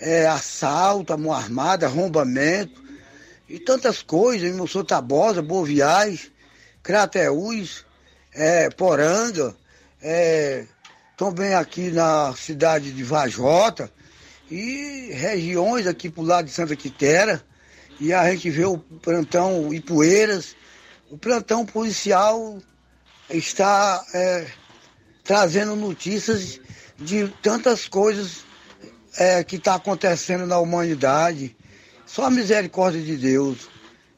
[0.00, 2.83] é, assalto, mão armada, arrombamento
[3.48, 6.30] e tantas coisas, em Moçô Tabosa, Boviais,
[6.82, 7.84] Crateús,
[8.32, 9.54] é, Poranga,
[10.02, 10.66] é,
[11.16, 13.90] também aqui na cidade de Vajota
[14.50, 17.42] e regiões aqui pro lado de Santa Quitera.
[18.00, 20.56] E a gente vê o plantão Ipueiras.
[21.10, 22.58] O plantão policial
[23.30, 24.46] está é,
[25.22, 26.60] trazendo notícias
[26.98, 28.44] de tantas coisas
[29.16, 31.56] é, que está acontecendo na humanidade.
[32.14, 33.68] Só a misericórdia de Deus.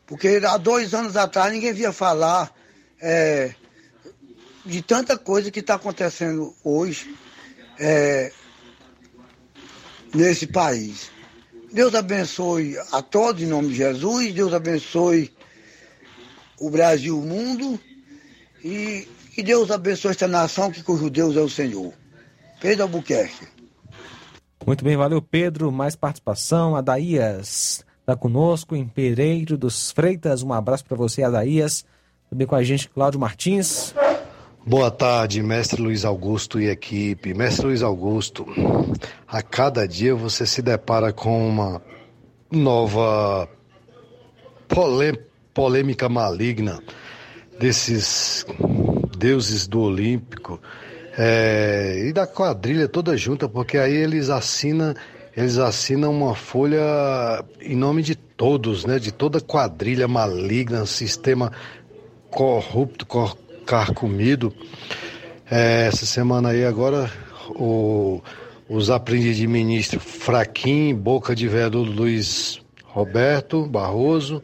[0.06, 2.52] Porque há dois anos atrás ninguém via falar
[3.00, 3.54] é,
[4.66, 7.16] de tanta coisa que está acontecendo hoje
[7.78, 8.30] é,
[10.14, 11.10] nesse país.
[11.72, 15.32] Deus abençoe a todos em nome de Jesus, Deus abençoe
[16.60, 17.80] o Brasil, o mundo
[18.62, 21.94] e que Deus abençoe esta nação que cujo Deus é o Senhor.
[22.60, 23.48] Pedro Albuquerque.
[24.66, 25.72] Muito bem, valeu Pedro.
[25.72, 26.76] Mais participação.
[26.76, 30.44] Adaías está conosco em Pereiro dos Freitas.
[30.44, 31.84] Um abraço para você, Adaías.
[32.30, 33.92] Também com a gente, Cláudio Martins.
[34.64, 37.34] Boa tarde, mestre Luiz Augusto e equipe.
[37.34, 38.46] Mestre Luiz Augusto,
[39.26, 41.82] a cada dia você se depara com uma
[42.48, 43.48] nova
[44.68, 45.12] polê
[45.52, 46.80] polêmica maligna
[47.58, 48.46] desses
[49.18, 50.60] deuses do Olímpico
[51.18, 54.94] é, e da quadrilha toda junta, porque aí eles assinam,
[55.36, 58.98] eles assinam uma folha em nome de todos, né?
[58.98, 61.52] De toda quadrilha maligna, sistema
[62.30, 63.36] corrupto, cor,
[63.66, 64.52] carcomido.
[65.50, 67.10] É, essa semana aí agora
[67.50, 68.22] o,
[68.68, 74.42] os aprendizes de ministro Fraquim, boca de vereador Luiz Roberto Barroso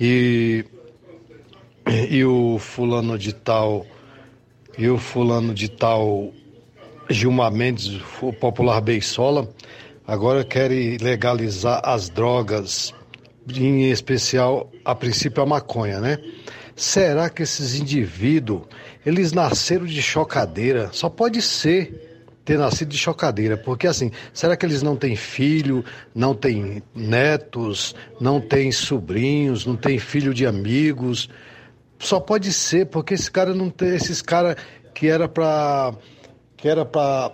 [0.00, 0.64] e,
[2.08, 3.86] e o fulano de tal
[4.78, 6.32] e o fulano de tal
[7.10, 9.48] Gilmar Mendes, o popular Beisola,
[10.10, 12.92] agora querem legalizar as drogas,
[13.48, 16.18] em especial, a princípio, a maconha, né?
[16.74, 18.62] Será que esses indivíduos,
[19.06, 20.90] eles nasceram de chocadeira?
[20.92, 22.08] Só pode ser.
[22.44, 27.94] ter nascido de chocadeira, porque assim, será que eles não têm filho, não têm netos,
[28.20, 31.28] não têm sobrinhos, não têm filho de amigos?
[32.00, 34.56] Só pode ser porque esse cara não tem esses cara
[34.92, 35.94] que era para
[36.56, 37.32] que era para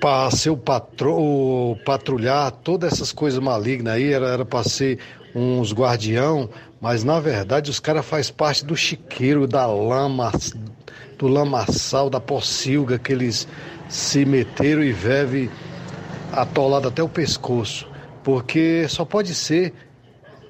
[0.00, 4.98] para ser o patrão, patrulhar todas essas coisas malignas aí, era para ser
[5.34, 6.48] uns guardião,
[6.80, 10.32] mas na verdade os caras faz parte do chiqueiro, da lama,
[11.18, 13.48] do lamaçal, da pocilga que eles
[13.88, 15.50] se meteram e veve
[16.32, 17.88] atolado até o pescoço.
[18.22, 19.72] Porque só pode ser.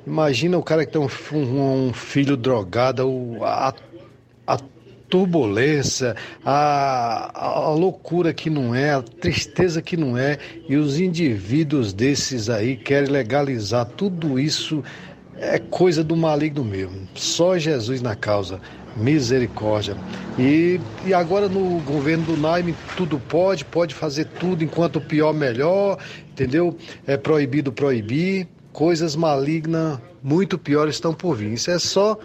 [0.07, 3.75] Imagina o cara que tem um, um filho drogado, a, a
[5.09, 6.15] turbulência,
[6.45, 12.51] a, a, loucura que não é, a tristeza que não é, e os indivíduos desses
[12.51, 14.83] aí querem legalizar tudo isso,
[15.37, 17.09] é coisa do maligno mesmo.
[17.15, 18.61] Só Jesus na causa.
[18.97, 19.97] Misericórdia.
[20.37, 25.99] E, e agora no governo do Naime tudo pode, pode fazer tudo enquanto pior melhor,
[26.31, 26.77] entendeu?
[27.07, 28.49] É proibido proibir.
[28.73, 31.53] Coisas malignas muito piores estão por vir.
[31.53, 32.19] Isso é só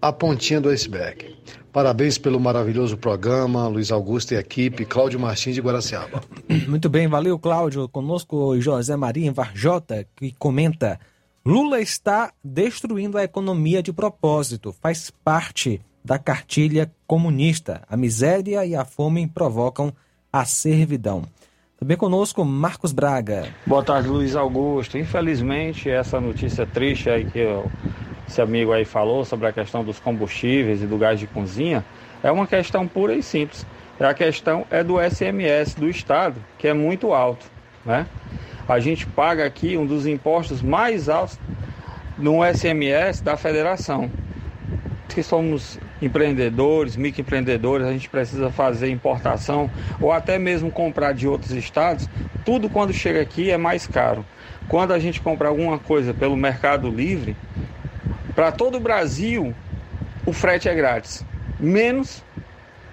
[0.00, 1.32] a pontinha do iceberg.
[1.72, 6.22] Parabéns pelo maravilhoso programa, Luiz Augusto e equipe, Cláudio Martins de Guaraciaba.
[6.68, 7.88] Muito bem, valeu, Cláudio.
[7.88, 11.00] Conosco José Maria Varjota, que comenta:
[11.42, 17.80] Lula está destruindo a economia de propósito, faz parte da cartilha comunista.
[17.88, 19.94] A miséria e a fome provocam
[20.30, 21.24] a servidão.
[21.82, 23.48] Também conosco, Marcos Braga.
[23.66, 24.96] Boa tarde, Luiz Augusto.
[24.96, 27.44] Infelizmente, essa notícia triste aí que
[28.28, 31.84] esse amigo aí falou sobre a questão dos combustíveis e do gás de cozinha,
[32.22, 33.66] é uma questão pura e simples.
[33.98, 37.46] A questão é do SMS do Estado, que é muito alto.
[37.84, 38.06] Né?
[38.68, 41.36] A gente paga aqui um dos impostos mais altos
[42.16, 44.08] no SMS da federação.
[45.08, 49.70] Que somos empreendedores, microempreendedores, a gente precisa fazer importação
[50.00, 52.08] ou até mesmo comprar de outros estados,
[52.44, 54.24] tudo quando chega aqui é mais caro.
[54.68, 57.36] Quando a gente compra alguma coisa pelo Mercado Livre,
[58.34, 59.54] para todo o Brasil,
[60.26, 61.24] o frete é grátis,
[61.58, 62.22] menos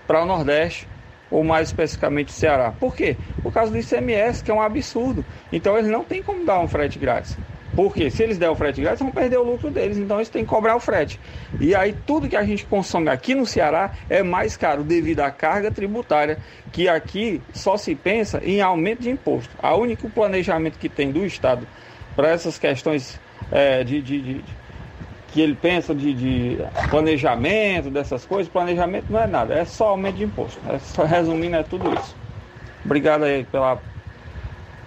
[0.06, 0.88] para o Nordeste
[1.32, 2.72] ou mais especificamente Ceará.
[2.72, 3.16] Por quê?
[3.42, 5.24] Por causa do ICMS, que é um absurdo.
[5.52, 7.38] Então eles não têm como dar um frete grátis.
[7.76, 9.98] Porque se eles der o frete grátis, vão perder o lucro deles.
[9.98, 11.20] Então eles têm que cobrar o frete.
[11.60, 15.32] E aí tudo que a gente consome aqui no Ceará é mais caro devido à
[15.32, 16.40] carga tributária,
[16.72, 19.56] que aqui só se pensa em aumento de imposto.
[19.62, 21.68] A único planejamento que tem do Estado
[22.16, 23.20] para essas questões
[23.52, 24.44] é, de, de, de
[25.32, 26.58] que ele pensa de, de,
[26.90, 30.60] planejamento, dessas coisas, planejamento não é nada, é só aumento de imposto.
[30.68, 32.16] É só, resumindo, é tudo isso.
[32.84, 33.80] Obrigado aí pela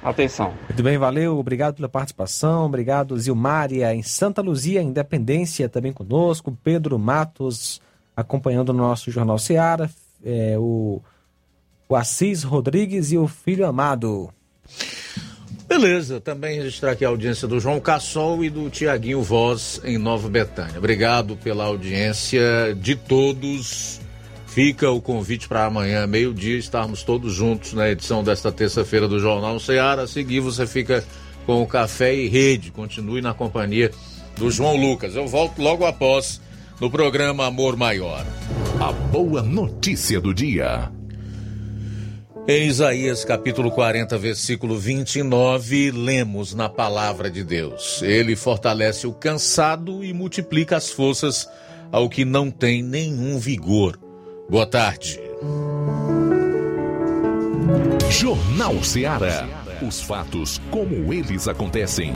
[0.03, 0.55] atenção.
[0.69, 6.99] Muito bem, valeu, obrigado pela participação, obrigado Zilmária em Santa Luzia, Independência também conosco, Pedro
[6.99, 7.81] Matos
[8.16, 9.91] acompanhando o nosso Jornal Seara,
[10.24, 11.01] é, o,
[11.89, 14.31] o Assis Rodrigues e o Filho Amado.
[15.66, 20.29] Beleza, também registrar aqui a audiência do João Cassol e do Tiaguinho Voz em Nova
[20.29, 20.77] Betânia.
[20.77, 24.02] Obrigado pela audiência de todos.
[24.53, 29.59] Fica o convite para amanhã, meio-dia, estarmos todos juntos na edição desta terça-feira do Jornal
[29.59, 30.03] Ceará.
[30.03, 31.03] A seguir, você fica
[31.47, 32.70] com o Café e Rede.
[32.70, 33.91] Continue na companhia
[34.37, 35.16] do João Lucas.
[35.16, 36.39] Eu volto logo após
[36.79, 38.27] no programa Amor Maior.
[38.79, 40.93] A boa notícia do dia.
[42.47, 50.05] Em Isaías capítulo 40, versículo 29, lemos na palavra de Deus: Ele fortalece o cansado
[50.05, 51.49] e multiplica as forças
[51.91, 54.11] ao que não tem nenhum vigor.
[54.48, 55.20] Boa tarde.
[58.10, 59.48] Jornal Ceará.
[59.86, 62.12] Os fatos como eles acontecem.